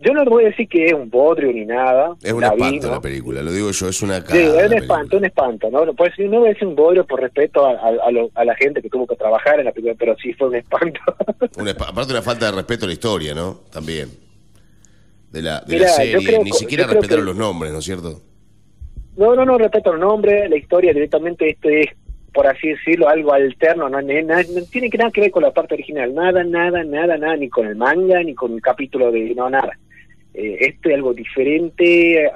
[0.03, 2.15] Yo no voy a decir que es un bodrio ni nada.
[2.23, 4.77] Es un la espanto la película, lo digo yo, es una Sí, cagada es un
[4.77, 5.85] espanto, un espanto, ¿no?
[5.85, 8.43] No, decir- no voy a decir un bodrio por respeto a, a- a lo- a
[8.43, 10.99] la gente que tuvo que trabajar en la película, pero sí fue un espanto.
[11.57, 13.61] Un espa- aparte una falta de respeto a la historia, ¿no?
[13.71, 14.09] También.
[15.31, 18.21] De la, de la serie, creo- ni siquiera respetaron que- los nombres, ¿no es cierto?
[19.17, 21.87] No, no, no, respeto el nombre, la historia, directamente esto es,
[22.33, 25.43] por así decirlo, algo alterno, no, no, no- no tiene que nada que ver con
[25.43, 29.11] la parte original, nada, nada, nada, nada, ni con el manga, ni con el capítulo
[29.11, 29.77] de, no, nada.
[30.33, 32.31] Eh, esto es algo diferente, eh,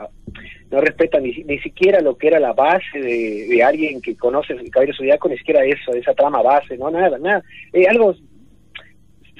[0.70, 4.54] no respeta ni, ni siquiera lo que era la base de, de alguien que conoce
[4.54, 7.44] el Caballero Zodíaco, ni siquiera eso, esa trama base, no, nada, nada.
[7.72, 8.16] Es algo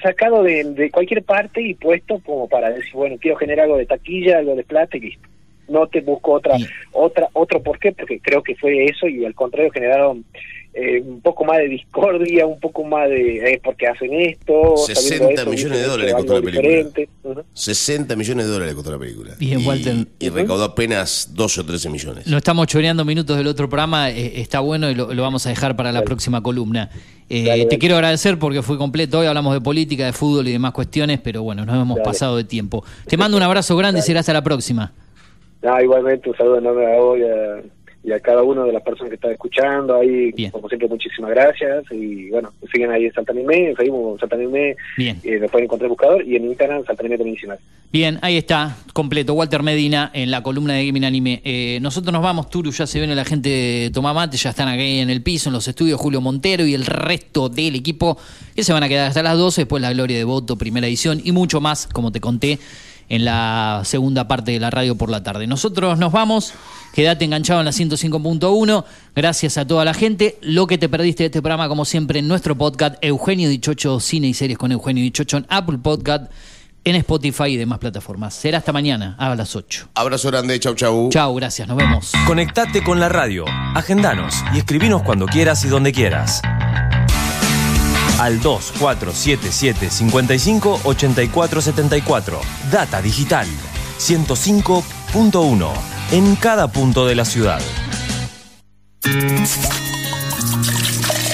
[0.02, 3.86] sacado de, de cualquier parte y puesto como para decir, bueno, quiero generar algo de
[3.86, 5.28] taquilla, algo de plata y listo.
[5.68, 6.56] No te busco otra,
[6.92, 10.24] otra, otro por qué, porque creo que fue eso y al contrario generaron
[10.78, 15.00] eh, un poco más de discordia, un poco más de eh, porque hacen esto, 60
[15.00, 17.06] sabiendo esto, millones de dólares costó la película.
[17.22, 17.44] Ujú.
[17.54, 19.34] 60 millones de dólares costó la película.
[19.38, 20.06] Bien, y, Walter.
[20.18, 22.26] y recaudó apenas 12 o 13 millones.
[22.26, 25.48] No estamos choreando minutos del otro programa, eh, está bueno y lo, lo vamos a
[25.48, 26.90] dejar para la próxima columna.
[27.30, 29.20] Eh, te quiero agradecer porque fue completo.
[29.20, 32.04] Hoy hablamos de política, de fútbol y demás cuestiones, pero bueno, nos hemos Dale.
[32.04, 32.84] pasado de tiempo.
[33.06, 34.92] Te mando un abrazo grande y será hasta la próxima.
[35.62, 37.18] No, igualmente un saludo enorme a vos
[38.06, 41.84] y a, cada una de las personas que están escuchando ahí, como siempre muchísimas gracias
[41.90, 45.20] y bueno, siguen ahí en Saltanime, en Facebook Saltanime, Bien.
[45.24, 47.58] eh, nos pueden encontrar en buscador y en Instagram Saltanime Medicinal.
[47.92, 49.34] Bien, ahí está, completo.
[49.34, 51.40] Walter Medina en la columna de Gaming Anime.
[51.44, 55.00] Eh, nosotros nos vamos, Turu, ya se viene la gente de Tomamate, ya están aquí
[55.00, 58.18] en el piso, en los estudios, Julio Montero y el resto del equipo
[58.54, 61.20] que se van a quedar hasta las 12, después la Gloria de Voto, primera edición
[61.24, 62.58] y mucho más, como te conté,
[63.08, 65.46] en la segunda parte de la radio por la tarde.
[65.46, 66.52] Nosotros nos vamos,
[66.92, 68.84] quédate enganchado en la 105.1,
[69.14, 70.38] gracias a toda la gente.
[70.42, 74.26] Lo que te perdiste de este programa, como siempre, en nuestro podcast, Eugenio Dichocho, Cine
[74.28, 76.30] y Series con Eugenio Dichocho en Apple Podcast.
[76.84, 78.32] en Spotify y demás plataformas.
[78.32, 79.88] Será hasta mañana, a las 8.
[79.94, 81.08] Abrazo grande, chau chau.
[81.10, 82.12] Chau, gracias, nos vemos.
[82.28, 86.42] Conectate con la radio, agendanos y escribinos cuando quieras y donde quieras.
[88.18, 92.40] Al 2477 55 84 74.
[92.70, 93.46] Data Digital
[93.98, 95.70] 105.1
[96.12, 97.60] en cada punto de la ciudad.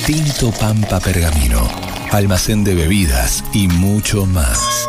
[0.06, 1.68] Tinto Pampa Pergamino,
[2.10, 4.88] almacén de bebidas y mucho más.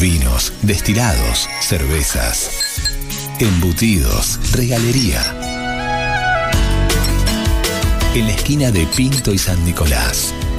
[0.00, 2.50] Vinos, destilados, cervezas,
[3.38, 5.22] embutidos, regalería.
[8.14, 10.34] En la esquina de Pinto y San Nicolás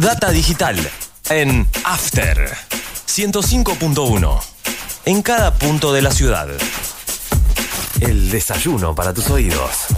[0.00, 0.76] Data Digital
[1.28, 2.56] en After
[3.06, 4.40] 105.1
[5.06, 6.46] en cada punto de la ciudad.
[8.00, 9.88] El desayuno para tus oídos.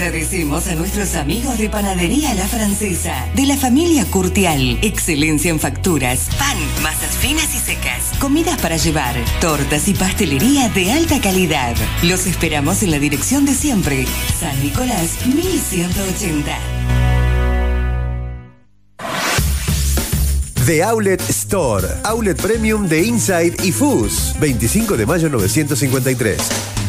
[0.00, 4.78] Agradecemos a nuestros amigos de Panadería La Francesa, de la familia Curtial.
[4.80, 10.90] Excelencia en facturas, pan, masas finas y secas, comidas para llevar, tortas y pastelería de
[10.90, 11.76] alta calidad.
[12.02, 14.06] Los esperamos en la dirección de siempre,
[14.40, 16.58] San Nicolás 1180.
[20.64, 26.79] The Outlet Store, Outlet Premium de Inside y Fus, 25 de mayo 953.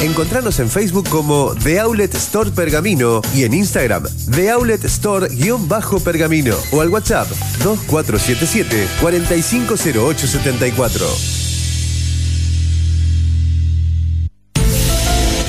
[0.00, 6.80] Encontranos en Facebook como The Outlet Store Pergamino y en Instagram The Outlet Store-Pergamino o
[6.80, 7.28] al WhatsApp
[7.64, 11.37] 2477 450874.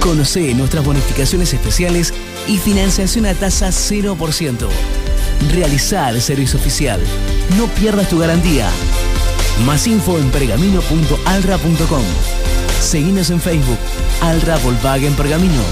[0.00, 2.14] Conoce nuestras bonificaciones especiales
[2.48, 4.68] y financiación a tasa 0%.
[5.52, 7.00] Realizar el servicio oficial.
[7.56, 8.68] No pierdas tu garantía.
[9.64, 12.02] Más info en pergamino.alra.com.
[12.80, 13.78] Seguinos en Facebook.
[14.22, 15.62] Alra Volkswagen Pergamino.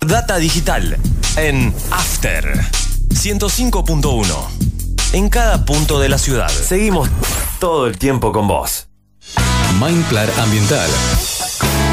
[0.00, 0.98] Data Digital
[1.36, 2.44] en After
[3.10, 4.24] 105.1
[5.12, 6.48] en cada punto de la ciudad.
[6.48, 7.08] Seguimos
[7.60, 8.89] todo el tiempo con vos.
[9.80, 11.39] Mindplar Ambiental.